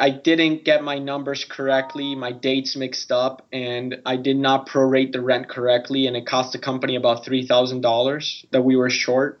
I 0.00 0.10
didn't 0.10 0.64
get 0.64 0.82
my 0.82 0.98
numbers 0.98 1.44
correctly, 1.44 2.14
my 2.14 2.32
dates 2.32 2.76
mixed 2.76 3.12
up, 3.12 3.46
and 3.52 4.00
I 4.06 4.16
did 4.16 4.36
not 4.36 4.68
prorate 4.68 5.12
the 5.12 5.20
rent 5.20 5.48
correctly, 5.48 6.06
and 6.06 6.16
it 6.16 6.26
cost 6.26 6.52
the 6.52 6.58
company 6.58 6.96
about 6.96 7.24
$3,000 7.24 8.44
that 8.50 8.62
we 8.62 8.76
were 8.76 8.90
short. 8.90 9.40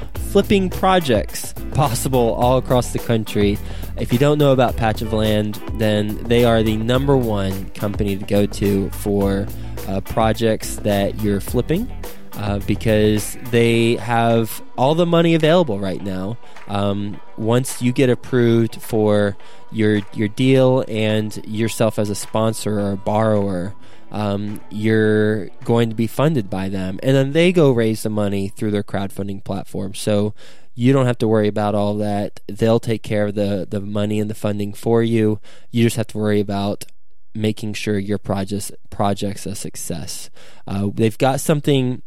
flipping 0.15 0.69
projects 0.69 1.53
possible 1.73 2.33
all 2.35 2.57
across 2.57 2.93
the 2.93 2.99
country. 2.99 3.57
If 3.97 4.13
you 4.13 4.19
don't 4.19 4.37
know 4.37 4.51
about 4.51 4.77
Patch 4.77 5.01
of 5.01 5.13
Land, 5.13 5.55
then 5.73 6.15
they 6.23 6.45
are 6.45 6.63
the 6.63 6.77
number 6.77 7.17
one 7.17 7.69
company 7.71 8.17
to 8.17 8.25
go 8.25 8.45
to 8.45 8.89
for 8.91 9.47
uh, 9.87 10.01
projects 10.01 10.77
that 10.77 11.21
you're 11.21 11.41
flipping. 11.41 11.91
Uh, 12.33 12.59
because 12.59 13.37
they 13.51 13.97
have 13.97 14.63
all 14.77 14.95
the 14.95 15.05
money 15.05 15.35
available 15.35 15.77
right 15.77 16.01
now. 16.01 16.37
Um, 16.69 17.19
once 17.37 17.81
you 17.81 17.91
get 17.91 18.09
approved 18.09 18.81
for 18.81 19.35
your 19.71 20.01
your 20.13 20.29
deal 20.29 20.85
and 20.87 21.39
yourself 21.45 21.99
as 21.99 22.09
a 22.09 22.15
sponsor 22.15 22.79
or 22.79 22.93
a 22.93 22.97
borrower, 22.97 23.75
um, 24.11 24.61
you're 24.69 25.47
going 25.63 25.89
to 25.89 25.95
be 25.95 26.07
funded 26.07 26.49
by 26.49 26.69
them. 26.69 26.99
And 27.01 27.15
then 27.15 27.31
they 27.31 27.51
go 27.51 27.71
raise 27.71 28.03
the 28.03 28.09
money 28.09 28.49
through 28.49 28.71
their 28.71 28.83
crowdfunding 28.83 29.43
platform. 29.43 29.93
So 29.93 30.33
you 30.75 30.93
don't 30.93 31.05
have 31.05 31.17
to 31.19 31.27
worry 31.27 31.47
about 31.47 31.75
all 31.75 31.95
that. 31.97 32.39
They'll 32.47 32.79
take 32.79 33.03
care 33.03 33.27
of 33.27 33.35
the, 33.35 33.67
the 33.69 33.81
money 33.81 34.19
and 34.19 34.29
the 34.29 34.35
funding 34.35 34.73
for 34.73 35.01
you. 35.01 35.39
You 35.69 35.85
just 35.85 35.97
have 35.97 36.07
to 36.07 36.17
worry 36.17 36.39
about 36.39 36.85
making 37.33 37.73
sure 37.73 37.97
your 37.97 38.17
projects 38.17 38.71
project's 38.89 39.45
a 39.45 39.55
success. 39.55 40.29
Uh, 40.67 40.89
they've 40.93 41.17
got 41.17 41.39
something 41.39 42.01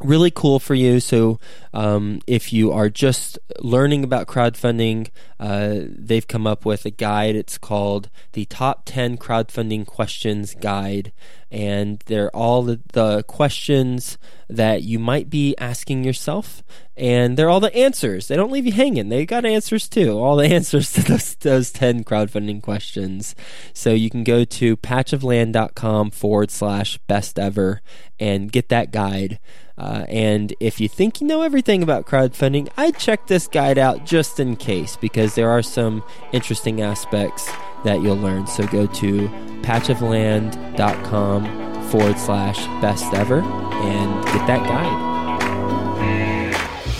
really 0.00 0.30
cool 0.30 0.58
for 0.58 0.74
you. 0.74 1.00
So, 1.00 1.38
um, 1.72 2.20
if 2.26 2.52
you 2.52 2.72
are 2.72 2.88
just 2.88 3.38
learning 3.60 4.04
about 4.04 4.26
crowdfunding, 4.26 5.10
uh, 5.38 5.80
they've 5.86 6.26
come 6.26 6.46
up 6.46 6.64
with 6.64 6.84
a 6.84 6.90
guide. 6.90 7.36
It's 7.36 7.58
called 7.58 8.10
the 8.32 8.44
Top 8.46 8.82
10 8.84 9.16
Crowdfunding 9.18 9.86
Questions 9.86 10.54
Guide. 10.54 11.12
And 11.50 12.02
they're 12.06 12.34
all 12.34 12.62
the, 12.62 12.80
the 12.92 13.22
questions 13.24 14.18
that 14.48 14.82
you 14.82 14.98
might 14.98 15.30
be 15.30 15.56
asking 15.58 16.04
yourself. 16.04 16.62
And 16.96 17.36
they're 17.36 17.48
all 17.48 17.60
the 17.60 17.74
answers. 17.74 18.28
They 18.28 18.36
don't 18.36 18.52
leave 18.52 18.66
you 18.66 18.72
hanging. 18.72 19.08
They 19.08 19.24
got 19.24 19.44
answers 19.44 19.88
too. 19.88 20.18
All 20.18 20.36
the 20.36 20.46
answers 20.54 20.92
to 20.92 21.02
those, 21.02 21.34
those 21.36 21.70
10 21.70 22.04
crowdfunding 22.04 22.62
questions. 22.62 23.34
So 23.72 23.90
you 23.90 24.10
can 24.10 24.24
go 24.24 24.44
to 24.44 24.76
patchofland.com 24.76 26.10
forward 26.10 26.50
slash 26.50 26.98
best 27.06 27.38
ever 27.38 27.80
and 28.18 28.52
get 28.52 28.68
that 28.68 28.90
guide. 28.92 29.38
Uh, 29.80 30.04
and 30.10 30.54
if 30.60 30.78
you 30.78 30.90
think 30.90 31.22
you 31.22 31.26
know 31.26 31.40
everything 31.40 31.82
about 31.82 32.04
crowdfunding, 32.04 32.68
I'd 32.76 32.98
check 32.98 33.28
this 33.28 33.48
guide 33.48 33.78
out 33.78 34.04
just 34.04 34.38
in 34.38 34.56
case 34.56 34.96
because 34.96 35.36
there 35.36 35.48
are 35.48 35.62
some 35.62 36.04
interesting 36.32 36.82
aspects 36.82 37.50
that 37.84 38.02
you'll 38.02 38.18
learn. 38.18 38.46
So 38.46 38.66
go 38.66 38.86
to 38.86 39.28
patchofland.com 39.62 41.88
forward 41.88 42.18
slash 42.18 42.58
best 42.82 43.14
ever 43.14 43.40
and 43.40 44.24
get 44.26 44.46
that 44.46 44.68
guide. 44.68 45.09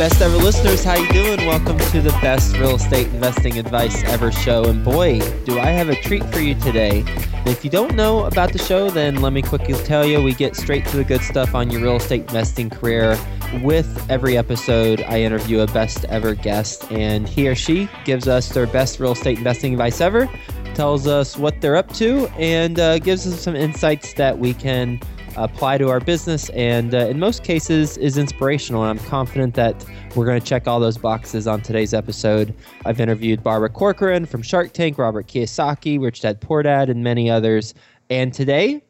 Best 0.01 0.23
ever 0.23 0.39
listeners, 0.39 0.83
how 0.83 0.95
you 0.95 1.07
doing? 1.13 1.47
Welcome 1.47 1.77
to 1.77 2.01
the 2.01 2.09
best 2.23 2.57
real 2.57 2.77
estate 2.77 3.09
investing 3.09 3.59
advice 3.59 4.03
ever 4.05 4.33
show. 4.33 4.65
And 4.65 4.83
boy, 4.83 5.21
do 5.45 5.59
I 5.59 5.67
have 5.67 5.91
a 5.91 5.95
treat 5.95 6.25
for 6.33 6.41
you 6.41 6.55
today. 6.55 7.05
If 7.45 7.67
you 7.67 7.71
don't 7.71 7.95
know 7.95 8.25
about 8.25 8.55
the 8.55 8.59
show, 8.59 8.89
then 8.89 9.21
let 9.21 9.35
me 9.35 9.43
quickly 9.43 9.75
tell 9.85 10.07
you 10.07 10.23
we 10.23 10.33
get 10.33 10.57
straight 10.57 10.87
to 10.87 10.97
the 10.97 11.05
good 11.05 11.21
stuff 11.21 11.55
on 11.55 11.71
your 11.71 11.83
real 11.83 11.97
estate 11.97 12.23
investing 12.23 12.71
career. 12.71 13.19
With 13.63 14.11
every 14.11 14.39
episode, 14.39 15.03
I 15.03 15.21
interview 15.21 15.61
a 15.61 15.67
best 15.67 16.07
ever 16.07 16.35
guest, 16.35 16.91
and 16.91 17.29
he 17.29 17.47
or 17.47 17.55
she 17.55 17.87
gives 18.07 18.27
us 18.27 18.49
their 18.49 18.67
best 18.67 19.01
real 19.01 19.13
estate 19.13 19.37
investing 19.37 19.75
advice 19.75 20.01
ever, 20.01 20.31
tells 20.73 21.07
us 21.07 21.37
what 21.37 21.61
they're 21.61 21.77
up 21.77 21.93
to, 21.97 22.27
and 22.39 22.81
uh, 22.81 23.01
gives 23.01 23.27
us 23.27 23.39
some 23.39 23.55
insights 23.55 24.15
that 24.15 24.39
we 24.39 24.55
can 24.55 24.99
apply 25.37 25.79
to 25.79 25.89
our 25.89 26.01
business 26.01 26.49
and 26.51 26.95
uh, 26.95 27.07
in 27.07 27.19
most 27.19 27.45
cases 27.45 27.97
is 27.99 28.19
inspirational. 28.19 28.83
And 28.85 28.99
I'm 28.99 29.07
confident 29.07 29.55
that 29.55 29.85
we're 30.15 30.27
going 30.27 30.41
to 30.41 30.47
check 30.47 30.67
all 30.67 30.81
those 30.81 30.99
boxes 30.99 31.47
on 31.47 31.61
today's 31.61 31.95
episode. 31.95 32.55
I've 32.85 33.01
interviewed 33.01 33.43
Barbara 33.43 33.69
Corcoran 33.69 34.27
from 34.27 34.43
Shark 34.43 34.73
Tank, 34.73 34.99
Robert 34.99 35.27
Kiyosaki, 35.27 36.01
Rich 36.01 36.23
Dad 36.23 36.41
Poor 36.41 36.63
Dad, 36.63 36.91
and 36.91 37.05
many 37.05 37.31
others. 37.31 37.75
And 38.09 38.33
today 38.33 38.83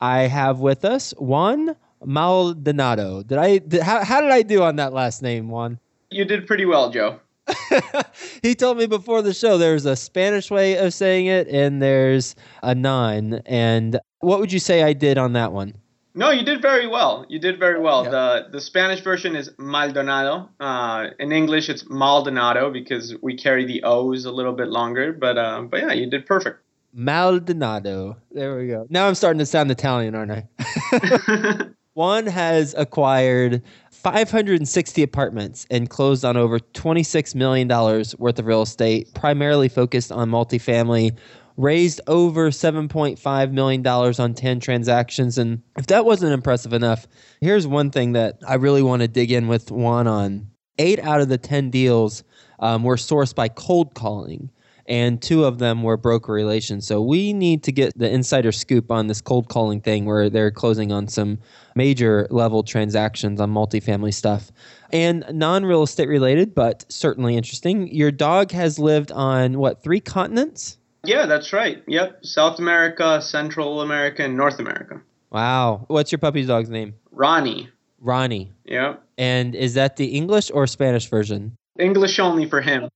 I 0.00 0.22
have 0.22 0.60
with 0.60 0.84
us 0.84 1.12
Juan 1.18 1.76
Maldonado. 2.04 3.22
Did 3.22 3.38
I? 3.38 3.58
Did, 3.58 3.82
how, 3.82 4.04
how 4.04 4.20
did 4.20 4.30
I 4.30 4.42
do 4.42 4.62
on 4.62 4.76
that 4.76 4.92
last 4.92 5.22
name, 5.22 5.48
Juan? 5.48 5.78
You 6.10 6.24
did 6.24 6.46
pretty 6.46 6.66
well, 6.66 6.90
Joe. 6.90 7.20
he 8.42 8.54
told 8.54 8.78
me 8.78 8.86
before 8.86 9.22
the 9.22 9.32
show 9.32 9.56
there's 9.56 9.86
a 9.86 9.96
Spanish 9.96 10.50
way 10.50 10.76
of 10.76 10.92
saying 10.92 11.26
it 11.26 11.46
and 11.48 11.80
there's 11.80 12.34
a 12.62 12.74
nine. 12.74 13.40
And 13.46 14.00
what 14.26 14.40
would 14.40 14.52
you 14.52 14.58
say 14.58 14.82
I 14.82 14.92
did 14.92 15.18
on 15.18 15.34
that 15.34 15.52
one? 15.52 15.74
No, 16.16 16.30
you 16.30 16.42
did 16.42 16.60
very 16.60 16.88
well. 16.88 17.24
You 17.28 17.38
did 17.38 17.60
very 17.60 17.78
well. 17.78 18.04
Yeah. 18.04 18.10
The 18.10 18.48
the 18.52 18.60
Spanish 18.60 19.00
version 19.00 19.36
is 19.36 19.50
Maldonado. 19.56 20.48
Uh, 20.58 21.10
in 21.20 21.30
English, 21.30 21.68
it's 21.68 21.88
Maldonado 21.88 22.72
because 22.72 23.14
we 23.22 23.36
carry 23.36 23.64
the 23.64 23.84
O's 23.84 24.24
a 24.24 24.32
little 24.32 24.54
bit 24.54 24.68
longer. 24.68 25.12
But 25.12 25.38
uh, 25.38 25.62
but 25.70 25.80
yeah, 25.80 25.92
you 25.92 26.10
did 26.10 26.26
perfect. 26.26 26.58
Maldonado. 26.92 28.16
There 28.32 28.58
we 28.58 28.66
go. 28.66 28.86
Now 28.90 29.06
I'm 29.06 29.14
starting 29.14 29.38
to 29.38 29.46
sound 29.46 29.70
Italian, 29.70 30.16
aren't 30.16 30.32
I? 30.32 31.68
Juan 31.94 32.26
has 32.26 32.74
acquired 32.76 33.62
560 33.92 35.02
apartments 35.02 35.66
and 35.70 35.88
closed 35.88 36.24
on 36.24 36.36
over 36.36 36.58
$26 36.58 37.34
million 37.34 37.68
worth 37.68 38.38
of 38.38 38.46
real 38.46 38.62
estate, 38.62 39.14
primarily 39.14 39.68
focused 39.68 40.10
on 40.10 40.30
multifamily 40.30 41.16
raised 41.56 42.00
over 42.06 42.50
$7.5 42.50 43.52
million 43.52 43.86
on 43.86 44.34
10 44.34 44.60
transactions. 44.60 45.38
And 45.38 45.62
if 45.78 45.86
that 45.86 46.04
wasn't 46.04 46.32
impressive 46.32 46.72
enough, 46.72 47.06
here's 47.40 47.66
one 47.66 47.90
thing 47.90 48.12
that 48.12 48.38
I 48.46 48.54
really 48.54 48.82
want 48.82 49.02
to 49.02 49.08
dig 49.08 49.32
in 49.32 49.48
with 49.48 49.70
Juan 49.70 50.06
on. 50.06 50.48
Eight 50.78 50.98
out 50.98 51.20
of 51.20 51.28
the 51.28 51.38
10 51.38 51.70
deals 51.70 52.22
um, 52.58 52.82
were 52.82 52.96
sourced 52.96 53.34
by 53.34 53.48
cold 53.48 53.94
calling 53.94 54.50
and 54.88 55.20
two 55.20 55.44
of 55.44 55.58
them 55.58 55.82
were 55.82 55.96
broker 55.96 56.32
relations. 56.32 56.86
So 56.86 57.02
we 57.02 57.32
need 57.32 57.62
to 57.64 57.72
get 57.72 57.96
the 57.98 58.08
insider 58.08 58.52
scoop 58.52 58.90
on 58.90 59.06
this 59.06 59.20
cold 59.20 59.48
calling 59.48 59.80
thing 59.80 60.04
where 60.04 60.30
they're 60.30 60.50
closing 60.50 60.92
on 60.92 61.08
some 61.08 61.38
major 61.74 62.26
level 62.30 62.62
transactions 62.62 63.40
on 63.40 63.52
multifamily 63.52 64.14
stuff. 64.14 64.50
And 64.92 65.24
non 65.32 65.64
real 65.64 65.82
estate 65.82 66.08
related, 66.08 66.54
but 66.54 66.84
certainly 66.88 67.36
interesting. 67.36 67.88
Your 67.88 68.12
dog 68.12 68.52
has 68.52 68.78
lived 68.78 69.10
on 69.12 69.58
what, 69.58 69.82
three 69.82 70.00
continents? 70.00 70.78
Yeah, 71.06 71.26
that's 71.26 71.52
right. 71.52 71.82
Yep. 71.86 72.24
South 72.24 72.58
America, 72.58 73.20
Central 73.22 73.80
America, 73.80 74.24
and 74.24 74.36
North 74.36 74.58
America. 74.58 75.00
Wow. 75.30 75.84
What's 75.88 76.12
your 76.12 76.18
puppy's 76.18 76.46
dog's 76.46 76.70
name? 76.70 76.94
Ronnie. 77.10 77.68
Ronnie. 78.00 78.52
Yep. 78.64 79.02
And 79.18 79.54
is 79.54 79.74
that 79.74 79.96
the 79.96 80.06
English 80.06 80.50
or 80.52 80.66
Spanish 80.66 81.08
version? 81.08 81.56
English 81.78 82.18
only 82.18 82.48
for 82.48 82.60
him. 82.60 82.88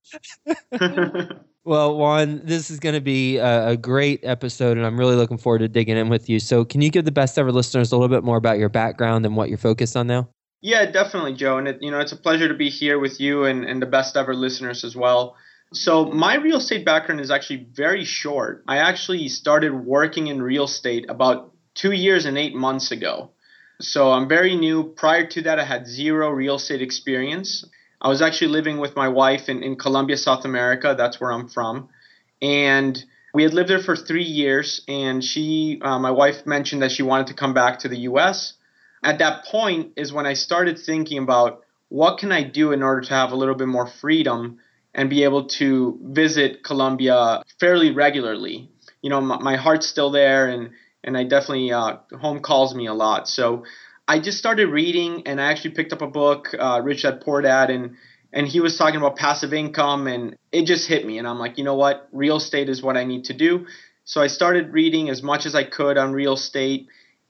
well, 1.63 1.97
Juan, 1.97 2.41
this 2.43 2.71
is 2.71 2.79
going 2.79 2.95
to 2.95 3.01
be 3.01 3.37
a, 3.37 3.69
a, 3.69 3.77
great 3.77 4.21
episode, 4.23 4.77
and 4.77 4.85
I'm 4.85 4.97
really 4.97 5.15
looking 5.15 5.37
forward 5.37 5.59
to 5.59 5.67
digging 5.67 5.97
in 5.97 6.09
with 6.09 6.29
you. 6.29 6.39
So, 6.39 6.65
can 6.65 6.81
you 6.81 6.89
give 6.89 7.05
the 7.05 7.11
best 7.11 7.37
ever 7.37 7.51
listeners 7.51 7.91
a 7.91 7.97
little 7.97 8.15
bit 8.15 8.23
more 8.23 8.37
about 8.37 8.57
your 8.57 8.69
background 8.69 9.25
and 9.25 9.35
what 9.35 9.49
you're 9.49 9.57
focused 9.57 9.95
on 9.95 10.07
now? 10.07 10.29
Yeah, 10.61 10.89
definitely, 10.89 11.33
Joe. 11.33 11.57
And 11.57 11.67
it, 11.67 11.79
you 11.81 11.91
know, 11.91 11.99
it's 11.99 12.11
a 12.11 12.17
pleasure 12.17 12.47
to 12.47 12.53
be 12.53 12.69
here 12.69 12.99
with 12.99 13.19
you 13.19 13.45
and, 13.45 13.65
and 13.65 13.81
the 13.81 13.87
best 13.87 14.15
ever 14.15 14.35
listeners 14.35 14.83
as 14.83 14.95
well. 14.95 15.35
So 15.73 16.05
my 16.05 16.35
real 16.35 16.57
estate 16.57 16.83
background 16.83 17.21
is 17.21 17.31
actually 17.31 17.67
very 17.71 18.03
short. 18.03 18.63
I 18.67 18.77
actually 18.77 19.29
started 19.29 19.73
working 19.73 20.27
in 20.27 20.41
real 20.41 20.65
estate 20.65 21.05
about 21.07 21.53
two 21.75 21.93
years 21.93 22.25
and 22.25 22.37
eight 22.37 22.53
months 22.53 22.91
ago. 22.91 23.31
So 23.79 24.11
I'm 24.11 24.27
very 24.27 24.55
new. 24.57 24.83
Prior 24.83 25.25
to 25.27 25.41
that, 25.43 25.59
I 25.59 25.63
had 25.63 25.87
zero 25.87 26.29
real 26.29 26.55
estate 26.55 26.81
experience. 26.81 27.65
I 28.01 28.09
was 28.09 28.21
actually 28.21 28.49
living 28.49 28.79
with 28.79 28.97
my 28.97 29.07
wife 29.07 29.47
in, 29.47 29.63
in 29.63 29.77
Colombia, 29.77 30.17
South 30.17 30.43
America. 30.43 30.93
That's 30.97 31.21
where 31.21 31.31
I'm 31.31 31.47
from. 31.47 31.87
And 32.41 33.01
we 33.33 33.43
had 33.43 33.53
lived 33.53 33.69
there 33.69 33.79
for 33.79 33.95
three 33.95 34.25
years. 34.25 34.81
And 34.89 35.23
she, 35.23 35.79
uh, 35.81 35.99
my 35.99 36.11
wife 36.11 36.45
mentioned 36.45 36.81
that 36.81 36.91
she 36.91 37.03
wanted 37.03 37.27
to 37.27 37.33
come 37.33 37.53
back 37.53 37.79
to 37.79 37.87
the 37.87 37.99
US. 37.99 38.53
At 39.03 39.19
that 39.19 39.45
point 39.45 39.93
is 39.95 40.11
when 40.11 40.25
I 40.25 40.33
started 40.33 40.77
thinking 40.77 41.19
about 41.19 41.61
what 41.87 42.17
can 42.17 42.33
I 42.33 42.43
do 42.43 42.73
in 42.73 42.83
order 42.83 43.01
to 43.01 43.13
have 43.13 43.31
a 43.31 43.35
little 43.35 43.55
bit 43.55 43.67
more 43.67 43.87
freedom 43.87 44.59
and 44.93 45.09
be 45.09 45.23
able 45.23 45.45
to 45.45 45.99
visit 46.03 46.63
Colombia 46.63 47.43
fairly 47.59 47.91
regularly. 47.91 48.69
you 49.01 49.09
know, 49.09 49.21
my, 49.21 49.37
my 49.39 49.55
heart's 49.55 49.87
still 49.87 50.11
there, 50.11 50.47
and 50.47 50.71
and 51.03 51.17
I 51.17 51.23
definitely 51.23 51.71
uh, 51.71 51.97
home 52.19 52.41
calls 52.41 52.75
me 52.75 52.87
a 52.87 52.93
lot. 52.93 53.27
So 53.27 53.63
I 54.07 54.19
just 54.19 54.37
started 54.37 54.69
reading, 54.69 55.23
and 55.25 55.41
I 55.41 55.51
actually 55.51 55.71
picked 55.71 55.93
up 55.93 56.01
a 56.01 56.07
book, 56.07 56.53
uh, 56.57 56.81
Rich 56.83 57.03
Dad 57.03 57.21
Poor 57.21 57.41
Dad, 57.41 57.69
and 57.69 57.95
and 58.33 58.47
he 58.47 58.59
was 58.59 58.77
talking 58.77 58.97
about 58.97 59.15
passive 59.15 59.53
income, 59.53 60.07
and 60.07 60.35
it 60.51 60.65
just 60.65 60.87
hit 60.87 61.05
me, 61.05 61.17
and 61.17 61.27
I'm 61.27 61.39
like, 61.39 61.57
you 61.57 61.63
know 61.63 61.75
what, 61.75 62.07
real 62.11 62.37
estate 62.37 62.69
is 62.69 62.81
what 62.81 62.97
I 62.97 63.03
need 63.03 63.25
to 63.25 63.33
do. 63.33 63.65
So 64.03 64.21
I 64.21 64.27
started 64.27 64.73
reading 64.73 65.09
as 65.09 65.23
much 65.23 65.45
as 65.45 65.55
I 65.55 65.63
could 65.63 65.97
on 65.97 66.11
real 66.11 66.33
estate. 66.33 66.87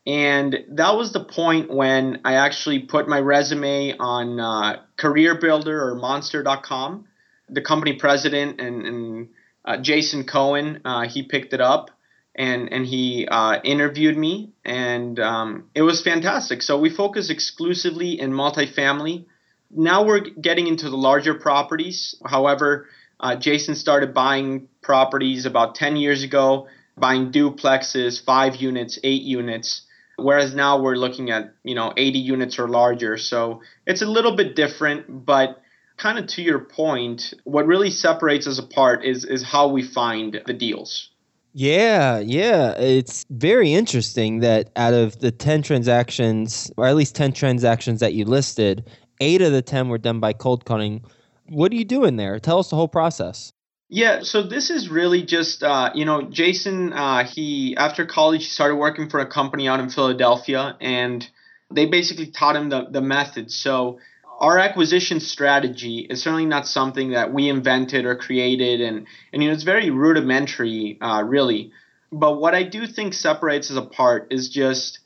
And 0.07 0.65
that 0.69 0.95
was 0.95 1.11
the 1.11 1.23
point 1.23 1.69
when 1.69 2.21
I 2.25 2.35
actually 2.35 2.79
put 2.79 3.07
my 3.07 3.19
resume 3.19 3.95
on 3.99 4.39
uh, 4.39 4.81
CareerBuilder 4.97 5.67
or 5.67 5.95
Monster.com. 5.95 7.05
The 7.51 7.61
company 7.61 7.93
president 7.93 8.59
and, 8.59 8.85
and 8.85 9.29
uh, 9.63 9.77
Jason 9.77 10.23
Cohen, 10.23 10.81
uh, 10.85 11.07
he 11.07 11.23
picked 11.23 11.53
it 11.53 11.61
up 11.61 11.91
and 12.35 12.71
and 12.71 12.85
he 12.85 13.27
uh, 13.27 13.59
interviewed 13.63 14.17
me, 14.17 14.53
and 14.63 15.19
um, 15.19 15.69
it 15.75 15.81
was 15.81 16.01
fantastic. 16.01 16.61
So 16.61 16.79
we 16.79 16.89
focus 16.89 17.29
exclusively 17.29 18.19
in 18.19 18.31
multifamily. 18.31 19.25
Now 19.69 20.05
we're 20.05 20.21
getting 20.21 20.67
into 20.67 20.89
the 20.89 20.97
larger 20.97 21.33
properties. 21.33 22.15
However, 22.25 22.87
uh, 23.19 23.35
Jason 23.35 23.75
started 23.75 24.13
buying 24.13 24.67
properties 24.81 25.45
about 25.45 25.75
10 25.75 25.95
years 25.95 26.23
ago, 26.23 26.67
buying 26.97 27.31
duplexes, 27.31 28.23
five 28.23 28.55
units, 28.55 28.99
eight 29.03 29.21
units. 29.21 29.83
Whereas 30.17 30.53
now 30.53 30.81
we're 30.81 30.95
looking 30.95 31.31
at 31.31 31.53
you 31.63 31.75
know 31.75 31.93
80 31.95 32.19
units 32.19 32.59
or 32.59 32.67
larger. 32.67 33.17
So 33.17 33.61
it's 33.85 34.01
a 34.01 34.05
little 34.05 34.35
bit 34.35 34.55
different, 34.55 35.25
but 35.25 35.61
kind 36.01 36.17
of 36.17 36.25
to 36.25 36.41
your 36.41 36.59
point, 36.59 37.33
what 37.43 37.67
really 37.67 37.91
separates 37.91 38.47
us 38.47 38.57
apart 38.57 39.05
is 39.05 39.23
is 39.23 39.43
how 39.43 39.67
we 39.67 39.83
find 39.83 40.41
the 40.47 40.53
deals. 40.53 41.09
Yeah, 41.53 42.19
yeah. 42.19 42.71
It's 42.77 43.25
very 43.29 43.73
interesting 43.73 44.39
that 44.39 44.69
out 44.77 44.93
of 44.93 45.19
the 45.19 45.31
10 45.31 45.63
transactions, 45.63 46.71
or 46.77 46.87
at 46.87 46.95
least 46.95 47.13
10 47.15 47.33
transactions 47.33 47.99
that 47.99 48.13
you 48.13 48.23
listed, 48.23 48.89
eight 49.19 49.41
of 49.41 49.51
the 49.51 49.61
10 49.61 49.89
were 49.89 49.97
done 49.97 50.21
by 50.21 50.31
cold 50.31 50.63
calling. 50.63 51.03
What 51.49 51.73
are 51.73 51.75
you 51.75 51.83
doing 51.83 52.15
there? 52.15 52.39
Tell 52.39 52.59
us 52.59 52.69
the 52.69 52.77
whole 52.77 52.87
process. 52.87 53.51
Yeah, 53.89 54.21
so 54.21 54.43
this 54.43 54.69
is 54.69 54.87
really 54.87 55.23
just, 55.23 55.61
uh, 55.61 55.91
you 55.93 56.05
know, 56.05 56.21
Jason, 56.21 56.93
uh, 56.93 57.25
he, 57.25 57.75
after 57.75 58.05
college, 58.05 58.43
he 58.43 58.49
started 58.49 58.77
working 58.77 59.09
for 59.09 59.19
a 59.19 59.25
company 59.25 59.67
out 59.67 59.81
in 59.81 59.89
Philadelphia, 59.89 60.77
and 60.79 61.29
they 61.69 61.85
basically 61.85 62.27
taught 62.27 62.55
him 62.55 62.69
the, 62.69 62.87
the 62.89 63.01
method. 63.01 63.51
So 63.51 63.99
our 64.41 64.57
acquisition 64.57 65.19
strategy 65.19 65.99
is 65.99 66.23
certainly 66.23 66.47
not 66.47 66.67
something 66.67 67.11
that 67.11 67.31
we 67.31 67.47
invented 67.47 68.05
or 68.05 68.15
created, 68.15 68.81
and 68.81 69.05
and 69.31 69.41
you 69.41 69.47
know 69.47 69.53
it's 69.53 69.63
very 69.63 69.91
rudimentary, 69.91 70.97
uh, 70.99 71.21
really. 71.21 71.71
But 72.11 72.41
what 72.41 72.55
I 72.55 72.63
do 72.63 72.87
think 72.87 73.13
separates 73.13 73.69
us 73.69 73.77
apart 73.77 74.27
is 74.31 74.49
just 74.49 74.99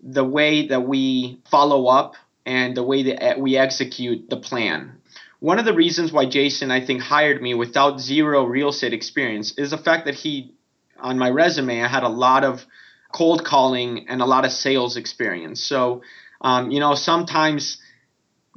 the 0.00 0.22
way 0.22 0.68
that 0.68 0.86
we 0.86 1.40
follow 1.50 1.86
up 1.86 2.14
and 2.44 2.76
the 2.76 2.82
way 2.82 3.14
that 3.14 3.40
we 3.40 3.56
execute 3.56 4.28
the 4.28 4.36
plan. 4.36 4.98
One 5.40 5.58
of 5.58 5.64
the 5.64 5.74
reasons 5.74 6.12
why 6.12 6.26
Jason, 6.26 6.70
I 6.70 6.84
think, 6.84 7.00
hired 7.00 7.40
me 7.40 7.54
without 7.54 7.98
zero 7.98 8.44
real 8.44 8.68
estate 8.68 8.92
experience 8.92 9.56
is 9.56 9.70
the 9.70 9.78
fact 9.78 10.04
that 10.04 10.14
he, 10.14 10.54
on 11.00 11.18
my 11.18 11.30
resume, 11.30 11.82
I 11.82 11.88
had 11.88 12.02
a 12.04 12.08
lot 12.08 12.44
of 12.44 12.64
cold 13.12 13.44
calling 13.44 14.08
and 14.08 14.20
a 14.20 14.26
lot 14.26 14.44
of 14.44 14.52
sales 14.52 14.96
experience. 14.96 15.64
So, 15.64 16.02
um, 16.42 16.70
you 16.70 16.78
know, 16.78 16.94
sometimes 16.94 17.78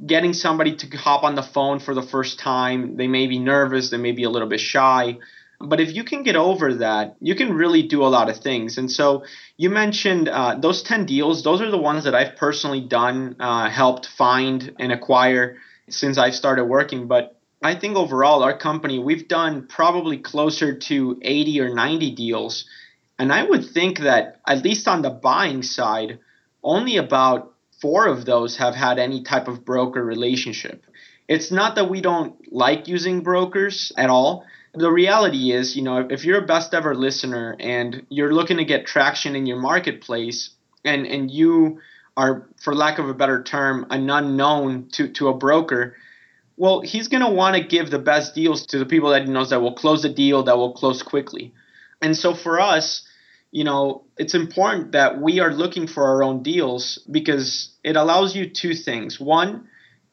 getting 0.04 0.32
somebody 0.32 0.76
to 0.76 0.96
hop 0.96 1.24
on 1.24 1.34
the 1.34 1.42
phone 1.42 1.78
for 1.78 1.94
the 1.94 2.02
first 2.02 2.38
time, 2.38 2.96
they 2.96 3.06
may 3.06 3.26
be 3.26 3.38
nervous, 3.38 3.90
they 3.90 3.96
may 3.96 4.12
be 4.12 4.24
a 4.24 4.30
little 4.30 4.48
bit 4.48 4.60
shy. 4.60 5.18
But 5.58 5.80
if 5.80 5.94
you 5.94 6.04
can 6.04 6.22
get 6.22 6.36
over 6.36 6.74
that, 6.74 7.16
you 7.20 7.34
can 7.34 7.54
really 7.54 7.82
do 7.82 8.04
a 8.04 8.08
lot 8.08 8.28
of 8.28 8.36
things. 8.36 8.76
And 8.76 8.90
so 8.90 9.24
you 9.56 9.70
mentioned 9.70 10.28
uh, 10.28 10.56
those 10.56 10.82
10 10.82 11.06
deals, 11.06 11.42
those 11.42 11.62
are 11.62 11.70
the 11.70 11.78
ones 11.78 12.04
that 12.04 12.14
I've 12.14 12.36
personally 12.36 12.82
done, 12.82 13.36
uh, 13.40 13.70
helped 13.70 14.06
find 14.06 14.74
and 14.78 14.92
acquire 14.92 15.56
since 15.88 16.18
I've 16.18 16.34
started 16.34 16.66
working. 16.66 17.06
But 17.06 17.36
I 17.62 17.74
think 17.74 17.96
overall, 17.96 18.42
our 18.42 18.56
company, 18.56 18.98
we've 18.98 19.28
done 19.28 19.66
probably 19.66 20.18
closer 20.18 20.76
to 20.76 21.18
80 21.22 21.60
or 21.62 21.74
90 21.74 22.14
deals. 22.14 22.66
And 23.18 23.32
I 23.32 23.42
would 23.42 23.64
think 23.64 24.00
that, 24.00 24.40
at 24.46 24.62
least 24.62 24.86
on 24.86 25.00
the 25.00 25.10
buying 25.10 25.62
side, 25.62 26.18
only 26.62 26.98
about 26.98 27.54
four 27.80 28.06
of 28.06 28.24
those 28.24 28.56
have 28.56 28.74
had 28.74 28.98
any 28.98 29.22
type 29.22 29.48
of 29.48 29.64
broker 29.64 30.04
relationship. 30.04 30.84
It's 31.28 31.50
not 31.50 31.74
that 31.74 31.90
we 31.90 32.00
don't 32.00 32.52
like 32.52 32.88
using 32.88 33.22
brokers 33.22 33.92
at 33.96 34.10
all. 34.10 34.44
The 34.74 34.90
reality 34.90 35.52
is, 35.52 35.76
you 35.76 35.82
know, 35.82 36.06
if 36.10 36.24
you're 36.24 36.42
a 36.42 36.46
best 36.46 36.74
ever 36.74 36.94
listener 36.94 37.56
and 37.58 38.06
you're 38.08 38.32
looking 38.32 38.58
to 38.58 38.64
get 38.64 38.86
traction 38.86 39.34
in 39.34 39.46
your 39.46 39.58
marketplace 39.58 40.50
and, 40.84 41.06
and 41.06 41.30
you 41.30 41.80
are, 42.16 42.46
for 42.62 42.74
lack 42.74 42.98
of 42.98 43.08
a 43.08 43.14
better 43.14 43.42
term, 43.42 43.86
an 43.90 44.08
unknown 44.08 44.88
to, 44.92 45.08
to 45.08 45.28
a 45.28 45.34
broker, 45.34 45.96
well, 46.56 46.80
he's 46.80 47.08
going 47.08 47.22
to 47.22 47.28
want 47.28 47.56
to 47.56 47.62
give 47.62 47.90
the 47.90 47.98
best 47.98 48.34
deals 48.34 48.66
to 48.66 48.78
the 48.78 48.86
people 48.86 49.10
that 49.10 49.24
he 49.24 49.30
knows 49.30 49.50
that 49.50 49.60
will 49.60 49.74
close 49.74 50.02
the 50.02 50.08
deal, 50.08 50.44
that 50.44 50.56
will 50.56 50.72
close 50.72 51.02
quickly. 51.02 51.52
And 52.00 52.16
so 52.16 52.34
for 52.34 52.60
us, 52.60 53.06
you 53.50 53.64
know, 53.64 54.04
it's 54.16 54.34
important 54.34 54.92
that 54.92 55.20
we 55.20 55.40
are 55.40 55.52
looking 55.52 55.86
for 55.86 56.04
our 56.04 56.22
own 56.22 56.42
deals 56.42 56.98
because 57.10 57.70
it 57.82 57.96
allows 57.96 58.34
you 58.34 58.50
two 58.50 58.74
things. 58.74 59.18
One, 59.20 59.68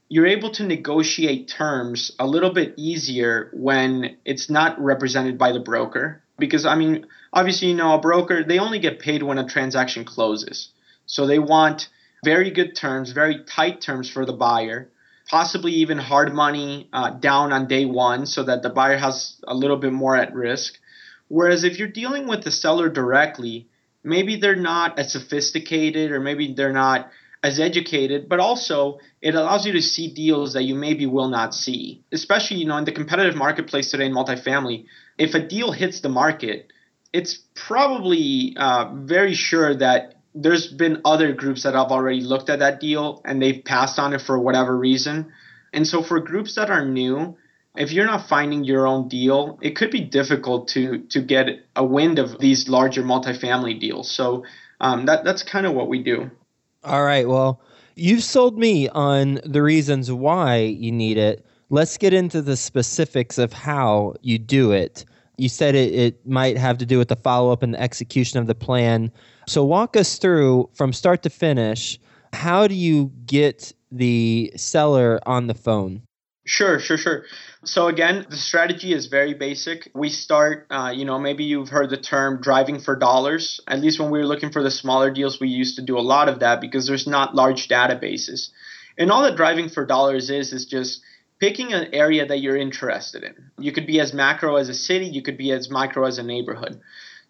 you're 0.09 0.27
able 0.27 0.51
to 0.51 0.63
negotiate 0.63 1.47
terms 1.47 2.11
a 2.19 2.27
little 2.27 2.53
bit 2.53 2.75
easier 2.77 3.49
when 3.53 4.17
it's 4.25 4.49
not 4.49 4.79
represented 4.79 5.37
by 5.37 5.51
the 5.51 5.59
broker. 5.59 6.21
Because, 6.37 6.65
I 6.65 6.75
mean, 6.75 7.05
obviously, 7.31 7.69
you 7.69 7.75
know, 7.75 7.95
a 7.95 7.99
broker, 7.99 8.43
they 8.43 8.59
only 8.59 8.79
get 8.79 8.99
paid 8.99 9.23
when 9.23 9.37
a 9.37 9.47
transaction 9.47 10.05
closes. 10.05 10.69
So 11.05 11.25
they 11.25 11.39
want 11.39 11.89
very 12.23 12.51
good 12.51 12.75
terms, 12.75 13.11
very 13.11 13.43
tight 13.43 13.81
terms 13.81 14.09
for 14.09 14.25
the 14.25 14.33
buyer, 14.33 14.89
possibly 15.29 15.71
even 15.73 15.97
hard 15.97 16.33
money 16.33 16.89
uh, 16.93 17.11
down 17.11 17.51
on 17.51 17.67
day 17.67 17.85
one 17.85 18.25
so 18.25 18.43
that 18.43 18.61
the 18.61 18.69
buyer 18.69 18.97
has 18.97 19.37
a 19.47 19.53
little 19.53 19.77
bit 19.77 19.93
more 19.93 20.15
at 20.15 20.33
risk. 20.33 20.77
Whereas 21.27 21.63
if 21.63 21.79
you're 21.79 21.87
dealing 21.87 22.27
with 22.27 22.43
the 22.43 22.51
seller 22.51 22.89
directly, 22.89 23.67
maybe 24.03 24.35
they're 24.35 24.55
not 24.55 24.99
as 24.99 25.11
sophisticated 25.11 26.11
or 26.11 26.19
maybe 26.19 26.53
they're 26.53 26.73
not 26.73 27.09
as 27.43 27.59
educated, 27.59 28.29
but 28.29 28.39
also 28.39 28.99
it 29.21 29.35
allows 29.35 29.65
you 29.65 29.73
to 29.73 29.81
see 29.81 30.13
deals 30.13 30.53
that 30.53 30.63
you 30.63 30.75
maybe 30.75 31.05
will 31.05 31.27
not 31.27 31.53
see. 31.53 32.03
Especially, 32.11 32.57
you 32.57 32.65
know, 32.65 32.77
in 32.77 32.85
the 32.85 32.91
competitive 32.91 33.35
marketplace 33.35 33.91
today 33.91 34.05
in 34.05 34.13
multifamily, 34.13 34.85
if 35.17 35.33
a 35.33 35.45
deal 35.45 35.71
hits 35.71 35.99
the 35.99 36.09
market, 36.09 36.71
it's 37.11 37.39
probably 37.53 38.55
uh, 38.57 38.93
very 38.93 39.33
sure 39.33 39.75
that 39.75 40.15
there's 40.33 40.67
been 40.67 41.01
other 41.05 41.33
groups 41.33 41.63
that 41.63 41.75
have 41.75 41.91
already 41.91 42.21
looked 42.21 42.49
at 42.49 42.59
that 42.59 42.79
deal 42.79 43.21
and 43.25 43.41
they've 43.41 43.63
passed 43.63 43.99
on 43.99 44.13
it 44.13 44.21
for 44.21 44.39
whatever 44.39 44.75
reason. 44.75 45.31
And 45.73 45.85
so 45.85 46.01
for 46.01 46.19
groups 46.19 46.55
that 46.55 46.69
are 46.69 46.85
new, 46.85 47.37
if 47.75 47.91
you're 47.91 48.05
not 48.05 48.27
finding 48.27 48.63
your 48.63 48.85
own 48.85 49.07
deal, 49.07 49.57
it 49.61 49.75
could 49.75 49.91
be 49.91 50.01
difficult 50.01 50.67
to 50.69 50.99
to 51.09 51.21
get 51.21 51.47
a 51.75 51.83
wind 51.83 52.19
of 52.19 52.39
these 52.39 52.69
larger 52.69 53.03
multifamily 53.03 53.79
deals. 53.79 54.09
So 54.09 54.45
um, 54.79 55.05
that 55.05 55.23
that's 55.23 55.43
kind 55.43 55.65
of 55.65 55.73
what 55.73 55.89
we 55.89 56.03
do. 56.03 56.29
All 56.83 57.03
right. 57.03 57.27
Well, 57.27 57.61
you've 57.95 58.23
sold 58.23 58.57
me 58.57 58.89
on 58.89 59.39
the 59.45 59.63
reasons 59.63 60.11
why 60.11 60.57
you 60.57 60.91
need 60.91 61.17
it. 61.17 61.45
Let's 61.69 61.97
get 61.97 62.13
into 62.13 62.41
the 62.41 62.57
specifics 62.57 63.37
of 63.37 63.53
how 63.53 64.15
you 64.21 64.37
do 64.37 64.71
it. 64.71 65.05
You 65.37 65.49
said 65.49 65.73
it, 65.73 65.93
it 65.93 66.27
might 66.27 66.57
have 66.57 66.77
to 66.77 66.85
do 66.85 66.99
with 66.99 67.07
the 67.07 67.15
follow 67.15 67.51
up 67.51 67.63
and 67.63 67.73
the 67.73 67.81
execution 67.81 68.37
of 68.37 68.45
the 68.45 68.53
plan. 68.53 69.11
So 69.47 69.63
walk 69.63 69.97
us 69.97 70.19
through 70.19 70.69
from 70.73 70.93
start 70.93 71.23
to 71.23 71.29
finish. 71.29 71.99
How 72.33 72.67
do 72.67 72.75
you 72.75 73.11
get 73.25 73.73
the 73.91 74.53
seller 74.55 75.19
on 75.25 75.47
the 75.47 75.55
phone? 75.55 76.03
Sure, 76.45 76.79
sure, 76.79 76.97
sure. 76.97 77.23
So 77.65 77.87
again, 77.87 78.25
the 78.29 78.37
strategy 78.37 78.93
is 78.93 79.05
very 79.05 79.33
basic. 79.33 79.89
We 79.93 80.09
start, 80.09 80.67
uh, 80.69 80.91
you 80.93 81.05
know, 81.05 81.17
maybe 81.17 81.45
you've 81.45 81.69
heard 81.69 81.89
the 81.89 81.97
term 81.97 82.41
driving 82.41 82.79
for 82.79 82.95
dollars. 82.95 83.61
At 83.67 83.79
least 83.79 83.99
when 83.99 84.11
we 84.11 84.19
were 84.19 84.25
looking 84.25 84.51
for 84.51 84.61
the 84.61 84.71
smaller 84.71 85.11
deals, 85.11 85.39
we 85.39 85.47
used 85.47 85.77
to 85.77 85.81
do 85.81 85.97
a 85.97 86.01
lot 86.01 86.27
of 86.27 86.39
that 86.39 86.59
because 86.59 86.87
there's 86.87 87.07
not 87.07 87.35
large 87.35 87.67
databases. 87.69 88.49
And 88.97 89.11
all 89.11 89.23
that 89.23 89.37
driving 89.37 89.69
for 89.69 89.85
dollars 89.85 90.29
is 90.29 90.51
is 90.51 90.65
just 90.65 91.01
picking 91.39 91.73
an 91.73 91.93
area 91.93 92.25
that 92.25 92.39
you're 92.39 92.57
interested 92.57 93.23
in. 93.23 93.51
You 93.57 93.71
could 93.71 93.87
be 93.87 93.99
as 93.99 94.13
macro 94.13 94.57
as 94.57 94.69
a 94.69 94.73
city, 94.73 95.05
you 95.05 95.21
could 95.21 95.37
be 95.37 95.51
as 95.51 95.69
micro 95.69 96.05
as 96.05 96.17
a 96.17 96.23
neighborhood. 96.23 96.81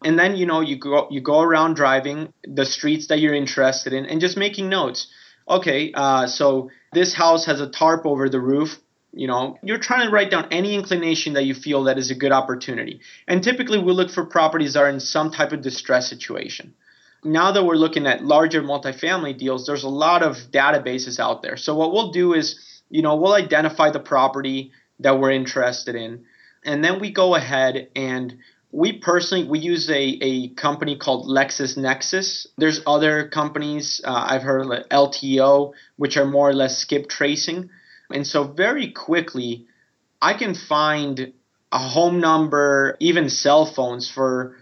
And 0.04 0.20
then, 0.20 0.36
you 0.36 0.46
know, 0.46 0.62
you 0.62 0.78
go 0.78 1.08
you 1.12 1.22
go 1.22 1.42
around 1.42 1.76
driving 1.76 2.34
the 2.44 2.66
streets 2.66 3.08
that 3.08 3.20
you're 3.20 3.36
interested 3.36 3.94
in 3.94 4.06
and 4.06 4.20
just 4.20 4.36
making 4.36 4.68
notes. 4.68 5.08
Okay, 5.48 5.92
uh, 5.94 6.28
so 6.28 6.70
this 6.94 7.14
house 7.14 7.46
has 7.46 7.60
a 7.60 7.70
tarp 7.70 8.06
over 8.06 8.30
the 8.30 8.40
roof 8.40 8.80
you 9.14 9.28
know, 9.28 9.60
you're 9.62 9.78
trying 9.78 10.08
to 10.08 10.12
write 10.12 10.32
down 10.32 10.48
any 10.52 10.74
inclination 10.74 11.34
that 11.34 11.46
you 11.46 11.54
feel 11.54 11.84
that 11.84 12.00
is 12.00 12.10
a 12.10 12.16
good 12.16 12.32
opportunity. 12.32 13.02
And 13.28 13.44
typically 13.44 13.80
we 13.80 13.94
look 13.94 14.10
for 14.10 14.26
properties 14.26 14.74
that 14.74 14.82
are 14.82 14.90
in 14.90 15.00
some 15.00 15.32
type 15.32 15.52
of 15.52 15.62
distress 15.62 16.10
situation. 16.10 16.74
Now 17.24 17.52
that 17.52 17.64
we're 17.64 17.76
looking 17.76 18.08
at 18.08 18.26
larger 18.26 18.62
multifamily 18.62 19.38
deals, 19.38 19.66
there's 19.66 19.84
a 19.84 19.90
lot 19.90 20.24
of 20.24 20.38
databases 20.52 21.20
out 21.20 21.42
there. 21.42 21.58
So 21.58 21.76
what 21.76 21.94
we'll 21.94 22.12
do 22.12 22.34
is, 22.34 22.60
you 22.90 23.02
know, 23.02 23.16
we'll 23.16 23.34
identify 23.34 23.92
the 23.92 24.00
property 24.00 24.72
that 25.00 25.20
we're 25.20 25.32
interested 25.32 25.96
in, 25.96 26.26
and 26.66 26.84
then 26.84 27.00
we 27.00 27.12
go 27.12 27.36
ahead 27.36 27.90
and 27.96 28.38
we 28.72 28.94
personally 28.94 29.46
we 29.46 29.60
use 29.60 29.90
a, 29.90 30.18
a 30.22 30.50
company 30.50 30.98
called 30.98 31.28
LexisNexis. 31.28 32.48
There's 32.58 32.82
other 32.86 33.28
companies 33.28 34.02
uh, 34.04 34.26
I've 34.30 34.42
heard 34.42 34.66
LTO, 34.90 35.74
which 35.96 36.18
are 36.18 36.26
more 36.26 36.50
or 36.50 36.54
less 36.54 36.78
skip 36.78 37.08
tracing, 37.08 37.70
and 38.14 38.26
so 38.26 38.44
very 38.44 38.92
quickly 38.92 39.66
I 40.22 40.36
can 40.36 40.56
find 40.56 41.34
a 41.72 41.80
home 41.80 42.22
number, 42.22 42.96
even 43.00 43.30
cell 43.30 43.66
phones 43.66 44.10
for 44.10 44.56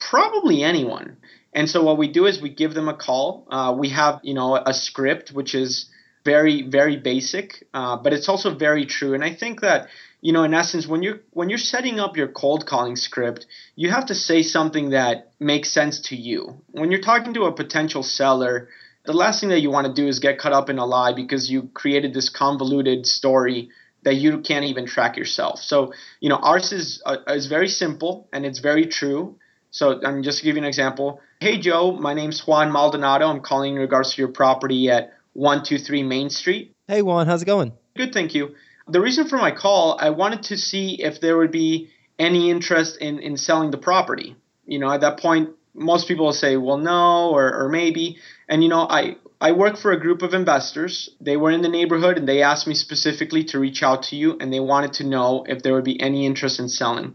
probably 0.00 0.64
anyone. 0.64 1.18
And 1.52 1.70
so 1.70 1.82
what 1.84 1.98
we 1.98 2.08
do 2.08 2.26
is 2.26 2.40
we 2.40 2.50
give 2.50 2.74
them 2.74 2.88
a 2.88 2.94
call. 2.94 3.46
Uh, 3.50 3.74
we 3.78 3.90
have 3.90 4.20
you 4.22 4.34
know 4.34 4.56
a 4.56 4.74
script 4.74 5.30
which 5.30 5.54
is 5.54 5.88
very 6.24 6.62
very 6.62 6.96
basic, 6.96 7.66
uh, 7.72 7.96
but 7.96 8.12
it's 8.12 8.28
also 8.28 8.54
very 8.54 8.86
true. 8.86 9.14
And 9.14 9.22
I 9.22 9.32
think 9.34 9.60
that 9.60 9.88
you 10.20 10.32
know 10.32 10.42
in 10.44 10.54
essence 10.54 10.86
when 10.86 11.02
you're 11.02 11.20
when 11.30 11.48
you're 11.50 11.58
setting 11.58 12.00
up 12.00 12.16
your 12.16 12.28
cold 12.28 12.66
calling 12.66 12.96
script, 12.96 13.46
you 13.76 13.90
have 13.90 14.06
to 14.06 14.14
say 14.14 14.42
something 14.42 14.90
that 14.90 15.30
makes 15.38 15.70
sense 15.70 16.00
to 16.08 16.16
you. 16.16 16.62
When 16.72 16.90
you're 16.90 17.00
talking 17.00 17.34
to 17.34 17.44
a 17.44 17.52
potential 17.52 18.02
seller, 18.02 18.68
the 19.06 19.12
last 19.12 19.40
thing 19.40 19.48
that 19.50 19.60
you 19.60 19.70
want 19.70 19.86
to 19.86 19.92
do 19.92 20.08
is 20.08 20.18
get 20.18 20.38
caught 20.38 20.52
up 20.52 20.68
in 20.68 20.78
a 20.78 20.84
lie 20.84 21.12
because 21.12 21.50
you 21.50 21.70
created 21.74 22.12
this 22.12 22.28
convoluted 22.28 23.06
story 23.06 23.70
that 24.02 24.14
you 24.14 24.38
can't 24.40 24.64
even 24.64 24.86
track 24.86 25.16
yourself. 25.16 25.60
So, 25.60 25.92
you 26.20 26.28
know, 26.28 26.36
ours 26.36 26.72
is 26.72 27.02
uh, 27.06 27.16
is 27.28 27.46
very 27.46 27.68
simple 27.68 28.28
and 28.32 28.44
it's 28.44 28.58
very 28.58 28.86
true. 28.86 29.38
So, 29.70 30.00
I'm 30.04 30.22
just 30.22 30.44
you 30.44 30.56
an 30.56 30.64
example. 30.64 31.20
Hey, 31.40 31.58
Joe, 31.58 31.92
my 31.92 32.14
name's 32.14 32.46
Juan 32.46 32.70
Maldonado. 32.70 33.28
I'm 33.28 33.40
calling 33.40 33.74
in 33.74 33.80
regards 33.80 34.14
to 34.14 34.22
your 34.22 34.30
property 34.30 34.90
at 34.90 35.12
123 35.34 36.02
Main 36.02 36.30
Street. 36.30 36.74
Hey, 36.88 37.02
Juan, 37.02 37.26
how's 37.26 37.42
it 37.42 37.46
going? 37.46 37.72
Good, 37.96 38.12
thank 38.12 38.34
you. 38.34 38.54
The 38.88 39.00
reason 39.00 39.26
for 39.26 39.36
my 39.36 39.50
call, 39.50 39.98
I 40.00 40.10
wanted 40.10 40.44
to 40.44 40.56
see 40.56 41.02
if 41.02 41.20
there 41.20 41.36
would 41.36 41.50
be 41.50 41.90
any 42.18 42.50
interest 42.50 42.98
in, 42.98 43.18
in 43.18 43.36
selling 43.36 43.70
the 43.70 43.78
property. 43.78 44.36
You 44.66 44.78
know, 44.78 44.90
at 44.90 45.00
that 45.00 45.18
point, 45.18 45.50
most 45.76 46.08
people 46.08 46.26
will 46.26 46.32
say, 46.32 46.56
well, 46.56 46.78
no, 46.78 47.30
or, 47.30 47.54
or 47.54 47.68
maybe. 47.68 48.18
And, 48.48 48.62
you 48.62 48.68
know, 48.68 48.86
I, 48.88 49.16
I 49.40 49.52
work 49.52 49.76
for 49.76 49.92
a 49.92 50.00
group 50.00 50.22
of 50.22 50.34
investors. 50.34 51.10
They 51.20 51.36
were 51.36 51.50
in 51.50 51.62
the 51.62 51.68
neighborhood 51.68 52.18
and 52.18 52.28
they 52.28 52.42
asked 52.42 52.66
me 52.66 52.74
specifically 52.74 53.44
to 53.44 53.58
reach 53.58 53.82
out 53.82 54.04
to 54.04 54.16
you 54.16 54.36
and 54.40 54.52
they 54.52 54.60
wanted 54.60 54.94
to 54.94 55.04
know 55.04 55.44
if 55.46 55.62
there 55.62 55.74
would 55.74 55.84
be 55.84 56.00
any 56.00 56.26
interest 56.26 56.58
in 56.58 56.68
selling. 56.68 57.14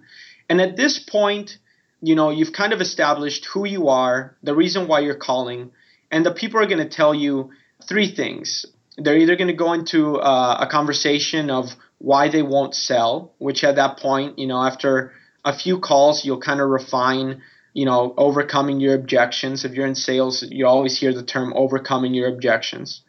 And 0.50 0.62
at 0.62 0.78
this 0.78 1.00
point, 1.00 1.58
you 2.02 2.16
know, 2.16 2.30
you've 2.30 2.54
kind 2.54 2.74
of 2.74 2.82
established 2.82 3.46
who 3.46 3.66
you 3.66 3.90
are, 3.90 4.36
the 4.44 4.56
reason 4.56 4.88
why 4.88 5.00
you're 5.00 5.16
calling, 5.16 5.72
and 6.12 6.26
the 6.26 6.32
people 6.32 6.60
are 6.60 6.66
going 6.68 6.86
to 6.86 6.90
tell 6.90 7.14
you 7.14 7.52
three 7.88 8.14
things. 8.14 8.66
They're 8.98 9.18
either 9.18 9.36
going 9.36 9.48
to 9.48 9.54
go 9.54 9.74
into 9.74 10.18
uh, 10.18 10.58
a 10.60 10.68
conversation 10.68 11.50
of 11.50 11.76
why 12.00 12.30
they 12.30 12.42
won't 12.42 12.76
sell, 12.76 13.34
which 13.38 13.64
at 13.64 13.76
that 13.76 13.98
point, 13.98 14.40
you 14.40 14.48
know, 14.48 14.62
after 14.62 15.14
a 15.46 15.56
few 15.56 15.80
calls, 15.80 16.26
you'll 16.26 16.42
kind 16.42 16.60
of 16.60 16.70
refine, 16.70 17.42
you 17.74 17.86
know, 17.86 18.14
overcoming 18.18 18.80
your 18.80 18.96
objections. 18.96 19.66
If 19.66 19.74
you're 19.74 19.88
in 19.88 19.96
sales, 19.96 20.44
you 20.50 20.68
always 20.68 20.98
hear 21.00 21.14
the 21.14 21.24
term 21.24 21.54
overcoming 21.56 22.14
your 22.14 22.28
objections. 22.28 23.02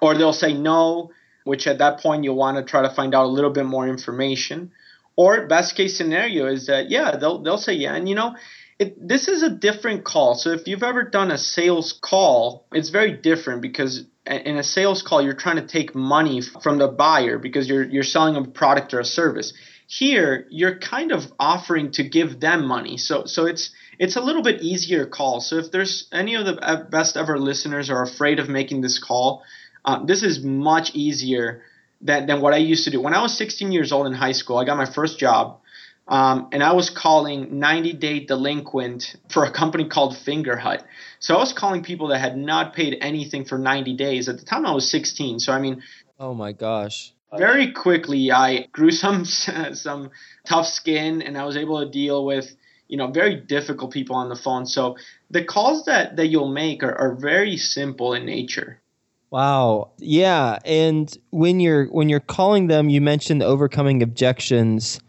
Or 0.00 0.14
they'll 0.14 0.32
say 0.32 0.52
no, 0.54 1.10
which 1.44 1.66
at 1.66 1.78
that 1.78 2.00
point 2.00 2.24
you'll 2.24 2.36
want 2.36 2.56
to 2.56 2.62
try 2.62 2.82
to 2.82 2.90
find 2.90 3.14
out 3.14 3.24
a 3.24 3.28
little 3.28 3.50
bit 3.50 3.66
more 3.66 3.88
information. 3.88 4.72
Or 5.16 5.46
best 5.46 5.74
case 5.74 5.96
scenario 5.96 6.46
is 6.46 6.66
that 6.66 6.90
yeah, 6.90 7.16
they'll 7.16 7.42
they'll 7.42 7.58
say 7.58 7.74
yeah, 7.74 7.94
and 7.94 8.08
you 8.08 8.14
know, 8.14 8.36
it, 8.78 8.96
this 9.06 9.28
is 9.28 9.42
a 9.42 9.50
different 9.50 10.04
call. 10.04 10.34
So 10.34 10.50
if 10.50 10.66
you've 10.66 10.82
ever 10.82 11.02
done 11.02 11.30
a 11.30 11.36
sales 11.36 11.92
call, 11.92 12.64
it's 12.72 12.88
very 12.88 13.12
different 13.12 13.60
because 13.60 14.04
in 14.26 14.56
a 14.56 14.62
sales 14.62 15.02
call 15.02 15.22
you're 15.22 15.34
trying 15.34 15.56
to 15.56 15.66
take 15.66 15.94
money 15.94 16.40
from 16.40 16.78
the 16.78 16.88
buyer 16.88 17.38
because 17.38 17.68
you're 17.68 17.84
you're 17.84 18.02
selling 18.02 18.36
a 18.36 18.44
product 18.44 18.94
or 18.94 19.00
a 19.00 19.04
service. 19.04 19.52
Here 19.86 20.46
you're 20.50 20.78
kind 20.78 21.12
of 21.12 21.30
offering 21.38 21.90
to 21.92 22.04
give 22.04 22.40
them 22.40 22.66
money. 22.66 22.96
So 22.96 23.24
so 23.26 23.46
it's 23.46 23.70
it's 24.00 24.16
a 24.16 24.20
little 24.22 24.42
bit 24.42 24.62
easier 24.62 25.04
call. 25.04 25.42
So 25.42 25.56
if 25.56 25.70
there's 25.70 26.08
any 26.10 26.34
of 26.34 26.46
the 26.46 26.86
best 26.90 27.18
ever 27.18 27.38
listeners 27.38 27.90
are 27.90 28.02
afraid 28.02 28.38
of 28.38 28.48
making 28.48 28.80
this 28.80 28.98
call, 28.98 29.42
uh, 29.84 30.02
this 30.06 30.22
is 30.22 30.42
much 30.42 30.94
easier 30.94 31.62
than, 32.00 32.26
than 32.26 32.40
what 32.40 32.54
I 32.54 32.56
used 32.56 32.84
to 32.84 32.90
do. 32.90 32.98
When 32.98 33.12
I 33.12 33.20
was 33.20 33.36
16 33.36 33.72
years 33.72 33.92
old 33.92 34.06
in 34.06 34.14
high 34.14 34.32
school, 34.32 34.56
I 34.56 34.64
got 34.64 34.78
my 34.78 34.90
first 34.90 35.18
job. 35.18 35.60
Um, 36.08 36.48
and 36.50 36.62
I 36.62 36.72
was 36.72 36.88
calling 36.88 37.58
90 37.58 37.92
day 37.92 38.20
delinquent 38.20 39.16
for 39.28 39.44
a 39.44 39.52
company 39.52 39.86
called 39.86 40.14
Fingerhut. 40.14 40.82
So 41.20 41.36
I 41.36 41.38
was 41.38 41.52
calling 41.52 41.82
people 41.82 42.08
that 42.08 42.20
had 42.20 42.38
not 42.38 42.74
paid 42.74 42.96
anything 43.02 43.44
for 43.44 43.58
90 43.58 43.96
days. 43.96 44.30
At 44.30 44.38
the 44.38 44.46
time, 44.46 44.64
I 44.64 44.72
was 44.72 44.90
16. 44.90 45.40
So 45.40 45.52
I 45.52 45.60
mean, 45.60 45.82
oh 46.18 46.32
my 46.32 46.52
gosh. 46.52 47.12
Very 47.36 47.72
quickly, 47.72 48.32
I 48.32 48.66
grew 48.72 48.90
some 49.04 49.26
some 49.26 50.10
tough 50.46 50.66
skin, 50.66 51.20
and 51.20 51.36
I 51.36 51.44
was 51.44 51.58
able 51.58 51.84
to 51.84 51.88
deal 51.88 52.24
with 52.24 52.56
you 52.90 52.96
know 52.96 53.06
very 53.06 53.36
difficult 53.36 53.92
people 53.92 54.16
on 54.16 54.28
the 54.28 54.36
phone. 54.36 54.66
So 54.66 54.96
the 55.30 55.44
calls 55.44 55.84
that 55.84 56.16
that 56.16 56.26
you'll 56.26 56.52
make 56.52 56.82
are, 56.82 56.94
are 56.98 57.14
very 57.14 57.56
simple 57.56 58.12
in 58.12 58.26
nature. 58.26 58.82
Wow. 59.30 59.92
Yeah, 59.98 60.58
and 60.64 61.16
when 61.30 61.60
you're 61.60 61.86
when 61.86 62.08
you're 62.08 62.18
calling 62.18 62.66
them, 62.66 62.88
you 62.88 63.00
mentioned 63.00 63.42
overcoming 63.42 64.02
objections. 64.02 65.00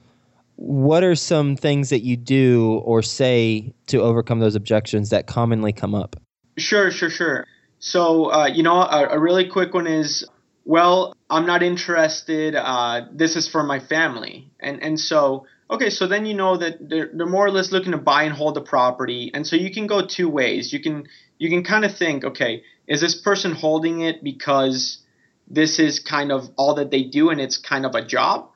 What 0.58 1.04
are 1.04 1.16
some 1.16 1.56
things 1.56 1.90
that 1.90 2.02
you 2.02 2.16
do 2.16 2.82
or 2.86 3.02
say 3.02 3.74
to 3.88 4.00
overcome 4.00 4.40
those 4.40 4.54
objections 4.54 5.10
that 5.10 5.26
commonly 5.26 5.74
come 5.74 5.96
up? 5.96 6.16
Sure, 6.60 6.92
sure, 6.92 7.10
sure. 7.10 7.48
So, 7.80 8.32
uh, 8.32 8.46
you 8.46 8.62
know, 8.62 8.76
a, 8.76 9.08
a, 9.10 9.20
really 9.20 9.48
quick 9.48 9.74
one 9.74 9.88
is, 9.88 10.24
well, 10.66 11.16
I'm 11.32 11.48
not 11.48 11.64
interested. 11.64 12.54
Uh, 12.54 13.08
this 13.12 13.36
is 13.36 13.48
for 13.48 13.64
my 13.64 13.80
family, 13.80 14.52
and 14.60 14.84
and 14.84 15.00
so 15.00 15.48
okay, 15.72 15.90
so 15.90 16.08
then 16.08 16.26
you 16.26 16.34
know 16.34 16.58
that 16.58 16.78
they're 16.90 17.10
they're 17.14 17.26
more 17.26 17.46
or 17.46 17.52
less 17.52 17.72
looking 17.72 17.94
to 17.94 17.98
buy 17.98 18.24
and 18.24 18.34
hold 18.34 18.56
the 18.56 18.62
property, 18.62 19.32
and 19.34 19.48
so 19.48 19.56
you 19.56 19.72
can 19.72 19.88
go 19.88 20.06
two 20.06 20.30
ways. 20.30 20.74
You 20.74 20.82
can 20.82 21.08
you 21.40 21.50
can 21.50 21.64
kind 21.64 21.86
of 21.86 21.98
think, 21.98 22.24
okay, 22.24 22.64
is 22.88 23.02
this 23.02 23.16
person 23.16 23.54
holding 23.54 24.02
it 24.02 24.24
because 24.24 25.00
this 25.48 25.80
is 25.80 26.00
kind 26.00 26.32
of 26.32 26.50
all 26.56 26.76
that 26.76 26.92
they 26.92 27.04
do 27.04 27.30
and 27.30 27.42
it's 27.42 27.58
kind 27.58 27.86
of 27.86 27.96
a 27.96 28.06
job? 28.06 28.50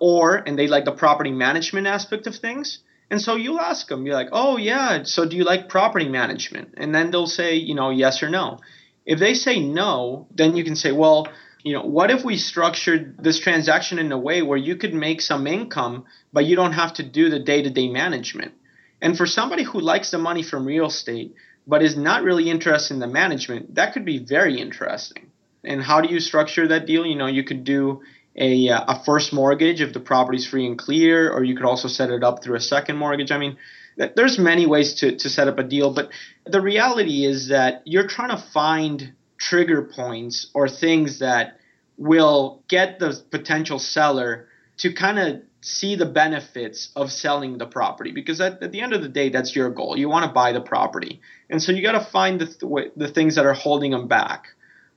Or, 0.00 0.36
and 0.36 0.58
they 0.58 0.66
like 0.66 0.84
the 0.84 0.92
property 0.92 1.30
management 1.30 1.86
aspect 1.86 2.26
of 2.26 2.34
things. 2.34 2.80
And 3.10 3.20
so 3.20 3.36
you'll 3.36 3.60
ask 3.60 3.86
them, 3.88 4.06
you're 4.06 4.14
like, 4.14 4.30
oh, 4.32 4.56
yeah, 4.56 5.02
so 5.04 5.24
do 5.24 5.36
you 5.36 5.44
like 5.44 5.68
property 5.68 6.08
management? 6.08 6.74
And 6.78 6.94
then 6.94 7.10
they'll 7.10 7.26
say, 7.26 7.54
you 7.54 7.74
know, 7.74 7.90
yes 7.90 8.22
or 8.22 8.28
no. 8.28 8.58
If 9.06 9.18
they 9.18 9.34
say 9.34 9.60
no, 9.60 10.26
then 10.34 10.56
you 10.56 10.64
can 10.64 10.74
say, 10.74 10.92
well, 10.92 11.28
you 11.64 11.72
know, 11.72 11.82
what 11.82 12.10
if 12.10 12.24
we 12.24 12.36
structured 12.36 13.16
this 13.22 13.38
transaction 13.38 13.98
in 13.98 14.10
a 14.10 14.18
way 14.18 14.42
where 14.42 14.58
you 14.58 14.76
could 14.76 14.94
make 14.94 15.20
some 15.20 15.46
income, 15.46 16.04
but 16.32 16.44
you 16.44 16.56
don't 16.56 16.72
have 16.72 16.94
to 16.94 17.02
do 17.02 17.30
the 17.30 17.38
day 17.38 17.62
to 17.62 17.70
day 17.70 17.88
management? 17.88 18.52
And 19.00 19.16
for 19.16 19.26
somebody 19.26 19.62
who 19.62 19.80
likes 19.80 20.10
the 20.10 20.18
money 20.18 20.42
from 20.42 20.66
real 20.66 20.86
estate, 20.86 21.34
but 21.66 21.82
is 21.82 21.96
not 21.96 22.24
really 22.24 22.50
interested 22.50 22.94
in 22.94 23.00
the 23.00 23.06
management, 23.06 23.76
that 23.76 23.92
could 23.92 24.04
be 24.04 24.18
very 24.18 24.60
interesting. 24.60 25.30
And 25.64 25.82
how 25.82 26.00
do 26.00 26.12
you 26.12 26.18
structure 26.18 26.66
that 26.68 26.86
deal? 26.86 27.06
You 27.06 27.16
know, 27.16 27.26
you 27.26 27.44
could 27.44 27.62
do 27.64 28.02
a, 28.34 28.68
uh, 28.68 28.94
a 28.94 29.04
first 29.04 29.32
mortgage 29.32 29.80
if 29.80 29.92
the 29.92 30.00
property's 30.00 30.46
free 30.46 30.66
and 30.66 30.76
clear, 30.78 31.30
or 31.30 31.44
you 31.44 31.54
could 31.54 31.66
also 31.66 31.86
set 31.86 32.10
it 32.10 32.24
up 32.24 32.42
through 32.42 32.56
a 32.56 32.60
second 32.60 32.96
mortgage. 32.96 33.30
I 33.30 33.38
mean, 33.38 33.56
there's 33.96 34.38
many 34.38 34.66
ways 34.66 34.94
to, 34.94 35.16
to 35.16 35.28
set 35.28 35.48
up 35.48 35.58
a 35.58 35.62
deal, 35.62 35.92
but 35.92 36.10
the 36.46 36.60
reality 36.60 37.24
is 37.24 37.48
that 37.48 37.82
you're 37.84 38.08
trying 38.08 38.30
to 38.30 38.42
find 38.52 39.12
trigger 39.42 39.82
points 39.82 40.48
or 40.54 40.68
things 40.68 41.18
that 41.18 41.58
will 41.98 42.62
get 42.68 42.98
the 42.98 43.20
potential 43.30 43.78
seller 43.78 44.46
to 44.78 44.92
kind 44.92 45.18
of 45.18 45.42
see 45.60 45.94
the 45.96 46.06
benefits 46.06 46.90
of 46.96 47.10
selling 47.10 47.58
the 47.58 47.66
property. 47.66 48.12
Because 48.12 48.40
at, 48.40 48.62
at, 48.62 48.72
the 48.72 48.80
end 48.80 48.92
of 48.92 49.02
the 49.02 49.08
day 49.08 49.28
that's 49.30 49.54
your 49.54 49.70
goal. 49.70 49.96
You 49.96 50.08
want 50.08 50.26
to 50.26 50.32
buy 50.32 50.52
the 50.52 50.60
property. 50.60 51.20
And 51.50 51.62
so 51.62 51.72
you 51.72 51.82
got 51.82 51.92
to 51.92 52.10
find 52.10 52.40
the, 52.40 52.46
th- 52.46 52.92
the 52.96 53.08
things 53.08 53.34
that 53.34 53.46
are 53.46 53.52
holding 53.52 53.90
them 53.90 54.08
back. 54.08 54.46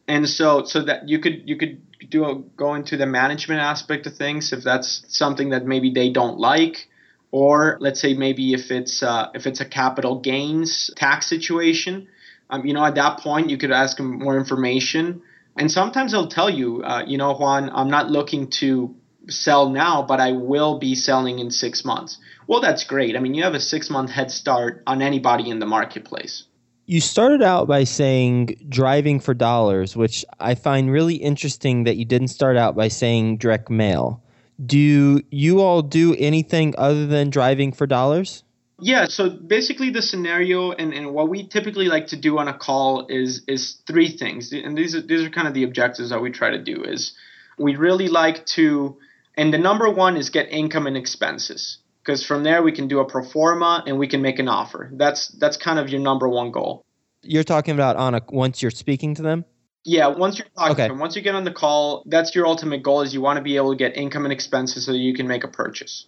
And 0.07 0.29
so 0.29 0.63
so 0.65 0.83
that 0.83 1.09
you 1.09 1.17
could 1.17 1.49
you 1.49 1.57
could 1.57 1.81
do 2.11 2.25
a, 2.25 2.35
go 2.35 2.75
into 2.75 2.95
the 2.95 3.07
management 3.07 3.61
aspect 3.61 4.05
of 4.05 4.15
things 4.15 4.53
if 4.53 4.63
that's 4.63 5.03
something 5.07 5.49
that 5.49 5.65
maybe 5.65 5.91
they 5.91 6.11
don't 6.11 6.37
like. 6.37 6.87
Or 7.31 7.77
let's 7.81 7.99
say 7.99 8.13
maybe 8.13 8.53
if 8.53 8.69
it's 8.69 9.01
uh, 9.01 9.29
if 9.33 9.47
it's 9.47 9.61
a 9.61 9.65
capital 9.65 10.19
gains 10.19 10.91
tax 10.95 11.27
situation 11.27 12.07
um, 12.49 12.65
you 12.65 12.73
know 12.73 12.83
at 12.85 12.95
that 12.95 13.19
point 13.19 13.49
you 13.49 13.57
could 13.57 13.71
ask 13.71 13.97
them 13.97 14.19
more 14.19 14.37
information 14.37 15.21
and 15.57 15.71
sometimes 15.71 16.11
they'll 16.11 16.27
tell 16.27 16.49
you 16.49 16.83
uh, 16.83 17.03
you 17.05 17.17
know 17.17 17.33
juan 17.33 17.69
i'm 17.73 17.89
not 17.89 18.09
looking 18.09 18.49
to 18.49 18.95
sell 19.29 19.69
now, 19.69 20.01
but 20.01 20.19
I 20.19 20.31
will 20.31 20.79
be 20.79 20.95
selling 20.95 21.39
in 21.39 21.51
six 21.51 21.83
months. 21.85 22.17
Well, 22.47 22.61
that's 22.61 22.83
great. 22.83 23.15
I 23.15 23.19
mean, 23.19 23.33
you 23.33 23.43
have 23.43 23.55
a 23.55 23.59
six 23.59 23.89
month 23.89 24.11
head 24.11 24.31
start 24.31 24.83
on 24.87 25.01
anybody 25.01 25.49
in 25.49 25.59
the 25.59 25.65
marketplace. 25.65 26.45
You 26.87 27.01
started 27.01 27.41
out 27.41 27.67
by 27.67 27.83
saying 27.83 28.57
driving 28.69 29.19
for 29.19 29.33
dollars, 29.33 29.95
which 29.95 30.23
I 30.39 30.53
find 30.53 30.91
really 30.91 31.15
interesting 31.15 31.83
that 31.85 31.95
you 31.95 32.05
didn't 32.05 32.27
start 32.27 32.57
out 32.57 32.75
by 32.75 32.89
saying 32.89 33.37
direct 33.37 33.71
mail. 33.71 34.21
Do 34.63 35.21
you 35.31 35.61
all 35.61 35.81
do 35.81 36.15
anything 36.17 36.75
other 36.77 37.07
than 37.07 37.29
driving 37.29 37.71
for 37.71 37.87
dollars? 37.87 38.43
Yeah, 38.79 39.05
so 39.05 39.29
basically 39.29 39.89
the 39.89 40.01
scenario 40.01 40.71
and, 40.71 40.93
and 40.93 41.13
what 41.13 41.29
we 41.29 41.47
typically 41.47 41.85
like 41.85 42.07
to 42.07 42.17
do 42.17 42.37
on 42.37 42.47
a 42.47 42.57
call 42.57 43.07
is 43.07 43.41
is 43.47 43.77
three 43.87 44.09
things. 44.09 44.51
And 44.51 44.77
these 44.77 44.95
are 44.95 45.01
these 45.01 45.21
are 45.21 45.29
kind 45.29 45.47
of 45.47 45.53
the 45.53 45.63
objectives 45.63 46.09
that 46.09 46.21
we 46.21 46.31
try 46.31 46.49
to 46.49 46.61
do 46.61 46.83
is 46.83 47.13
we 47.57 47.75
really 47.75 48.07
like 48.09 48.45
to 48.47 48.97
and 49.37 49.53
the 49.53 49.57
number 49.57 49.89
one 49.89 50.17
is 50.17 50.29
get 50.29 50.51
income 50.51 50.87
and 50.87 50.97
expenses. 50.97 51.77
because 52.03 52.25
from 52.25 52.43
there 52.43 52.61
we 52.61 52.71
can 52.71 52.87
do 52.87 52.99
a 52.99 53.05
pro 53.05 53.23
forma 53.23 53.83
and 53.87 53.97
we 53.97 54.07
can 54.07 54.21
make 54.21 54.39
an 54.39 54.47
offer. 54.47 54.89
That's 54.93 55.29
that's 55.39 55.57
kind 55.57 55.79
of 55.79 55.89
your 55.89 56.01
number 56.01 56.27
one 56.27 56.51
goal. 56.51 56.83
You're 57.21 57.43
talking 57.43 57.73
about 57.73 57.95
on 57.95 58.15
a 58.15 58.21
once 58.29 58.61
you're 58.61 58.71
speaking 58.71 59.15
to 59.15 59.21
them. 59.21 59.45
Yeah, 59.83 60.07
once 60.07 60.39
you're 60.39 60.47
talking 60.57 60.73
okay. 60.73 60.87
to 60.87 60.93
them, 60.93 60.99
once 60.99 61.15
you 61.15 61.21
get 61.21 61.35
on 61.35 61.43
the 61.43 61.51
call, 61.51 62.03
that's 62.07 62.33
your 62.35 62.47
ultimate 62.47 62.83
goal. 62.83 63.01
Is 63.01 63.13
you 63.13 63.21
want 63.21 63.37
to 63.37 63.43
be 63.43 63.55
able 63.55 63.71
to 63.71 63.77
get 63.77 63.95
income 63.95 64.25
and 64.25 64.33
expenses 64.33 64.85
so 64.85 64.91
that 64.91 64.97
you 64.97 65.13
can 65.13 65.27
make 65.27 65.43
a 65.43 65.47
purchase, 65.47 66.07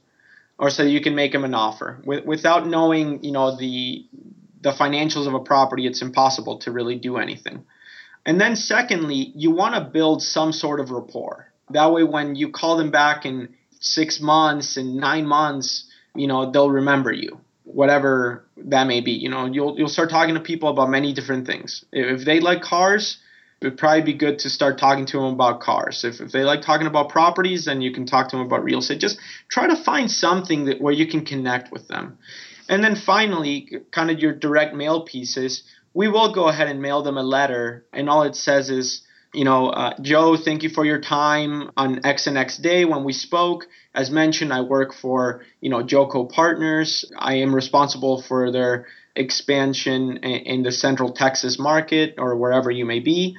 or 0.59 0.69
so 0.69 0.83
you 0.83 1.01
can 1.01 1.15
make 1.15 1.31
them 1.31 1.43
an 1.43 1.53
offer. 1.53 2.01
With, 2.03 2.25
without 2.25 2.67
knowing, 2.67 3.23
you 3.23 3.31
know, 3.31 3.55
the 3.55 4.05
the 4.61 4.71
financials 4.71 5.27
of 5.27 5.33
a 5.33 5.39
property, 5.39 5.85
it's 5.85 6.01
impossible 6.01 6.57
to 6.59 6.71
really 6.71 6.95
do 6.95 7.17
anything. 7.17 7.63
And 8.25 8.41
then 8.41 8.55
secondly, 8.55 9.31
you 9.35 9.51
want 9.51 9.75
to 9.75 9.81
build 9.81 10.21
some 10.21 10.51
sort 10.51 10.79
of 10.79 10.89
rapport. 10.89 11.51
That 11.69 11.91
way, 11.91 12.03
when 12.03 12.35
you 12.35 12.49
call 12.49 12.75
them 12.77 12.91
back 12.91 13.25
in 13.25 13.49
six 13.79 14.19
months 14.19 14.75
and 14.75 14.95
nine 14.95 15.25
months, 15.25 15.85
you 16.15 16.27
know, 16.27 16.51
they'll 16.51 16.69
remember 16.69 17.11
you, 17.11 17.39
whatever 17.63 18.43
that 18.57 18.87
may 18.87 19.01
be. 19.01 19.11
You 19.11 19.29
know, 19.29 19.45
you'll 19.45 19.77
you'll 19.77 19.87
start 19.89 20.09
talking 20.09 20.35
to 20.35 20.41
people 20.41 20.69
about 20.69 20.89
many 20.89 21.13
different 21.13 21.45
things. 21.45 21.85
If 21.91 22.25
they 22.25 22.39
like 22.39 22.61
cars, 22.61 23.19
it'd 23.61 23.77
probably 23.77 24.01
be 24.01 24.13
good 24.13 24.39
to 24.39 24.49
start 24.49 24.77
talking 24.77 25.05
to 25.07 25.17
them 25.17 25.33
about 25.33 25.61
cars. 25.61 26.03
If, 26.03 26.21
if 26.21 26.31
they 26.31 26.43
like 26.43 26.61
talking 26.61 26.87
about 26.87 27.09
properties, 27.09 27.65
then 27.65 27.81
you 27.81 27.91
can 27.91 28.05
talk 28.05 28.29
to 28.29 28.37
them 28.37 28.45
about 28.45 28.63
real 28.63 28.79
estate. 28.79 28.99
Just 28.99 29.19
try 29.49 29.67
to 29.67 29.75
find 29.75 30.11
something 30.11 30.65
that 30.65 30.81
where 30.81 30.93
you 30.93 31.07
can 31.07 31.25
connect 31.25 31.71
with 31.71 31.87
them. 31.87 32.19
And 32.69 32.83
then 32.83 32.95
finally, 32.95 33.69
kind 33.91 34.11
of 34.11 34.19
your 34.19 34.33
direct 34.33 34.75
mail 34.75 35.01
pieces, 35.01 35.63
we 35.93 36.07
will 36.07 36.33
go 36.33 36.47
ahead 36.47 36.67
and 36.67 36.81
mail 36.81 37.01
them 37.01 37.17
a 37.17 37.23
letter, 37.23 37.85
and 37.93 38.09
all 38.09 38.23
it 38.23 38.35
says 38.35 38.69
is 38.69 39.01
you 39.33 39.43
know, 39.43 39.69
uh, 39.69 39.93
Joe, 40.01 40.37
thank 40.37 40.63
you 40.63 40.69
for 40.69 40.85
your 40.85 40.99
time 40.99 41.69
on 41.75 42.05
X 42.05 42.27
and 42.27 42.37
X 42.37 42.57
day 42.57 42.85
when 42.85 43.03
we 43.03 43.13
spoke. 43.13 43.67
As 43.93 44.09
mentioned, 44.09 44.53
I 44.53 44.61
work 44.61 44.93
for, 44.93 45.43
you 45.59 45.69
know, 45.69 45.83
Joco 45.83 46.31
Partners. 46.31 47.05
I 47.15 47.35
am 47.35 47.53
responsible 47.53 48.21
for 48.21 48.51
their 48.51 48.87
expansion 49.17 50.17
in 50.17 50.63
the 50.63 50.71
Central 50.71 51.11
Texas 51.11 51.59
market 51.59 52.15
or 52.17 52.35
wherever 52.35 52.71
you 52.71 52.85
may 52.85 52.99
be. 52.99 53.35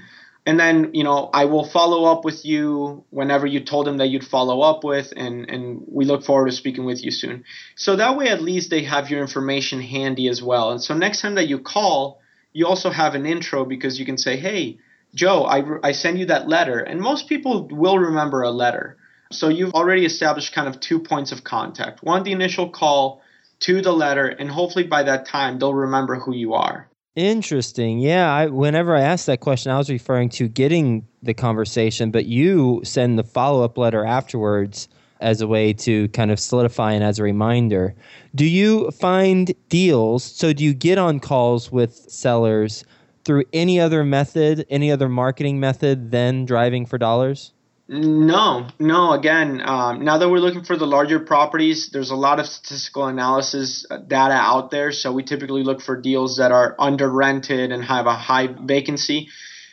And 0.47 0.59
then, 0.59 0.95
you 0.95 1.05
know, 1.05 1.29
I 1.35 1.45
will 1.45 1.65
follow 1.69 2.11
up 2.11 2.25
with 2.25 2.47
you 2.47 3.05
whenever 3.11 3.47
you 3.47 3.61
told 3.61 3.87
them 3.87 3.99
that 3.99 4.07
you'd 4.07 4.25
follow 4.25 4.63
up 4.63 4.83
with, 4.83 5.13
and, 5.15 5.51
and 5.51 5.83
we 5.87 6.07
look 6.07 6.25
forward 6.25 6.47
to 6.47 6.57
speaking 6.57 6.87
with 6.87 7.05
you 7.05 7.11
soon. 7.11 7.45
So 7.77 7.97
that 7.97 8.17
way, 8.17 8.29
at 8.29 8.41
least 8.41 8.71
they 8.71 8.85
have 8.85 9.11
your 9.11 9.21
information 9.21 9.83
handy 9.83 10.27
as 10.27 10.43
well. 10.43 10.71
And 10.71 10.83
so 10.83 10.95
next 10.95 11.21
time 11.21 11.35
that 11.35 11.49
you 11.49 11.59
call, 11.59 12.21
you 12.55 12.67
also 12.67 12.89
have 12.91 13.15
an 13.15 13.27
intro 13.27 13.67
because 13.67 13.99
you 13.99 14.07
can 14.07 14.17
say, 14.17 14.39
hey, 14.39 14.79
Joe, 15.15 15.45
I, 15.45 15.65
I 15.83 15.93
send 15.93 16.19
you 16.19 16.27
that 16.27 16.49
letter. 16.49 16.79
And 16.79 17.01
most 17.01 17.29
people 17.29 17.69
will 17.71 17.99
remember 17.99 18.43
a 18.43 18.51
letter. 18.51 18.97
So 19.31 19.49
you've 19.49 19.75
already 19.75 20.07
established 20.07 20.55
kind 20.55 20.67
of 20.67 20.81
two 20.81 21.01
points 21.01 21.31
of 21.31 21.45
contact 21.45 22.03
one, 22.03 22.23
the 22.23 22.33
initial 22.33 22.71
call, 22.71 23.21
two, 23.61 23.81
the 23.81 23.93
letter, 23.93 24.27
and 24.27 24.51
hopefully 24.51 24.85
by 24.85 25.03
that 25.03 25.27
time 25.27 25.59
they'll 25.59 25.75
remember 25.75 26.17
who 26.17 26.35
you 26.35 26.55
are. 26.55 26.89
Interesting. 27.17 27.99
Yeah. 27.99 28.33
I, 28.33 28.47
whenever 28.47 28.95
I 28.95 29.01
asked 29.01 29.27
that 29.27 29.41
question, 29.41 29.73
I 29.73 29.79
was 29.79 29.91
referring 29.91 30.29
to 30.31 30.47
getting 30.47 31.07
the 31.21 31.35
conversation, 31.35 32.13
but 32.13 32.27
you 32.27 32.81
send 32.85 33.19
the 33.19 33.25
follow 33.25 33.65
up 33.65 33.77
letter 33.77 34.05
afterwards 34.05 34.89
as 35.21 35.41
a 35.41 35.49
way 35.49 35.73
to 35.73 36.09
kind 36.11 36.31
of 36.31 36.39
solidify 36.39 36.93
and 36.93 37.03
as 37.03 37.19
a 37.19 37.25
reminder. 37.25 37.95
Do 38.37 38.45
you 38.47 38.91
find 38.93 39.53
deals? 39.69 40.23
So, 40.23 40.53
do 40.53 40.63
you 40.63 40.75
get 40.75 40.97
on 40.97 41.19
calls 41.19 41.73
with 41.73 41.93
sellers 41.93 42.85
through 43.25 43.45
any 43.53 43.81
other 43.81 44.05
method, 44.05 44.65
any 44.71 44.93
other 44.93 45.09
marketing 45.09 45.59
method 45.59 46.13
than 46.13 46.45
driving 46.45 46.87
for 46.87 46.99
dollars? 46.99 47.53
No, 47.91 48.69
no. 48.79 49.13
Again, 49.13 49.63
um, 49.65 50.05
now 50.05 50.19
that 50.19 50.29
we're 50.29 50.41
looking 50.41 50.63
for 50.63 50.77
the 50.77 50.87
larger 50.87 51.21
properties, 51.21 51.89
there's 51.89 52.11
a 52.11 52.17
lot 52.17 52.39
of 52.39 52.47
statistical 52.47 53.07
analysis 53.07 53.87
uh, 53.91 53.97
data 53.97 54.35
out 54.35 54.71
there. 54.71 54.93
So 54.93 55.11
we 55.11 55.23
typically 55.23 55.63
look 55.63 55.81
for 55.81 55.99
deals 55.99 56.37
that 56.37 56.53
are 56.53 56.77
under 56.79 57.09
rented 57.11 57.73
and 57.73 57.83
have 57.83 58.07
a 58.07 58.13
high 58.13 58.49
vacancy. 58.49 59.31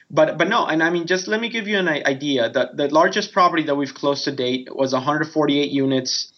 But 0.10 0.38
but 0.38 0.48
no, 0.48 0.65
and 0.65 0.81
I 0.81 0.91
mean, 0.91 1.07
just 1.07 1.27
let 1.27 1.42
me 1.42 1.50
give 1.50 1.68
you 1.68 1.77
an 1.77 1.90
idea. 1.90 2.50
The 2.50 2.70
the 2.74 2.87
largest 2.87 3.33
property 3.33 3.63
that 3.63 3.75
we've 3.75 3.94
closed 3.94 4.24
to 4.25 4.31
date 4.31 4.74
was 4.74 4.94
148 4.94 5.70
units, 5.70 6.31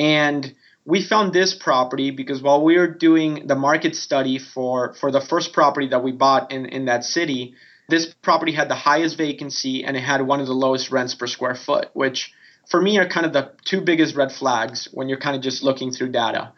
and 0.00 0.52
we 0.84 1.00
found 1.00 1.32
this 1.32 1.54
property 1.54 2.10
because 2.10 2.42
while 2.42 2.64
we 2.64 2.76
were 2.76 2.88
doing 2.88 3.46
the 3.46 3.54
market 3.54 3.94
study 3.94 4.38
for 4.38 4.94
for 4.94 5.12
the 5.12 5.20
first 5.20 5.52
property 5.52 5.88
that 5.88 6.02
we 6.02 6.10
bought 6.10 6.50
in 6.50 6.66
in 6.66 6.86
that 6.86 7.04
city 7.04 7.54
this 7.90 8.14
property 8.22 8.52
had 8.52 8.68
the 8.68 8.74
highest 8.74 9.16
vacancy 9.16 9.84
and 9.84 9.96
it 9.96 10.00
had 10.00 10.22
one 10.22 10.40
of 10.40 10.46
the 10.46 10.54
lowest 10.54 10.90
rents 10.90 11.14
per 11.14 11.26
square 11.26 11.54
foot 11.54 11.90
which 11.92 12.32
for 12.68 12.80
me 12.80 12.98
are 12.98 13.08
kind 13.08 13.26
of 13.26 13.32
the 13.32 13.50
two 13.64 13.80
biggest 13.80 14.14
red 14.14 14.32
flags 14.32 14.88
when 14.92 15.08
you're 15.08 15.18
kind 15.18 15.36
of 15.36 15.42
just 15.42 15.62
looking 15.62 15.90
through 15.90 16.08
data 16.08 16.52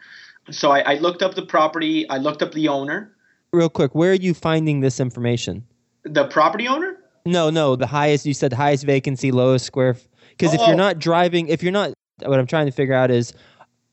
so 0.51 0.71
I, 0.71 0.79
I 0.79 0.93
looked 0.95 1.21
up 1.21 1.35
the 1.35 1.45
property 1.45 2.09
i 2.09 2.17
looked 2.17 2.41
up 2.41 2.53
the 2.53 2.67
owner 2.67 3.11
real 3.51 3.69
quick 3.69 3.93
where 3.93 4.11
are 4.11 4.15
you 4.15 4.33
finding 4.33 4.79
this 4.79 4.99
information 4.99 5.65
the 6.03 6.27
property 6.27 6.67
owner 6.67 6.97
no 7.25 7.49
no 7.49 7.75
the 7.75 7.87
highest 7.87 8.25
you 8.25 8.33
said 8.33 8.53
highest 8.53 8.85
vacancy 8.85 9.31
lowest 9.31 9.65
square 9.65 9.97
because 10.29 10.51
oh. 10.51 10.55
if 10.55 10.67
you're 10.67 10.75
oh. 10.75 10.77
not 10.77 10.99
driving 10.99 11.47
if 11.47 11.63
you're 11.63 11.71
not 11.71 11.93
what 12.25 12.39
i'm 12.39 12.47
trying 12.47 12.65
to 12.65 12.71
figure 12.71 12.93
out 12.93 13.11
is 13.11 13.33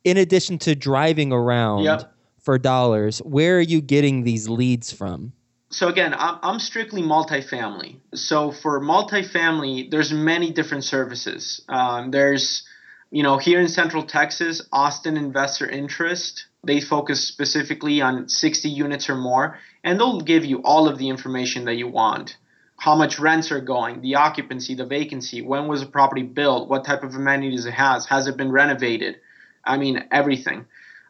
in 0.05 0.16
addition 0.16 0.59
to 0.59 0.74
driving 0.74 1.33
around 1.33 1.85
yep. 1.85 2.12
for 2.40 2.59
dollars, 2.59 3.18
where 3.18 3.59
are 3.59 3.62
you 3.62 3.81
getting 3.81 4.22
these 4.22 4.48
leads 4.48 4.92
from? 4.92 5.33
So 5.70 5.88
again, 5.88 6.14
I'm, 6.16 6.59
strictly 6.59 7.02
multifamily. 7.02 8.00
So 8.14 8.50
for 8.50 8.80
multifamily, 8.80 9.90
there's 9.90 10.12
many 10.12 10.52
different 10.52 10.85
services. 10.85 11.62
Um, 11.68 12.11
there's, 12.11 12.64
you 13.11 13.22
know, 13.22 13.38
here 13.38 13.61
in 13.61 13.68
Central 13.68 14.02
Texas, 14.02 14.62
Austin 14.72 15.16
Investor 15.16 15.68
Interest. 15.68 16.46
They 16.64 16.80
focus 16.80 17.26
specifically 17.26 18.00
on 18.00 18.28
60 18.28 18.68
units 18.68 19.09
or 19.09 19.14
more, 19.14 19.59
and 19.85 19.98
they'll 19.98 20.20
give 20.20 20.44
you 20.44 20.61
all 20.62 20.88
of 20.88 20.98
the 20.98 21.09
information 21.09 21.64
that 21.66 21.76
you 21.76 21.88
want 21.88 22.37
how 22.80 22.94
much 22.96 23.18
rents 23.18 23.52
are 23.52 23.61
going, 23.61 24.00
the 24.00 24.14
occupancy, 24.14 24.74
the 24.74 24.87
vacancy, 24.87 25.42
when 25.42 25.68
was 25.68 25.83
the 25.83 25.87
property 25.87 26.22
built, 26.22 26.68
what 26.68 26.83
type 26.83 27.02
of 27.02 27.14
amenities 27.14 27.66
it 27.66 27.74
has, 27.74 28.06
has 28.06 28.26
it 28.26 28.38
been 28.38 28.50
renovated, 28.50 29.16
I 29.62 29.76
mean, 29.76 30.02
everything. 30.11 30.64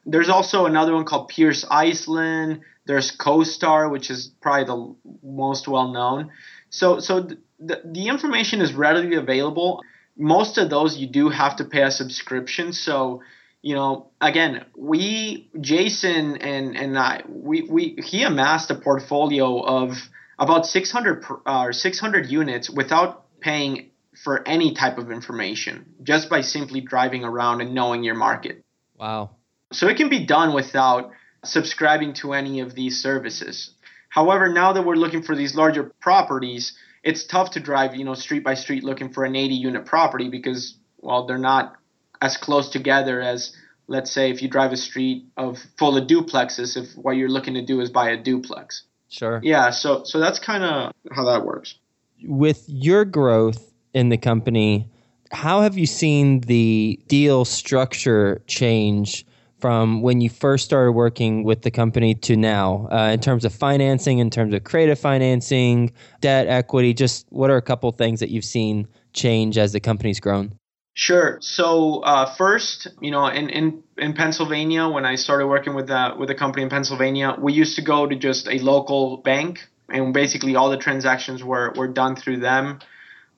There's 0.05 0.29
also 0.29 0.67
another 0.67 0.95
one 0.95 1.05
called 1.05 1.29
Pierce-Eislen. 1.29 2.63
There's 2.87 3.17
CoStar, 3.17 3.91
which 3.91 4.11
is 4.11 4.33
probably 4.41 4.65
the 4.65 4.95
most 5.23 5.69
well 5.69 5.89
known. 5.89 6.31
So, 6.71 7.01
so 7.01 7.21
the, 7.59 7.83
the 7.85 8.09
information 8.09 8.61
is 8.61 8.73
readily 8.73 9.17
available. 9.17 9.83
Most 10.17 10.59
of 10.59 10.71
those 10.71 10.97
you 10.97 11.07
do 11.07 11.29
have 11.29 11.57
to 11.57 11.65
pay 11.65 11.83
a 11.83 11.91
subscription. 11.91 12.73
So, 12.73 13.23
you 13.63 13.75
know, 13.75 14.11
again, 14.21 14.65
we 14.77 15.51
Jason 15.61 16.37
and 16.39 16.77
and 16.77 16.99
I 16.99 17.23
we 17.29 17.63
we 17.63 17.99
he 18.03 18.23
amassed 18.23 18.71
a 18.71 18.75
portfolio 18.75 19.61
of 19.61 19.97
about 20.39 20.67
600 20.67 21.25
uh, 21.47 21.63
or 21.65 21.73
600 21.73 22.31
units 22.31 22.71
without 22.71 23.27
paying 23.41 23.91
for 24.25 24.47
any 24.47 24.75
type 24.75 24.99
of 24.99 25.11
information 25.11 25.95
just 26.03 26.29
by 26.29 26.41
simply 26.41 26.81
driving 26.81 27.25
around 27.25 27.61
and 27.61 27.75
knowing 27.75 28.03
your 28.03 28.15
market. 28.15 28.63
Wow. 28.99 29.31
So 29.73 29.89
it 29.89 29.97
can 29.97 30.09
be 30.09 30.25
done 30.27 30.55
without 30.55 31.13
subscribing 31.45 32.15
to 32.15 32.33
any 32.33 32.61
of 32.61 32.75
these 32.75 33.03
services. 33.03 33.71
However, 34.09 34.49
now 34.49 34.73
that 34.73 34.85
we're 34.85 34.97
looking 34.97 35.23
for 35.23 35.37
these 35.37 35.55
larger 35.55 35.85
properties, 36.01 36.77
it's 37.03 37.25
tough 37.25 37.53
to 37.53 37.61
drive, 37.61 37.95
you 37.95 38.05
know, 38.05 38.15
street 38.15 38.45
by 38.45 38.55
street 38.55 38.85
looking 38.85 39.13
for 39.13 39.25
an 39.25 39.37
80 39.37 39.55
unit 39.55 39.87
property 39.87 40.29
because 40.29 40.77
well, 40.99 41.27
they're 41.27 41.39
not 41.39 41.77
as 42.21 42.37
close 42.37 42.69
together 42.69 43.21
as 43.21 43.57
let's 43.87 44.11
say 44.11 44.31
if 44.31 44.43
you 44.43 44.49
drive 44.49 44.73
a 44.73 44.77
street 44.77 45.25
of 45.37 45.59
full 45.79 45.97
of 45.97 46.07
duplexes 46.07 46.77
if 46.77 46.93
what 46.97 47.13
you're 47.13 47.31
looking 47.31 47.55
to 47.55 47.63
do 47.63 47.81
is 47.81 47.91
buy 47.91 48.11
a 48.11 48.17
duplex. 48.17 48.83
Sure. 49.09 49.41
Yeah, 49.43 49.71
so 49.71 50.05
so 50.05 50.21
that's 50.21 50.39
kind 50.39 50.63
of 50.63 50.93
how 51.13 51.25
that 51.25 51.45
works. 51.45 51.77
With 52.23 52.65
your 52.69 53.05
growth 53.05 53.73
in 53.95 54.09
the 54.09 54.19
company. 54.19 54.89
How 55.33 55.61
have 55.61 55.79
you 55.79 55.87
seen 55.87 56.41
the 56.41 56.99
deal 57.07 57.45
structure 57.45 58.43
change 58.47 59.25
from 59.61 60.03
when 60.03 60.21
you 60.21 60.31
first 60.31 60.65
started 60.65 60.93
working 60.93 61.45
with 61.45 61.63
the 61.63 61.71
company 61.71 62.15
to 62.15 62.37
now 62.37 62.89
uh, 62.91 63.11
in 63.13 63.21
terms 63.21 63.45
of 63.45 63.55
financing, 63.55 64.19
in 64.19 64.31
terms 64.31 64.55
of 64.55 64.65
creative 64.65 64.99
financing, 64.99 65.93
debt, 66.21 66.47
equity? 66.47 66.95
Just 66.95 67.27
what 67.31 67.51
are 67.51 67.57
a 67.57 67.63
couple 67.63 67.91
things 67.93 68.21
that 68.21 68.31
you've 68.31 68.45
seen 68.45 68.89
change 69.13 69.59
as 69.59 69.73
the 69.73 69.81
company's 69.81 70.21
grown? 70.21 70.55
Sure. 70.95 71.39
So 71.41 72.01
uh, 72.01 72.35
first, 72.35 72.89
you 73.01 73.11
know, 73.11 73.27
in, 73.27 73.49
in 73.49 73.83
in 73.97 74.13
Pennsylvania, 74.13 74.89
when 74.89 75.05
I 75.05 75.15
started 75.15 75.47
working 75.47 75.75
with 75.75 75.87
the 75.87 76.15
with 76.19 76.31
a 76.31 76.35
company 76.35 76.63
in 76.63 76.69
Pennsylvania, 76.69 77.37
we 77.39 77.53
used 77.53 77.77
to 77.77 77.83
go 77.83 78.07
to 78.07 78.17
just 78.17 78.49
a 78.49 78.59
local 78.59 79.19
bank, 79.19 79.69
and 79.89 80.13
basically 80.13 80.57
all 80.57 80.71
the 80.71 80.77
transactions 80.77 81.45
were 81.45 81.73
were 81.77 81.89
done 81.89 82.17
through 82.17 82.39
them 82.39 82.81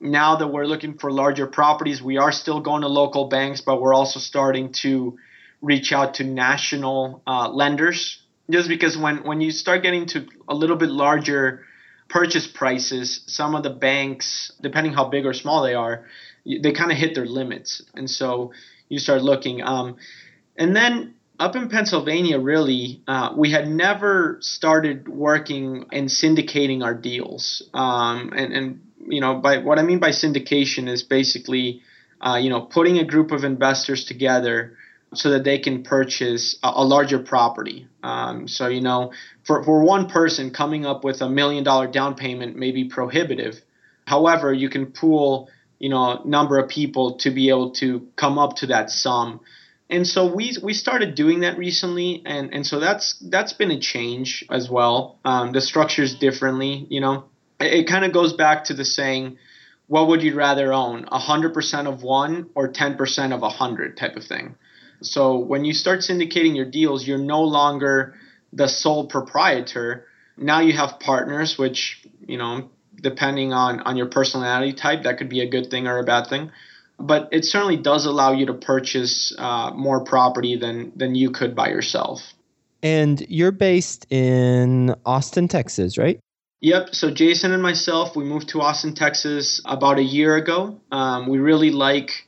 now 0.03 0.35
that 0.35 0.47
we're 0.47 0.65
looking 0.65 0.97
for 0.97 1.11
larger 1.11 1.47
properties, 1.47 2.03
we 2.03 2.17
are 2.17 2.31
still 2.31 2.59
going 2.59 2.81
to 2.81 2.89
local 2.89 3.29
banks, 3.29 3.61
but 3.61 3.81
we're 3.81 3.93
also 3.93 4.19
starting 4.19 4.73
to 4.73 5.17
reach 5.63 5.91
out 5.91 6.13
to 6.15 6.23
national 6.23 7.21
uh, 7.25 7.49
lenders. 7.49 8.21
Just 8.49 8.67
because 8.67 8.97
when, 8.97 9.23
when 9.23 9.41
you 9.41 9.51
start 9.51 9.81
getting 9.81 10.05
to 10.07 10.27
a 10.47 10.53
little 10.53 10.75
bit 10.75 10.89
larger 10.89 11.63
purchase 12.09 12.45
prices, 12.45 13.23
some 13.27 13.55
of 13.57 13.63
the 13.63 13.69
banks, 13.69 14.51
depending 14.61 14.93
how 14.93 15.05
big 15.09 15.25
or 15.25 15.33
small 15.33 15.63
they 15.63 15.73
are, 15.73 16.05
they 16.45 16.73
kind 16.73 16.91
of 16.91 16.97
hit 16.97 17.15
their 17.15 17.25
limits. 17.25 17.81
And 17.95 18.09
so 18.09 18.51
you 18.89 18.99
start 18.99 19.23
looking. 19.23 19.63
Um, 19.63 19.95
And 20.55 20.75
then 20.75 21.15
up 21.39 21.55
in 21.55 21.67
Pennsylvania, 21.69 22.37
really, 22.37 23.01
uh, 23.07 23.29
we 23.35 23.51
had 23.51 23.67
never 23.67 24.37
started 24.41 25.07
working 25.07 25.85
and 25.91 26.09
syndicating 26.09 26.83
our 26.83 26.93
deals. 26.93 27.63
Um, 27.73 28.33
and, 28.35 28.53
and, 28.53 28.79
you 29.07 29.21
know, 29.21 29.41
by 29.41 29.57
what 29.57 29.79
I 29.79 29.83
mean 29.83 29.99
by 29.99 30.11
syndication 30.11 30.87
is 30.87 31.01
basically, 31.03 31.81
uh, 32.21 32.37
you 32.43 32.49
know, 32.49 32.61
putting 32.61 32.99
a 32.99 33.03
group 33.03 33.31
of 33.31 33.43
investors 33.43 34.05
together 34.05 34.77
so 35.15 35.31
that 35.31 35.43
they 35.43 35.59
can 35.59 35.83
purchase 35.83 36.57
a, 36.63 36.71
a 36.75 36.83
larger 36.83 37.19
property. 37.19 37.87
Um, 38.01 38.47
so, 38.47 38.67
you 38.67 38.81
know, 38.81 39.13
for, 39.43 39.63
for 39.63 39.83
one 39.83 40.09
person, 40.09 40.51
coming 40.51 40.85
up 40.85 41.03
with 41.03 41.21
a 41.21 41.29
million 41.29 41.63
dollar 41.63 41.87
down 41.87 42.15
payment 42.15 42.55
may 42.55 42.71
be 42.71 42.85
prohibitive. 42.85 43.61
However, 44.05 44.51
you 44.53 44.69
can 44.69 44.87
pool, 44.87 45.49
you 45.79 45.89
know, 45.89 46.21
a 46.23 46.27
number 46.27 46.59
of 46.59 46.69
people 46.69 47.17
to 47.19 47.31
be 47.31 47.49
able 47.49 47.71
to 47.71 48.07
come 48.15 48.37
up 48.37 48.57
to 48.57 48.67
that 48.67 48.89
sum 48.89 49.39
and 49.93 50.07
so 50.07 50.33
we 50.33 50.57
we 50.61 50.73
started 50.73 51.13
doing 51.13 51.41
that 51.41 51.57
recently, 51.57 52.23
and 52.25 52.53
and 52.53 52.65
so 52.65 52.79
that's 52.79 53.15
that's 53.29 53.53
been 53.53 53.69
a 53.69 53.79
change 53.79 54.43
as 54.49 54.69
well. 54.69 55.19
Um, 55.23 55.51
the 55.51 55.61
structure's 55.61 56.15
differently, 56.15 56.87
you 56.89 56.99
know. 56.99 57.25
It, 57.59 57.73
it 57.73 57.87
kind 57.87 58.03
of 58.03 58.11
goes 58.11 58.33
back 58.33 58.65
to 58.65 58.73
the 58.73 58.85
saying, 58.85 59.37
"What 59.87 60.07
would 60.07 60.23
you 60.23 60.33
rather 60.35 60.73
own? 60.73 61.03
hundred 61.11 61.53
percent 61.53 61.87
of 61.87 62.01
one 62.01 62.49
or 62.55 62.69
ten 62.69 62.95
percent 62.95 63.33
of 63.33 63.43
a 63.43 63.49
hundred?" 63.49 63.95
type 63.95 64.15
of 64.15 64.23
thing. 64.23 64.55
So 65.03 65.37
when 65.37 65.65
you 65.65 65.73
start 65.73 65.99
syndicating 65.99 66.55
your 66.55 66.65
deals, 66.65 67.07
you're 67.07 67.17
no 67.17 67.43
longer 67.43 68.15
the 68.51 68.67
sole 68.67 69.07
proprietor. 69.07 70.05
Now 70.37 70.61
you 70.61 70.73
have 70.73 70.99
partners, 70.99 71.57
which 71.57 72.05
you 72.25 72.37
know, 72.37 72.69
depending 72.95 73.53
on 73.53 73.81
on 73.81 73.97
your 73.97 74.07
personality 74.07 74.73
type, 74.73 75.03
that 75.03 75.17
could 75.17 75.29
be 75.29 75.41
a 75.41 75.49
good 75.49 75.69
thing 75.69 75.87
or 75.87 75.99
a 75.99 76.03
bad 76.03 76.27
thing 76.27 76.51
but 76.99 77.29
it 77.31 77.45
certainly 77.45 77.77
does 77.77 78.05
allow 78.05 78.31
you 78.31 78.45
to 78.45 78.53
purchase 78.53 79.35
uh, 79.37 79.71
more 79.71 80.03
property 80.03 80.55
than 80.55 80.91
than 80.95 81.15
you 81.15 81.31
could 81.31 81.55
by 81.55 81.69
yourself. 81.69 82.33
And 82.81 83.25
you're 83.29 83.51
based 83.51 84.11
in 84.11 84.93
Austin, 85.05 85.47
Texas, 85.47 85.97
right? 85.97 86.19
Yep. 86.61 86.95
So 86.95 87.11
Jason 87.11 87.51
and 87.51 87.63
myself, 87.63 88.15
we 88.15 88.23
moved 88.23 88.49
to 88.49 88.61
Austin, 88.61 88.93
Texas 88.93 89.61
about 89.65 89.99
a 89.99 90.03
year 90.03 90.35
ago. 90.35 90.79
Um, 90.91 91.27
we 91.27 91.39
really 91.39 91.71
like 91.71 92.27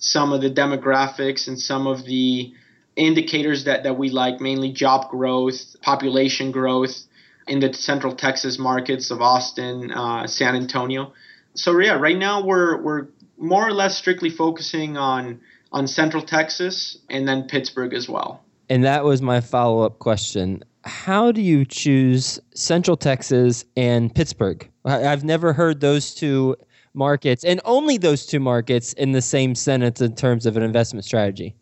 some 0.00 0.32
of 0.32 0.40
the 0.40 0.50
demographics 0.50 1.46
and 1.46 1.60
some 1.60 1.86
of 1.86 2.04
the 2.04 2.52
indicators 2.96 3.64
that, 3.64 3.84
that 3.84 3.96
we 3.96 4.10
like, 4.10 4.40
mainly 4.40 4.72
job 4.72 5.08
growth, 5.10 5.76
population 5.82 6.50
growth 6.50 7.04
in 7.46 7.60
the 7.60 7.72
central 7.72 8.14
Texas 8.14 8.58
markets 8.58 9.10
of 9.10 9.22
Austin, 9.22 9.92
uh, 9.92 10.26
San 10.26 10.56
Antonio. 10.56 11.12
So 11.54 11.78
yeah, 11.78 11.92
right 11.94 12.16
now 12.16 12.44
we're 12.44 12.80
we're 12.80 13.06
more 13.38 13.66
or 13.66 13.72
less 13.72 13.96
strictly 13.96 14.30
focusing 14.30 14.96
on 14.96 15.40
on 15.72 15.86
Central 15.86 16.22
Texas 16.22 16.98
and 17.08 17.28
then 17.28 17.44
Pittsburgh 17.44 17.94
as 17.94 18.08
well. 18.08 18.42
And 18.68 18.84
that 18.84 19.04
was 19.04 19.20
my 19.20 19.40
follow 19.40 19.82
up 19.82 19.98
question. 19.98 20.62
How 20.84 21.32
do 21.32 21.40
you 21.42 21.64
choose 21.64 22.38
Central 22.54 22.96
Texas 22.96 23.64
and 23.76 24.14
Pittsburgh? 24.14 24.68
I've 24.84 25.24
never 25.24 25.52
heard 25.52 25.80
those 25.80 26.14
two 26.14 26.56
markets 26.94 27.44
and 27.44 27.60
only 27.64 27.98
those 27.98 28.26
two 28.26 28.40
markets 28.40 28.92
in 28.94 29.12
the 29.12 29.22
same 29.22 29.54
sentence 29.54 30.00
in 30.00 30.14
terms 30.14 30.46
of 30.46 30.56
an 30.56 30.62
investment 30.62 31.04
strategy. 31.04 31.54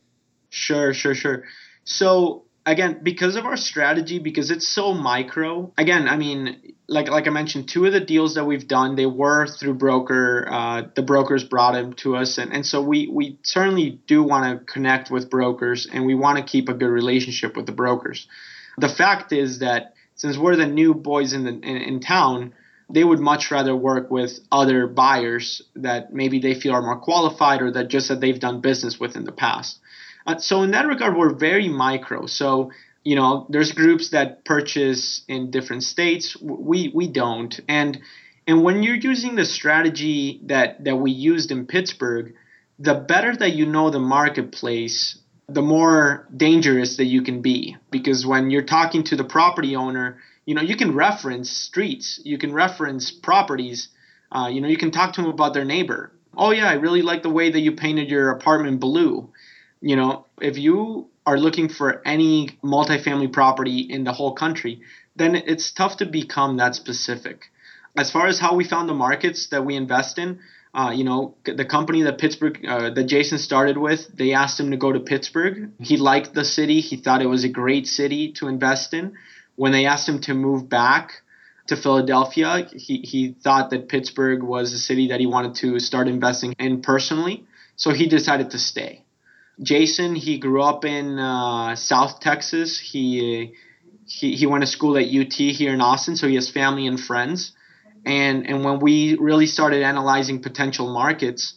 Sure, 0.51 0.95
sure, 0.95 1.15
sure. 1.15 1.45
So 1.85 2.45
again, 2.65 3.01
because 3.03 3.37
of 3.37 3.45
our 3.45 3.57
strategy, 3.57 4.19
because 4.19 4.51
it's 4.51 4.67
so 4.67 4.93
micro. 4.93 5.73
Again, 5.79 6.09
I 6.09 6.17
mean, 6.17 6.75
like 6.87 7.09
like 7.09 7.27
I 7.27 7.31
mentioned, 7.31 7.69
two 7.69 7.87
of 7.87 7.93
the 7.93 8.01
deals 8.01 8.35
that 8.35 8.45
we've 8.45 8.67
done, 8.67 8.97
they 8.97 9.07
were 9.07 9.47
through 9.47 9.75
broker. 9.75 10.47
Uh, 10.51 10.83
the 10.95 11.03
brokers 11.03 11.45
brought 11.45 11.73
them 11.73 11.93
to 11.95 12.17
us, 12.17 12.39
and, 12.39 12.53
and 12.53 12.65
so 12.65 12.81
we 12.83 13.09
we 13.09 13.39
certainly 13.43 14.01
do 14.07 14.23
want 14.23 14.59
to 14.59 14.73
connect 14.73 15.11
with 15.11 15.31
brokers, 15.31 15.87
and 15.87 16.07
we 16.07 16.15
want 16.15 16.39
to 16.39 16.45
keep 16.45 16.69
a 16.69 16.75
good 16.75 16.91
relationship 16.91 17.57
with 17.57 17.67
the 17.67 17.73
brokers. 17.73 18.27
The 18.79 18.89
fact 18.89 19.33
is 19.33 19.59
that 19.59 19.95
since 20.15 20.37
we're 20.37 20.57
the 20.57 20.67
new 20.67 20.95
boys 20.95 21.33
in 21.33 21.45
the 21.45 21.51
in, 21.51 21.77
in 21.77 22.01
town, 22.01 22.55
they 22.91 23.05
would 23.05 23.21
much 23.21 23.51
rather 23.51 23.77
work 23.77 24.11
with 24.11 24.41
other 24.51 24.87
buyers 24.87 25.63
that 25.77 26.13
maybe 26.13 26.41
they 26.41 26.55
feel 26.55 26.73
are 26.73 26.83
more 26.83 26.99
qualified 26.99 27.61
or 27.61 27.71
that 27.73 27.89
just 27.89 28.09
that 28.09 28.21
they've 28.21 28.41
done 28.41 28.61
business 28.61 28.99
with 28.99 29.17
in 29.17 29.25
the 29.25 29.33
past. 29.33 29.79
Uh, 30.27 30.39
so 30.39 30.63
in 30.63 30.71
that 30.73 30.87
regard, 30.87 31.17
we're 31.17 31.35
very 31.35 31.69
micro. 31.69 32.27
So 32.27 32.71
you 33.05 33.17
know, 33.17 33.47
there's 33.49 33.73
groups 33.73 34.11
that 34.11 34.45
purchase 34.45 35.23
in 35.29 35.51
different 35.51 35.83
states. 35.83 36.37
We 36.41 36.93
we 36.95 37.09
don't. 37.09 37.59
And 37.69 38.01
and 38.47 38.63
when 38.63 38.83
you're 38.83 38.97
using 38.97 39.35
the 39.35 39.47
strategy 39.47 40.41
that 40.45 40.85
that 40.85 40.97
we 40.97 41.11
used 41.11 41.51
in 41.51 41.67
Pittsburgh, 41.67 42.35
the 42.79 42.95
better 42.95 43.35
that 43.35 43.55
you 43.55 43.67
know 43.67 43.91
the 43.91 43.99
marketplace, 43.99 45.19
the 45.49 45.63
more 45.63 46.29
dangerous 46.37 46.99
that 46.99 47.07
you 47.07 47.23
can 47.23 47.41
be. 47.41 47.77
Because 47.91 48.27
when 48.27 48.51
you're 48.51 48.63
talking 48.63 49.05
to 49.05 49.17
the 49.17 49.25
property 49.25 49.75
owner, 49.75 50.19
you 50.49 50.55
know, 50.55 50.63
you 50.63 50.77
can 50.77 50.95
reference 50.95 51.51
streets, 51.51 52.21
you 52.25 52.39
can 52.39 52.53
reference 52.53 53.05
properties. 53.11 53.89
Uh, 54.31 54.49
you 54.53 54.61
know, 54.61 54.69
you 54.69 54.77
can 54.85 54.91
talk 54.91 55.15
to 55.15 55.23
them 55.23 55.31
about 55.31 55.55
their 55.55 55.65
neighbor. 55.65 56.13
Oh 56.37 56.51
yeah, 56.51 56.69
I 56.69 56.75
really 56.75 57.03
like 57.03 57.23
the 57.23 57.37
way 57.39 57.51
that 57.51 57.61
you 57.61 57.73
painted 57.73 58.11
your 58.11 58.31
apartment 58.31 58.81
blue 58.81 59.33
you 59.81 59.97
know, 59.97 60.27
if 60.41 60.59
you 60.59 61.09
are 61.27 61.39
looking 61.39 61.69
for 61.69 62.03
any 62.07 62.59
multifamily 62.65 63.33
property 63.33 63.81
in 63.81 64.05
the 64.05 64.13
whole 64.13 64.35
country, 64.35 64.81
then 65.17 65.35
it's 65.35 65.73
tough 65.73 65.99
to 65.99 66.07
become 66.07 66.57
that 66.57 66.75
specific. 66.75 67.45
As 67.97 68.11
far 68.11 68.27
as 68.27 68.39
how 68.39 68.55
we 68.55 68.65
found 68.65 68.89
the 68.89 68.95
markets 68.95 69.49
that 69.49 69.65
we 69.65 69.77
invest 69.77 70.19
in, 70.19 70.41
uh, 70.75 70.93
you 70.95 71.05
know, 71.05 71.35
the 71.45 71.65
company 71.65 72.03
that 72.03 72.19
Pittsburgh, 72.19 72.65
uh, 72.67 72.91
that 72.91 73.05
Jason 73.05 73.39
started 73.39 73.79
with, 73.79 74.07
they 74.15 74.33
asked 74.33 74.61
him 74.61 74.71
to 74.71 74.77
go 74.77 74.93
to 74.93 75.01
Pittsburgh. 75.01 75.71
He 75.81 75.97
liked 75.97 76.35
the 76.35 76.45
city. 76.45 76.81
He 76.81 76.97
thought 76.97 77.23
it 77.23 77.27
was 77.27 77.45
a 77.45 77.49
great 77.49 77.87
city 77.87 78.33
to 78.33 78.49
invest 78.49 78.95
in. 78.95 79.15
When 79.59 79.73
they 79.73 79.87
asked 79.87 80.09
him 80.09 80.21
to 80.21 80.35
move 80.35 80.69
back 80.69 81.23
to 81.67 81.75
Philadelphia, 81.75 82.69
he, 82.73 82.99
he 82.99 83.33
thought 83.33 83.71
that 83.71 83.89
Pittsburgh 83.89 84.41
was 84.41 84.73
a 84.73 84.79
city 84.79 85.09
that 85.09 85.19
he 85.19 85.27
wanted 85.27 85.57
to 85.57 85.81
start 85.81 86.07
investing 86.07 86.55
in 86.61 86.81
personally. 86.81 87.45
So 87.75 87.91
he 87.91 88.07
decided 88.07 88.53
to 88.53 88.59
stay. 88.59 89.05
Jason, 89.61 90.15
he 90.15 90.39
grew 90.39 90.63
up 90.63 90.85
in 90.85 91.19
uh, 91.19 91.75
South 91.75 92.21
Texas. 92.21 92.79
He, 92.79 93.53
he 94.07 94.37
he 94.37 94.47
went 94.47 94.63
to 94.63 94.69
school 94.69 94.97
at 94.97 95.09
UT 95.13 95.33
here 95.33 95.75
in 95.75 95.81
Austin, 95.81 96.15
so 96.15 96.29
he 96.29 96.37
has 96.37 96.49
family 96.49 96.87
and 96.87 97.01
friends. 97.01 97.51
And 98.07 98.49
and 98.49 98.65
when 98.65 98.79
we 98.79 99.17
really 99.19 99.47
started 99.47 99.83
analyzing 99.83 100.41
potential 100.41 100.87
markets, 100.93 101.55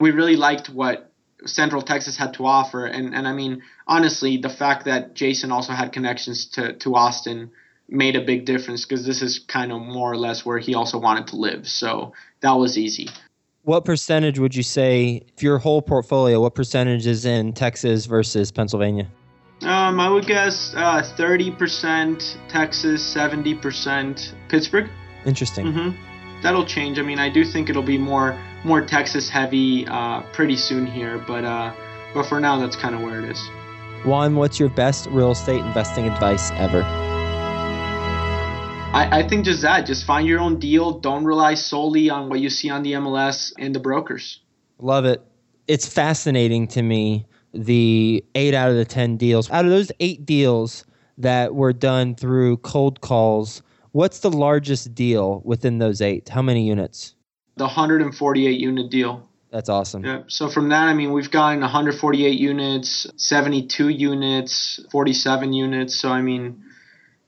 we 0.00 0.10
really 0.10 0.34
liked 0.34 0.68
what 0.68 1.13
Central 1.46 1.82
Texas 1.82 2.16
had 2.16 2.34
to 2.34 2.46
offer. 2.46 2.86
And 2.86 3.14
and 3.14 3.26
I 3.26 3.32
mean, 3.32 3.62
honestly, 3.86 4.36
the 4.36 4.48
fact 4.48 4.84
that 4.84 5.14
Jason 5.14 5.52
also 5.52 5.72
had 5.72 5.92
connections 5.92 6.46
to 6.52 6.72
to 6.74 6.94
Austin 6.94 7.50
made 7.88 8.16
a 8.16 8.24
big 8.24 8.46
difference 8.46 8.84
because 8.84 9.04
this 9.04 9.22
is 9.22 9.38
kind 9.38 9.72
of 9.72 9.80
more 9.80 10.12
or 10.12 10.16
less 10.16 10.44
where 10.44 10.58
he 10.58 10.74
also 10.74 10.98
wanted 10.98 11.26
to 11.28 11.36
live. 11.36 11.66
So 11.66 12.12
that 12.40 12.52
was 12.52 12.78
easy. 12.78 13.08
What 13.62 13.84
percentage 13.84 14.38
would 14.38 14.54
you 14.54 14.62
say, 14.62 15.22
if 15.34 15.42
your 15.42 15.58
whole 15.58 15.80
portfolio, 15.80 16.40
what 16.40 16.54
percentage 16.54 17.06
is 17.06 17.24
in 17.24 17.54
Texas 17.54 18.04
versus 18.04 18.52
Pennsylvania? 18.52 19.10
Um, 19.62 19.98
I 19.98 20.10
would 20.10 20.26
guess 20.26 20.74
uh, 20.76 21.02
30% 21.16 22.36
Texas, 22.50 23.14
70% 23.14 24.32
Pittsburgh. 24.50 24.90
Interesting. 25.24 25.66
Mm-hmm. 25.66 26.42
That'll 26.42 26.66
change. 26.66 26.98
I 26.98 27.02
mean, 27.02 27.18
I 27.18 27.30
do 27.30 27.44
think 27.44 27.70
it'll 27.70 27.82
be 27.82 27.96
more 27.96 28.38
more 28.64 28.84
Texas 28.84 29.28
heavy 29.28 29.86
uh, 29.86 30.22
pretty 30.32 30.56
soon 30.56 30.86
here, 30.86 31.18
but 31.18 31.44
uh, 31.44 31.72
but 32.14 32.26
for 32.26 32.40
now, 32.40 32.58
that's 32.58 32.76
kind 32.76 32.94
of 32.94 33.02
where 33.02 33.20
it 33.20 33.30
is. 33.30 33.50
Juan, 34.04 34.36
what's 34.36 34.60
your 34.60 34.68
best 34.68 35.06
real 35.06 35.32
estate 35.32 35.64
investing 35.64 36.06
advice 36.06 36.50
ever? 36.52 36.82
I, 38.94 39.20
I 39.20 39.28
think 39.28 39.44
just 39.44 39.62
that. 39.62 39.86
Just 39.86 40.04
find 40.04 40.26
your 40.26 40.40
own 40.40 40.58
deal. 40.58 41.00
Don't 41.00 41.24
rely 41.24 41.54
solely 41.54 42.10
on 42.10 42.28
what 42.28 42.40
you 42.40 42.48
see 42.48 42.70
on 42.70 42.82
the 42.82 42.92
MLS 42.92 43.52
and 43.58 43.74
the 43.74 43.80
brokers. 43.80 44.40
Love 44.78 45.04
it. 45.04 45.20
It's 45.66 45.88
fascinating 45.88 46.68
to 46.68 46.82
me 46.82 47.26
the 47.52 48.24
eight 48.34 48.54
out 48.54 48.70
of 48.70 48.76
the 48.76 48.84
10 48.84 49.16
deals. 49.16 49.50
Out 49.50 49.64
of 49.64 49.70
those 49.70 49.90
eight 50.00 50.24
deals 50.24 50.84
that 51.18 51.54
were 51.54 51.72
done 51.72 52.14
through 52.14 52.58
cold 52.58 53.00
calls, 53.00 53.62
what's 53.92 54.20
the 54.20 54.30
largest 54.30 54.94
deal 54.94 55.40
within 55.44 55.78
those 55.78 56.00
eight? 56.00 56.28
How 56.28 56.42
many 56.42 56.66
units? 56.68 57.14
The 57.56 57.64
148 57.64 58.60
unit 58.60 58.90
deal. 58.90 59.28
That's 59.50 59.68
awesome. 59.68 60.04
Yeah. 60.04 60.22
So 60.26 60.48
from 60.48 60.70
that, 60.70 60.88
I 60.88 60.94
mean, 60.94 61.12
we've 61.12 61.30
gotten 61.30 61.60
148 61.60 62.38
units, 62.40 63.06
72 63.16 63.88
units, 63.88 64.80
47 64.90 65.52
units. 65.52 65.94
So 65.94 66.08
I 66.08 66.22
mean, 66.22 66.64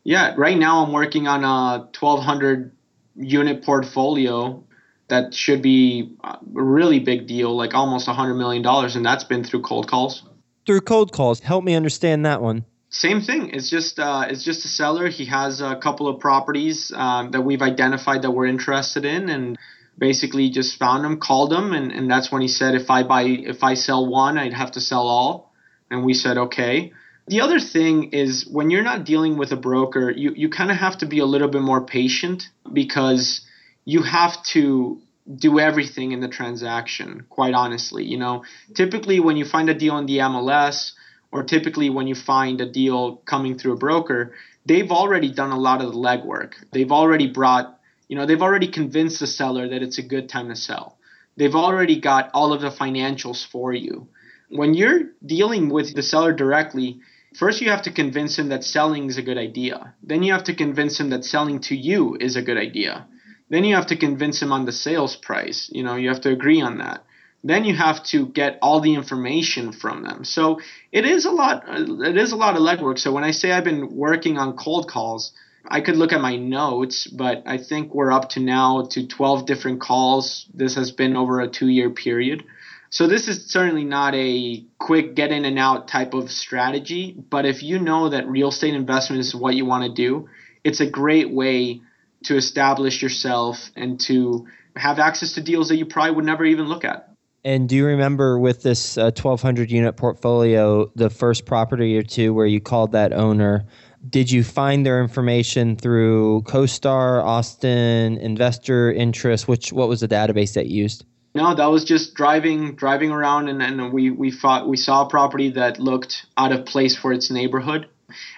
yeah, 0.02 0.34
right 0.36 0.58
now 0.58 0.84
I'm 0.84 0.92
working 0.92 1.28
on 1.28 1.44
a 1.44 1.84
1200 1.98 2.72
unit 3.14 3.64
portfolio 3.64 4.64
that 5.08 5.34
should 5.34 5.62
be 5.62 6.16
a 6.24 6.38
really 6.52 6.98
big 6.98 7.26
deal, 7.26 7.56
like 7.56 7.74
almost 7.74 8.08
$100 8.08 8.36
million, 8.36 8.66
and 8.66 9.06
that's 9.06 9.24
been 9.24 9.44
through 9.44 9.62
cold 9.62 9.88
calls. 9.88 10.24
Through 10.66 10.80
cold 10.80 11.12
calls. 11.12 11.40
Help 11.40 11.62
me 11.64 11.74
understand 11.74 12.26
that 12.26 12.42
one. 12.42 12.64
Same 12.88 13.20
thing. 13.20 13.50
It's 13.50 13.68
just 13.68 13.98
uh, 13.98 14.26
it's 14.28 14.44
just 14.44 14.64
a 14.64 14.68
seller. 14.68 15.08
He 15.08 15.26
has 15.26 15.60
a 15.60 15.76
couple 15.76 16.08
of 16.08 16.18
properties 16.18 16.92
um, 16.94 17.30
that 17.32 17.42
we've 17.42 17.62
identified 17.62 18.22
that 18.22 18.30
we're 18.30 18.46
interested 18.46 19.04
in, 19.04 19.28
and 19.28 19.58
basically 19.98 20.50
just 20.50 20.78
found 20.78 21.04
them, 21.04 21.18
called 21.18 21.50
them, 21.50 21.72
and, 21.72 21.92
and 21.92 22.10
that's 22.10 22.30
when 22.30 22.42
he 22.42 22.48
said 22.48 22.74
if 22.74 22.90
I 22.90 23.02
buy 23.02 23.22
if 23.22 23.62
I 23.62 23.74
sell 23.74 24.06
one, 24.06 24.38
I'd 24.38 24.52
have 24.52 24.72
to 24.72 24.80
sell 24.80 25.06
all. 25.06 25.52
And 25.90 26.04
we 26.04 26.14
said, 26.14 26.36
okay. 26.36 26.92
The 27.28 27.40
other 27.40 27.58
thing 27.58 28.12
is 28.12 28.46
when 28.46 28.70
you're 28.70 28.82
not 28.82 29.04
dealing 29.04 29.36
with 29.36 29.52
a 29.52 29.56
broker, 29.56 30.10
you, 30.10 30.32
you 30.36 30.48
kind 30.48 30.70
of 30.70 30.76
have 30.76 30.98
to 30.98 31.06
be 31.06 31.18
a 31.18 31.26
little 31.26 31.48
bit 31.48 31.62
more 31.62 31.80
patient 31.80 32.48
because 32.72 33.40
you 33.84 34.02
have 34.02 34.42
to 34.44 35.00
do 35.34 35.58
everything 35.58 36.12
in 36.12 36.20
the 36.20 36.28
transaction, 36.28 37.26
quite 37.28 37.54
honestly. 37.54 38.04
You 38.04 38.18
know, 38.18 38.44
typically 38.74 39.18
when 39.18 39.36
you 39.36 39.44
find 39.44 39.68
a 39.68 39.74
deal 39.74 39.98
in 39.98 40.06
the 40.06 40.18
MLS 40.18 40.92
or 41.32 41.42
typically 41.42 41.90
when 41.90 42.06
you 42.06 42.14
find 42.14 42.60
a 42.60 42.70
deal 42.70 43.16
coming 43.26 43.58
through 43.58 43.72
a 43.72 43.76
broker, 43.76 44.34
they've 44.64 44.90
already 44.90 45.32
done 45.32 45.50
a 45.50 45.58
lot 45.58 45.82
of 45.82 45.92
the 45.92 45.98
legwork. 45.98 46.52
They've 46.72 46.92
already 46.92 47.28
brought, 47.28 47.75
you 48.08 48.16
know, 48.16 48.26
they've 48.26 48.42
already 48.42 48.68
convinced 48.68 49.20
the 49.20 49.26
seller 49.26 49.68
that 49.68 49.82
it's 49.82 49.98
a 49.98 50.02
good 50.02 50.28
time 50.28 50.48
to 50.48 50.56
sell. 50.56 50.98
They've 51.36 51.54
already 51.54 52.00
got 52.00 52.30
all 52.32 52.52
of 52.52 52.60
the 52.62 52.70
financials 52.70 53.46
for 53.46 53.72
you. 53.72 54.08
When 54.48 54.74
you're 54.74 55.10
dealing 55.24 55.68
with 55.68 55.94
the 55.94 56.02
seller 56.02 56.32
directly, 56.32 57.00
first 57.36 57.60
you 57.60 57.70
have 57.70 57.82
to 57.82 57.92
convince 57.92 58.38
him 58.38 58.48
that 58.48 58.64
selling 58.64 59.08
is 59.08 59.18
a 59.18 59.22
good 59.22 59.38
idea. 59.38 59.94
Then 60.02 60.22
you 60.22 60.32
have 60.32 60.44
to 60.44 60.54
convince 60.54 60.98
him 60.98 61.10
that 61.10 61.24
selling 61.24 61.60
to 61.62 61.76
you 61.76 62.16
is 62.18 62.36
a 62.36 62.42
good 62.42 62.56
idea. 62.56 63.06
Then 63.50 63.64
you 63.64 63.74
have 63.74 63.88
to 63.88 63.96
convince 63.96 64.40
him 64.40 64.52
on 64.52 64.64
the 64.64 64.72
sales 64.72 65.16
price. 65.16 65.68
You 65.72 65.82
know, 65.82 65.96
you 65.96 66.08
have 66.08 66.22
to 66.22 66.30
agree 66.30 66.60
on 66.60 66.78
that. 66.78 67.04
Then 67.44 67.64
you 67.64 67.76
have 67.76 68.02
to 68.04 68.26
get 68.26 68.58
all 68.62 68.80
the 68.80 68.94
information 68.94 69.72
from 69.72 70.02
them. 70.02 70.24
So 70.24 70.60
it 70.90 71.04
is 71.04 71.26
a 71.26 71.30
lot. 71.30 71.64
It 71.68 72.16
is 72.16 72.32
a 72.32 72.36
lot 72.36 72.56
of 72.56 72.62
legwork. 72.62 72.98
So 72.98 73.12
when 73.12 73.24
I 73.24 73.30
say 73.30 73.52
I've 73.52 73.62
been 73.62 73.94
working 73.94 74.38
on 74.38 74.56
cold 74.56 74.88
calls, 74.88 75.32
I 75.68 75.80
could 75.80 75.96
look 75.96 76.12
at 76.12 76.20
my 76.20 76.36
notes, 76.36 77.06
but 77.06 77.42
I 77.46 77.58
think 77.58 77.94
we're 77.94 78.12
up 78.12 78.30
to 78.30 78.40
now 78.40 78.86
to 78.90 79.06
12 79.06 79.46
different 79.46 79.80
calls. 79.80 80.46
This 80.54 80.74
has 80.76 80.92
been 80.92 81.16
over 81.16 81.40
a 81.40 81.48
two 81.48 81.68
year 81.68 81.90
period. 81.90 82.44
So 82.90 83.06
this 83.06 83.28
is 83.28 83.46
certainly 83.46 83.84
not 83.84 84.14
a 84.14 84.64
quick 84.78 85.14
get 85.14 85.32
in 85.32 85.44
and 85.44 85.58
out 85.58 85.88
type 85.88 86.14
of 86.14 86.30
strategy, 86.30 87.14
but 87.30 87.44
if 87.44 87.62
you 87.62 87.78
know 87.78 88.10
that 88.10 88.28
real 88.28 88.48
estate 88.48 88.74
investment 88.74 89.20
is 89.20 89.34
what 89.34 89.54
you 89.54 89.66
want 89.66 89.84
to 89.84 89.92
do, 89.92 90.28
it's 90.62 90.80
a 90.80 90.86
great 90.86 91.30
way 91.30 91.80
to 92.24 92.36
establish 92.36 93.02
yourself 93.02 93.70
and 93.76 94.00
to 94.00 94.46
have 94.76 94.98
access 94.98 95.34
to 95.34 95.40
deals 95.40 95.68
that 95.68 95.76
you 95.76 95.86
probably 95.86 96.12
would 96.12 96.24
never 96.24 96.44
even 96.44 96.66
look 96.66 96.84
at. 96.84 97.10
And 97.44 97.68
do 97.68 97.76
you 97.76 97.86
remember 97.86 98.38
with 98.38 98.62
this 98.62 98.98
uh, 98.98 99.12
1200 99.14 99.70
unit 99.70 99.96
portfolio, 99.96 100.90
the 100.96 101.10
first 101.10 101.46
property 101.46 101.96
or 101.96 102.02
two 102.02 102.34
where 102.34 102.46
you 102.46 102.60
called 102.60 102.92
that 102.92 103.12
owner? 103.12 103.66
Did 104.08 104.30
you 104.30 104.44
find 104.44 104.84
their 104.84 105.00
information 105.00 105.76
through 105.76 106.42
CoStar, 106.42 107.22
Austin, 107.24 108.18
Investor 108.18 108.92
Interest? 108.92 109.48
Which 109.48 109.72
what 109.72 109.88
was 109.88 110.00
the 110.00 110.08
database 110.08 110.54
that 110.54 110.66
you 110.66 110.82
used? 110.82 111.04
No, 111.34 111.54
that 111.54 111.66
was 111.66 111.84
just 111.84 112.14
driving 112.14 112.76
driving 112.76 113.10
around 113.10 113.48
and, 113.48 113.62
and 113.62 113.92
we 113.92 114.10
we 114.10 114.30
thought 114.30 114.68
we 114.68 114.76
saw 114.76 115.04
a 115.04 115.08
property 115.08 115.50
that 115.50 115.78
looked 115.78 116.26
out 116.36 116.52
of 116.52 116.64
place 116.64 116.96
for 116.96 117.12
its 117.12 117.30
neighborhood. 117.30 117.88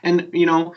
And 0.02 0.30
you 0.32 0.46
know, 0.46 0.74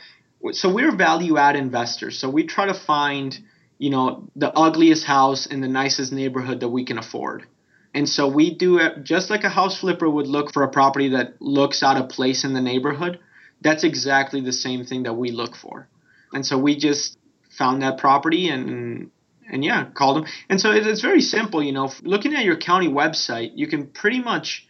so 0.52 0.72
we're 0.72 0.96
value 0.96 1.38
add 1.38 1.56
investors. 1.56 2.20
So 2.20 2.30
we 2.30 2.46
try 2.46 2.68
to 2.68 2.74
find, 2.74 3.38
you 3.78 3.90
know, 3.90 4.30
the 4.36 4.52
ugliest 4.52 5.06
house 5.06 5.46
in 5.46 5.62
the 5.62 5.68
nicest 5.68 6.12
neighborhood 6.12 6.60
that 6.60 6.70
we 6.70 6.86
can 6.86 6.98
afford. 6.98 7.46
And 7.94 8.08
so 8.08 8.28
we 8.28 8.56
do 8.56 8.78
it 8.78 9.04
just 9.04 9.30
like 9.30 9.44
a 9.44 9.50
house 9.50 9.80
flipper 9.80 10.10
would 10.10 10.28
look 10.28 10.54
for 10.54 10.64
a 10.64 10.70
property 10.70 11.10
that 11.10 11.42
looks 11.42 11.84
out 11.84 11.98
of 11.98 12.10
place 12.10 12.44
in 12.44 12.54
the 12.54 12.62
neighborhood. 12.62 13.20
That's 13.62 13.84
exactly 13.84 14.41
the 14.41 14.54
same 14.54 14.86
thing 14.86 15.04
that 15.04 15.13
we 15.13 15.32
look 15.32 15.56
for. 15.56 15.88
And 16.34 16.45
so 16.45 16.58
we 16.58 16.76
just 16.76 17.17
found 17.50 17.82
that 17.82 17.97
property 17.97 18.50
and 18.50 19.12
and 19.50 19.65
yeah, 19.65 19.86
called 19.93 20.17
them. 20.17 20.26
And 20.50 20.62
so 20.62 20.71
it's 20.71 21.02
very 21.02 21.21
simple, 21.21 21.62
you 21.62 21.74
know, 21.74 21.91
looking 22.04 22.34
at 22.34 22.45
your 22.45 22.56
county 22.56 22.88
website, 22.88 23.52
you 23.56 23.67
can 23.67 23.88
pretty 23.88 24.21
much 24.21 24.65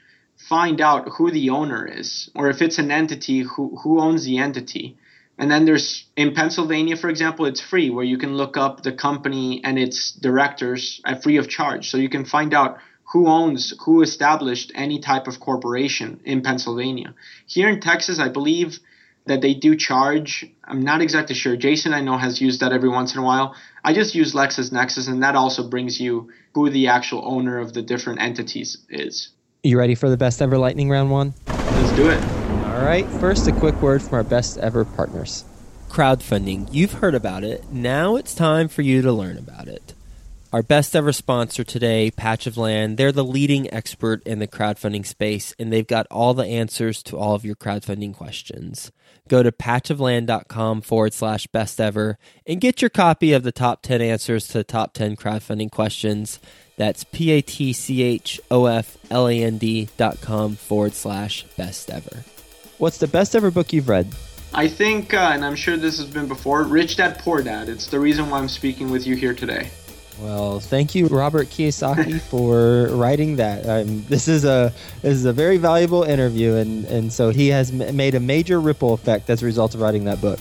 find 0.49 0.81
out 0.81 1.07
who 1.17 1.29
the 1.29 1.51
owner 1.51 1.85
is 1.85 2.31
or 2.33 2.49
if 2.49 2.61
it's 2.61 2.79
an 2.79 2.89
entity 2.89 3.41
who 3.41 3.77
who 3.83 3.99
owns 3.99 4.25
the 4.25 4.39
entity 4.39 4.97
and 5.41 5.49
then 5.49 5.65
there's 5.65 6.05
in 6.15 6.35
Pennsylvania, 6.35 6.95
for 6.95 7.09
example, 7.09 7.47
it's 7.47 7.59
free 7.59 7.89
where 7.89 8.05
you 8.05 8.19
can 8.19 8.37
look 8.37 8.57
up 8.57 8.83
the 8.83 8.91
company 8.91 9.59
and 9.63 9.79
its 9.79 10.11
directors 10.11 11.01
at 11.03 11.23
free 11.23 11.37
of 11.37 11.49
charge. 11.49 11.89
So 11.89 11.97
you 11.97 12.09
can 12.09 12.25
find 12.25 12.53
out 12.53 12.77
who 13.11 13.27
owns, 13.27 13.73
who 13.81 14.01
established 14.01 14.71
any 14.73 14.99
type 14.99 15.27
of 15.27 15.39
corporation 15.39 16.21
in 16.23 16.41
Pennsylvania. 16.41 17.13
Here 17.45 17.69
in 17.69 17.81
Texas, 17.81 18.19
I 18.19 18.29
believe 18.29 18.79
that 19.25 19.41
they 19.41 19.53
do 19.53 19.75
charge. 19.75 20.49
I'm 20.63 20.81
not 20.81 21.01
exactly 21.01 21.35
sure. 21.35 21.55
Jason, 21.55 21.93
I 21.93 22.01
know, 22.01 22.17
has 22.17 22.41
used 22.41 22.61
that 22.61 22.71
every 22.71 22.89
once 22.89 23.13
in 23.13 23.19
a 23.19 23.23
while. 23.23 23.55
I 23.83 23.93
just 23.93 24.15
use 24.15 24.33
LexisNexis, 24.33 25.09
and 25.09 25.23
that 25.23 25.35
also 25.35 25.67
brings 25.67 25.99
you 25.99 26.31
who 26.53 26.69
the 26.69 26.87
actual 26.87 27.21
owner 27.25 27.59
of 27.59 27.73
the 27.73 27.81
different 27.81 28.21
entities 28.21 28.77
is. 28.89 29.29
You 29.63 29.77
ready 29.77 29.95
for 29.95 30.09
the 30.09 30.17
best 30.17 30.41
ever 30.41 30.57
lightning 30.57 30.89
round 30.89 31.11
Juan? 31.11 31.33
Let's 31.47 31.95
do 31.95 32.09
it. 32.09 32.23
All 32.65 32.83
right, 32.83 33.05
first, 33.19 33.47
a 33.47 33.51
quick 33.51 33.79
word 33.81 34.01
from 34.01 34.15
our 34.15 34.23
best 34.23 34.57
ever 34.57 34.85
partners. 34.85 35.43
Crowdfunding. 35.89 36.69
You've 36.71 36.93
heard 36.93 37.13
about 37.13 37.43
it. 37.43 37.69
Now 37.69 38.15
it's 38.15 38.33
time 38.33 38.69
for 38.69 38.81
you 38.81 39.01
to 39.01 39.11
learn 39.11 39.37
about 39.37 39.67
it. 39.67 39.93
Our 40.53 40.61
best 40.61 40.97
ever 40.97 41.13
sponsor 41.13 41.63
today, 41.63 42.11
Patch 42.11 42.45
of 42.45 42.57
Land, 42.57 42.97
they're 42.97 43.13
the 43.13 43.23
leading 43.23 43.73
expert 43.73 44.21
in 44.27 44.39
the 44.39 44.49
crowdfunding 44.49 45.05
space, 45.05 45.55
and 45.57 45.71
they've 45.71 45.87
got 45.87 46.07
all 46.11 46.33
the 46.33 46.45
answers 46.45 47.01
to 47.03 47.17
all 47.17 47.35
of 47.35 47.45
your 47.45 47.55
crowdfunding 47.55 48.13
questions. 48.13 48.91
Go 49.29 49.43
to 49.43 49.53
patchofland.com 49.53 50.81
forward 50.81 51.13
slash 51.13 51.47
best 51.47 51.79
ever 51.79 52.17
and 52.45 52.59
get 52.59 52.81
your 52.81 52.89
copy 52.89 53.31
of 53.31 53.43
the 53.43 53.53
top 53.53 53.81
10 53.81 54.01
answers 54.01 54.49
to 54.49 54.57
the 54.57 54.65
top 54.65 54.93
10 54.93 55.15
crowdfunding 55.15 55.71
questions. 55.71 56.41
That's 56.75 57.05
P 57.05 57.31
A 57.31 57.41
T 57.41 57.71
C 57.71 58.03
H 58.03 58.41
O 58.51 58.65
F 58.65 58.97
L 59.09 59.29
A 59.29 59.41
N 59.41 59.57
D 59.57 59.87
dot 59.95 60.19
com 60.19 60.57
forward 60.57 60.93
slash 60.93 61.43
best 61.55 61.89
ever. 61.89 62.25
What's 62.77 62.97
the 62.97 63.07
best 63.07 63.37
ever 63.37 63.51
book 63.51 63.71
you've 63.71 63.87
read? 63.87 64.13
I 64.53 64.67
think, 64.67 65.13
uh, 65.13 65.31
and 65.33 65.45
I'm 65.45 65.55
sure 65.55 65.77
this 65.77 65.97
has 65.97 66.09
been 66.09 66.27
before, 66.27 66.63
Rich 66.63 66.97
Dad 66.97 67.19
Poor 67.19 67.41
Dad. 67.41 67.69
It's 67.69 67.87
the 67.87 68.01
reason 68.01 68.29
why 68.29 68.39
I'm 68.39 68.49
speaking 68.49 68.89
with 68.89 69.07
you 69.07 69.15
here 69.15 69.33
today. 69.33 69.69
Well, 70.21 70.59
thank 70.59 70.93
you, 70.93 71.07
Robert 71.07 71.47
Kiyosaki, 71.49 72.21
for 72.21 72.89
writing 72.95 73.37
that. 73.37 73.65
Um, 73.67 74.05
this 74.07 74.27
is 74.27 74.45
a 74.45 74.71
this 75.01 75.13
is 75.13 75.25
a 75.25 75.33
very 75.33 75.57
valuable 75.57 76.03
interview, 76.03 76.55
and 76.55 76.85
and 76.85 77.11
so 77.11 77.29
he 77.29 77.47
has 77.47 77.71
m- 77.71 77.95
made 77.95 78.13
a 78.13 78.19
major 78.19 78.61
ripple 78.61 78.93
effect 78.93 79.29
as 79.31 79.41
a 79.41 79.45
result 79.45 79.73
of 79.73 79.81
writing 79.81 80.03
that 80.05 80.21
book. 80.21 80.39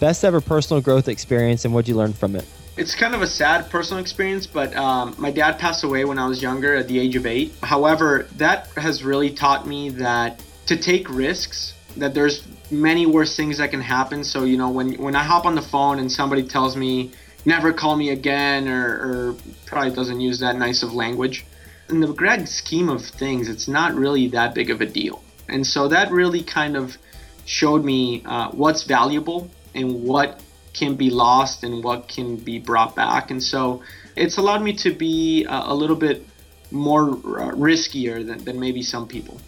Best 0.00 0.24
ever 0.24 0.40
personal 0.40 0.80
growth 0.80 1.06
experience, 1.06 1.64
and 1.64 1.72
what 1.72 1.86
you 1.86 1.94
learn 1.94 2.12
from 2.12 2.34
it? 2.34 2.44
It's 2.76 2.96
kind 2.96 3.14
of 3.14 3.22
a 3.22 3.26
sad 3.26 3.70
personal 3.70 4.00
experience, 4.00 4.46
but 4.46 4.74
um, 4.74 5.14
my 5.18 5.30
dad 5.30 5.58
passed 5.58 5.84
away 5.84 6.04
when 6.04 6.18
I 6.18 6.26
was 6.26 6.42
younger, 6.42 6.74
at 6.74 6.88
the 6.88 6.98
age 6.98 7.14
of 7.14 7.24
eight. 7.24 7.52
However, 7.62 8.26
that 8.38 8.68
has 8.76 9.04
really 9.04 9.30
taught 9.30 9.68
me 9.68 9.90
that 9.90 10.42
to 10.66 10.76
take 10.76 11.08
risks 11.08 11.74
that 11.96 12.14
there's 12.14 12.42
many 12.70 13.06
worse 13.06 13.36
things 13.36 13.58
that 13.58 13.70
can 13.70 13.82
happen 13.82 14.24
so 14.24 14.44
you 14.44 14.56
know 14.56 14.70
when 14.70 14.94
when 14.94 15.14
i 15.14 15.22
hop 15.22 15.44
on 15.44 15.54
the 15.54 15.60
phone 15.60 15.98
and 15.98 16.10
somebody 16.10 16.42
tells 16.42 16.74
me 16.74 17.10
never 17.44 17.72
call 17.72 17.96
me 17.96 18.10
again 18.10 18.68
or, 18.68 18.86
or 18.86 19.36
probably 19.66 19.94
doesn't 19.94 20.20
use 20.20 20.40
that 20.40 20.56
nice 20.56 20.82
of 20.82 20.92
language. 20.94 21.44
In 21.88 22.00
the 22.00 22.12
grand 22.12 22.48
scheme 22.48 22.88
of 22.88 23.04
things 23.04 23.48
it's 23.48 23.68
not 23.68 23.94
really 23.94 24.28
that 24.28 24.54
big 24.54 24.70
of 24.70 24.80
a 24.80 24.86
deal. 24.86 25.22
And 25.48 25.66
so 25.66 25.88
that 25.88 26.10
really 26.10 26.42
kind 26.42 26.76
of 26.76 26.96
showed 27.44 27.84
me 27.84 28.22
uh, 28.24 28.50
what's 28.50 28.84
valuable 28.84 29.50
and 29.74 30.04
what 30.04 30.40
can 30.72 30.94
be 30.94 31.10
lost 31.10 31.64
and 31.64 31.84
what 31.84 32.08
can 32.08 32.36
be 32.36 32.58
brought 32.58 32.94
back. 32.96 33.30
And 33.30 33.42
so 33.42 33.82
it's 34.16 34.38
allowed 34.38 34.62
me 34.62 34.72
to 34.74 34.92
be 34.92 35.44
a, 35.44 35.62
a 35.66 35.74
little 35.74 35.96
bit 35.96 36.26
more 36.70 37.10
uh, 37.10 37.52
riskier 37.52 38.26
than, 38.26 38.44
than 38.44 38.58
maybe 38.58 38.82
some 38.82 39.06
people. 39.06 39.40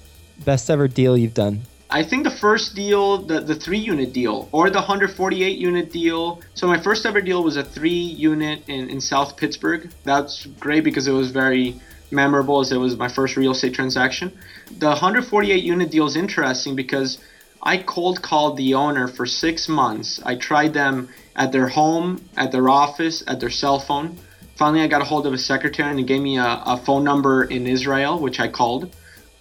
Best 0.45 0.69
ever 0.69 0.89
deal 0.89 1.17
you've 1.17 1.35
done 1.35 1.63
I 1.95 2.03
think 2.03 2.25
the 2.25 2.31
first 2.33 2.75
deal, 2.75 3.19
the, 3.19 3.39
the 3.39 3.55
three 3.55 3.79
unit 3.79 4.13
deal, 4.13 4.49
or 4.51 4.69
the 4.69 4.81
148 4.81 5.57
unit 5.57 5.93
deal. 5.93 6.43
So 6.55 6.67
my 6.67 6.77
first 6.77 7.07
ever 7.07 7.21
deal 7.21 7.45
was 7.45 7.57
a 7.57 7.63
three 7.63 7.91
unit 7.91 8.69
in, 8.69 8.91
in 8.91 9.01
South 9.01 9.37
Pittsburgh. 9.37 9.89
That's 10.03 10.45
great 10.59 10.83
because 10.83 11.07
it 11.07 11.13
was 11.13 11.31
very 11.31 11.81
memorable 12.11 12.59
as 12.59 12.73
it 12.73 12.79
was 12.79 12.97
my 12.97 13.07
first 13.07 13.37
real 13.37 13.53
estate 13.53 13.75
transaction. 13.75 14.37
The 14.77 14.89
148 14.89 15.63
unit 15.63 15.93
deal 15.93 16.07
is 16.07 16.17
interesting 16.17 16.75
because 16.75 17.19
I 17.63 17.77
cold 17.77 18.23
called 18.23 18.57
the 18.57 18.75
owner 18.75 19.07
for 19.07 19.25
six 19.25 19.69
months. 19.69 20.21
I 20.27 20.35
tried 20.35 20.75
them 20.75 21.11
at 21.37 21.53
their 21.53 21.69
home, 21.69 22.29
at 22.37 22.51
their 22.51 22.69
office, 22.69 23.23
at 23.29 23.39
their 23.39 23.51
cell 23.51 23.79
phone. 23.79 24.19
Finally, 24.57 24.83
I 24.83 24.89
got 24.89 25.01
a 25.01 25.05
hold 25.05 25.29
of 25.29 25.33
a 25.33 25.39
secretary 25.39 25.91
and 25.91 25.99
he 26.01 26.05
gave 26.05 26.23
me 26.23 26.39
a, 26.39 26.61
a 26.67 26.77
phone 26.77 27.05
number 27.05 27.45
in 27.45 27.69
Israel, 27.69 28.19
which 28.19 28.41
I 28.41 28.49
called. 28.49 28.93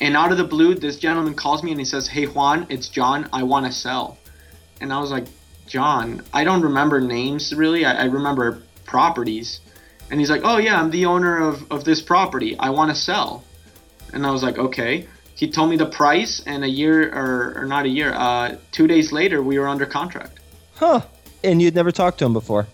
And 0.01 0.17
out 0.17 0.31
of 0.31 0.37
the 0.37 0.43
blue, 0.43 0.75
this 0.75 0.97
gentleman 0.97 1.33
calls 1.33 1.63
me 1.63 1.71
and 1.71 1.79
he 1.79 1.85
says, 1.85 2.07
Hey, 2.07 2.25
Juan, 2.25 2.67
it's 2.69 2.89
John. 2.89 3.29
I 3.31 3.43
want 3.43 3.65
to 3.65 3.71
sell. 3.71 4.17
And 4.81 4.91
I 4.91 4.99
was 4.99 5.11
like, 5.11 5.25
John, 5.67 6.23
I 6.33 6.43
don't 6.43 6.61
remember 6.61 6.99
names 6.99 7.53
really. 7.53 7.85
I, 7.85 8.03
I 8.03 8.05
remember 8.05 8.61
properties. 8.85 9.61
And 10.11 10.19
he's 10.19 10.29
like, 10.29 10.41
Oh, 10.43 10.57
yeah, 10.57 10.79
I'm 10.79 10.91
the 10.91 11.05
owner 11.05 11.37
of, 11.37 11.71
of 11.71 11.85
this 11.85 12.01
property. 12.01 12.57
I 12.59 12.69
want 12.71 12.91
to 12.91 12.95
sell. 12.95 13.43
And 14.11 14.25
I 14.25 14.31
was 14.31 14.43
like, 14.43 14.57
Okay. 14.57 15.07
He 15.35 15.49
told 15.49 15.71
me 15.71 15.77
the 15.77 15.87
price, 15.87 16.43
and 16.45 16.63
a 16.63 16.69
year, 16.69 17.09
or, 17.11 17.63
or 17.63 17.65
not 17.65 17.85
a 17.85 17.89
year, 17.89 18.13
uh, 18.13 18.55
two 18.71 18.85
days 18.85 19.11
later, 19.11 19.41
we 19.41 19.57
were 19.57 19.67
under 19.67 19.85
contract. 19.85 20.39
Huh. 20.75 21.01
And 21.43 21.61
you'd 21.61 21.75
never 21.75 21.91
talked 21.91 22.19
to 22.19 22.25
him 22.25 22.33
before? 22.33 22.67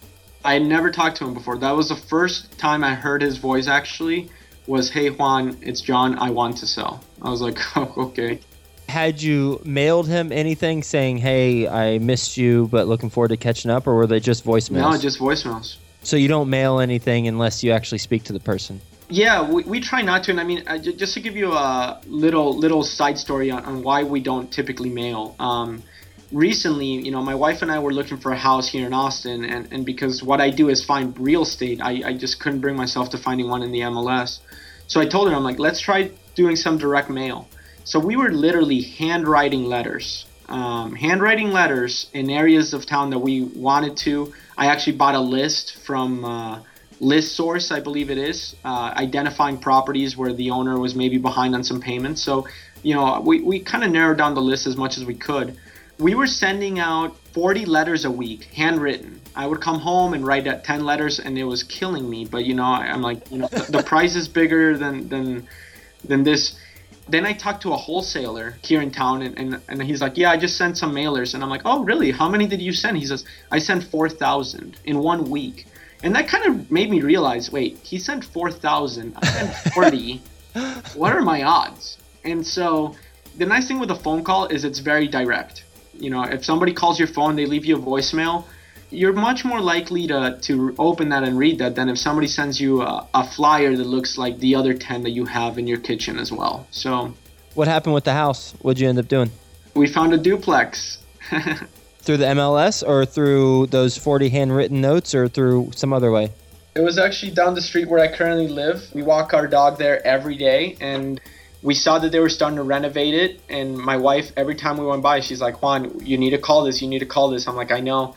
I 0.44 0.54
had 0.54 0.64
never 0.64 0.92
talked 0.92 1.18
to 1.18 1.26
him 1.26 1.34
before. 1.34 1.58
That 1.58 1.76
was 1.76 1.90
the 1.90 1.96
first 1.96 2.58
time 2.58 2.84
I 2.84 2.96
heard 2.96 3.22
his 3.22 3.38
voice 3.38 3.68
actually 3.68 4.30
was, 4.68 4.92
"Hey 4.92 5.10
Juan, 5.10 5.58
it's 5.62 5.82
John. 5.82 6.18
I 6.18 6.30
want 6.30 6.58
to 6.58 6.68
sell." 6.68 7.04
I 7.22 7.30
was 7.30 7.42
like, 7.42 7.58
"Oh, 7.76 7.94
okay." 7.98 8.40
Had 8.88 9.22
you 9.22 9.62
mailed 9.64 10.08
him 10.08 10.32
anything 10.32 10.84
saying, 10.84 11.18
"Hey, 11.18 11.68
I 11.68 12.00
missed 12.00 12.38
you, 12.38 12.68
but 12.72 12.88
looking 12.88 13.10
forward 13.10 13.30
to 13.30 13.38
catching 13.38 13.72
up," 13.72 13.88
or 13.88 13.96
were 13.96 14.08
they 14.08 14.20
just 14.20 14.46
voicemails? 14.46 14.92
No, 14.92 14.98
just 14.98 15.20
voicemails. 15.20 15.78
So 16.02 16.16
you 16.16 16.28
don't 16.28 16.50
mail 16.50 16.80
anything 16.80 17.28
unless 17.28 17.64
you 17.64 17.72
actually 17.72 17.98
speak 17.98 18.24
to 18.24 18.34
the 18.34 18.40
person. 18.40 18.82
Yeah, 19.10 19.50
we, 19.50 19.64
we 19.64 19.80
try 19.80 20.02
not 20.02 20.24
to. 20.26 20.32
And 20.32 20.40
I 20.40 20.44
mean, 20.44 20.64
I, 20.68 20.78
just 20.78 21.14
to 21.16 21.20
give 21.20 21.36
you 21.36 21.52
a 21.52 22.00
little 22.08 22.56
little 22.58 22.84
side 22.84 23.18
story 23.18 23.52
on, 23.52 23.66
on 23.66 23.84
why 23.84 24.04
we 24.04 24.20
don't 24.20 24.52
typically 24.52 24.90
mail. 24.90 25.36
Um, 25.40 25.84
recently, 26.32 26.86
you 26.86 27.12
know, 27.12 27.22
my 27.22 27.36
wife 27.36 27.62
and 27.62 27.72
I 27.72 27.80
were 27.80 27.94
looking 27.94 28.18
for 28.18 28.32
a 28.32 28.38
house 28.38 28.68
here 28.70 28.86
in 28.86 28.94
Austin, 28.94 29.44
and, 29.46 29.72
and 29.72 29.86
because 29.86 30.24
what 30.24 30.42
I 30.42 30.50
do 30.50 30.70
is 30.70 30.84
find 30.84 31.18
real 31.20 31.44
estate, 31.44 31.82
I, 31.82 32.02
I 32.06 32.14
just 32.14 32.40
couldn't 32.40 32.60
bring 32.60 32.76
myself 32.76 33.10
to 33.12 33.18
finding 33.18 33.50
one 33.50 33.64
in 33.64 33.72
the 33.72 33.80
MLS. 33.82 34.40
So 34.88 35.00
I 35.00 35.06
told 35.06 35.30
her, 35.30 35.36
I'm 35.36 35.44
like, 35.44 35.60
let's 35.60 35.80
try 35.80 36.12
doing 36.40 36.56
some 36.56 36.78
direct 36.78 37.10
mail. 37.10 37.48
So 37.84 38.00
we 38.00 38.16
were 38.16 38.32
literally 38.32 38.82
handwriting 38.82 39.66
letters, 39.66 40.26
um, 40.48 40.96
handwriting 40.96 41.52
letters 41.52 42.10
in 42.14 42.30
areas 42.30 42.74
of 42.74 42.86
town 42.86 43.10
that 43.10 43.20
we 43.20 43.44
wanted 43.68 43.98
to. 44.08 44.34
I 44.58 44.68
actually 44.68 44.96
bought 44.96 45.16
a 45.16 45.20
list 45.20 45.76
from 45.86 46.24
uh, 46.24 46.62
List 47.02 47.36
Source, 47.36 47.72
I 47.72 47.82
believe 47.82 48.10
it 48.10 48.18
is, 48.18 48.56
uh, 48.64 48.94
identifying 48.96 49.58
properties 49.58 50.16
where 50.16 50.32
the 50.32 50.50
owner 50.52 50.80
was 50.80 50.96
maybe 50.96 51.18
behind 51.18 51.56
on 51.56 51.64
some 51.66 51.82
payments. 51.82 52.22
So, 52.22 52.48
you 52.84 52.94
know, 52.96 53.20
we, 53.20 53.42
we 53.42 53.60
kind 53.60 53.84
of 53.84 53.92
narrowed 53.92 54.18
down 54.18 54.34
the 54.34 54.42
list 54.42 54.66
as 54.66 54.78
much 54.78 54.98
as 54.98 55.04
we 55.04 55.16
could 55.16 55.58
we 56.00 56.16
were 56.16 56.28
sending 56.28 56.80
out 56.80 57.16
40 57.34 57.66
letters 57.66 58.06
a 58.06 58.12
week, 58.12 58.46
handwritten. 58.46 59.20
I 59.36 59.46
would 59.46 59.62
come 59.62 59.80
home 59.80 60.14
and 60.14 60.26
write 60.26 60.46
10 60.64 60.86
letters, 60.86 61.20
and 61.20 61.38
it 61.38 61.44
was 61.44 61.62
killing 61.64 62.10
me. 62.10 62.26
But 62.26 62.46
you 62.46 62.54
know, 62.54 62.64
I, 62.64 62.88
am 62.88 63.02
like, 63.02 63.30
you 63.30 63.40
know, 63.40 63.48
the, 63.48 63.72
the 63.72 63.84
price 63.94 64.16
is 64.16 64.28
bigger 64.28 64.78
than 64.78 65.10
than 65.10 65.48
than 66.04 66.24
this. 66.24 66.60
Then 67.08 67.26
I 67.26 67.34
talked 67.34 67.64
to 67.64 67.74
a 67.74 67.76
wholesaler 67.76 68.58
here 68.64 68.82
in 68.82 68.92
town, 68.92 69.24
and, 69.24 69.38
and, 69.38 69.62
and 69.68 69.84
he's 69.84 70.02
like, 70.02 70.16
yeah, 70.18 70.32
I 70.32 70.38
just 70.38 70.58
sent 70.58 70.78
some 70.78 70.94
mailers, 70.94 71.34
and 71.34 71.44
I'm 71.44 71.50
like, 71.50 71.64
oh, 71.66 71.84
really? 71.84 72.12
How 72.12 72.30
many 72.30 72.46
did 72.46 72.62
you 72.62 72.72
send? 72.72 72.98
He 72.98 73.06
says, 73.06 73.26
I 73.52 73.60
sent 73.60 73.84
4,000 73.84 74.78
in 74.86 75.00
one 75.00 75.30
week, 75.30 75.66
and 76.04 76.16
that 76.16 76.28
kind 76.28 76.46
of 76.46 76.70
made 76.70 76.90
me 76.90 77.02
realize, 77.02 77.52
wait, 77.52 77.80
he 77.80 77.98
sent 77.98 78.24
4,000, 78.26 79.14
I 79.16 79.26
sent 79.28 79.56
40. 79.74 80.22
what 80.96 81.14
are 81.14 81.22
my 81.22 81.44
odds? 81.44 81.98
And 82.24 82.46
so, 82.46 82.96
the 83.38 83.46
nice 83.46 83.68
thing 83.68 83.80
with 83.80 83.90
a 83.90 83.96
phone 83.96 84.24
call 84.24 84.46
is 84.48 84.64
it's 84.64 84.80
very 84.80 85.08
direct 85.08 85.64
you 86.00 86.10
know, 86.10 86.24
if 86.24 86.44
somebody 86.44 86.74
calls 86.74 86.98
your 86.98 87.08
phone, 87.08 87.36
they 87.36 87.46
leave 87.46 87.66
you 87.66 87.76
a 87.76 87.80
voicemail, 87.80 88.46
you're 88.92 89.14
much 89.14 89.46
more 89.46 89.62
likely 89.62 90.08
to, 90.08 90.38
to 90.42 90.76
open 90.80 91.10
that 91.10 91.24
and 91.24 91.38
read 91.38 91.60
that 91.60 91.76
than 91.76 91.90
if 91.90 91.98
somebody 91.98 92.28
sends 92.28 92.60
you 92.60 92.82
a, 92.82 93.08
a 93.14 93.26
flyer 93.26 93.76
that 93.76 93.86
looks 93.86 94.18
like 94.18 94.40
the 94.40 94.56
other 94.56 94.74
10 94.74 95.04
that 95.04 95.12
you 95.12 95.26
have 95.26 95.58
in 95.58 95.68
your 95.68 95.80
kitchen 95.80 96.18
as 96.18 96.32
well. 96.32 96.68
So, 96.72 97.14
what 97.54 97.68
happened 97.68 97.94
with 97.94 98.04
the 98.04 98.14
house? 98.14 98.54
What'd 98.62 98.80
you 98.80 98.90
end 98.90 99.00
up 99.00 99.08
doing? 99.08 99.32
We 99.76 99.88
found 99.88 100.14
a 100.14 100.18
duplex. 100.18 100.98
through 102.02 102.18
the 102.18 102.26
MLS 102.26 102.88
or 102.88 103.06
through 103.06 103.68
those 103.68 103.98
40 103.98 104.30
handwritten 104.30 104.82
notes 104.82 105.14
or 105.14 105.28
through 105.28 105.72
some 105.76 105.94
other 105.94 106.12
way? 106.12 106.32
It 106.76 106.82
was 106.82 106.98
actually 106.98 107.32
down 107.32 107.56
the 107.56 107.62
street 107.62 107.88
where 107.88 108.00
I 108.00 108.08
currently 108.08 108.48
live. 108.48 108.90
We 108.94 109.04
walk 109.04 109.34
our 109.34 109.48
dog 109.48 109.78
there 109.78 110.06
every 110.08 110.36
day 110.36 110.78
and 110.80 111.20
we 111.62 111.74
saw 111.74 112.00
that 112.00 112.12
they 112.12 112.20
were 112.20 112.30
starting 112.30 112.56
to 112.56 112.64
renovate 112.64 113.14
it 113.14 113.42
and 113.50 113.78
my 113.78 113.98
wife 113.98 114.32
every 114.38 114.56
time 114.56 114.78
we 114.78 114.86
went 114.86 115.04
by 115.04 115.20
she's 115.20 115.42
like 115.42 115.62
juan 115.62 116.00
you 116.00 116.18
need 116.18 116.30
to 116.30 116.38
call 116.38 116.64
this 116.64 116.82
you 116.82 116.88
need 116.88 117.00
to 117.00 117.06
call 117.06 117.30
this 117.30 117.48
i'm 117.48 117.56
like 117.58 117.70
i 117.70 117.82
know 117.82 118.16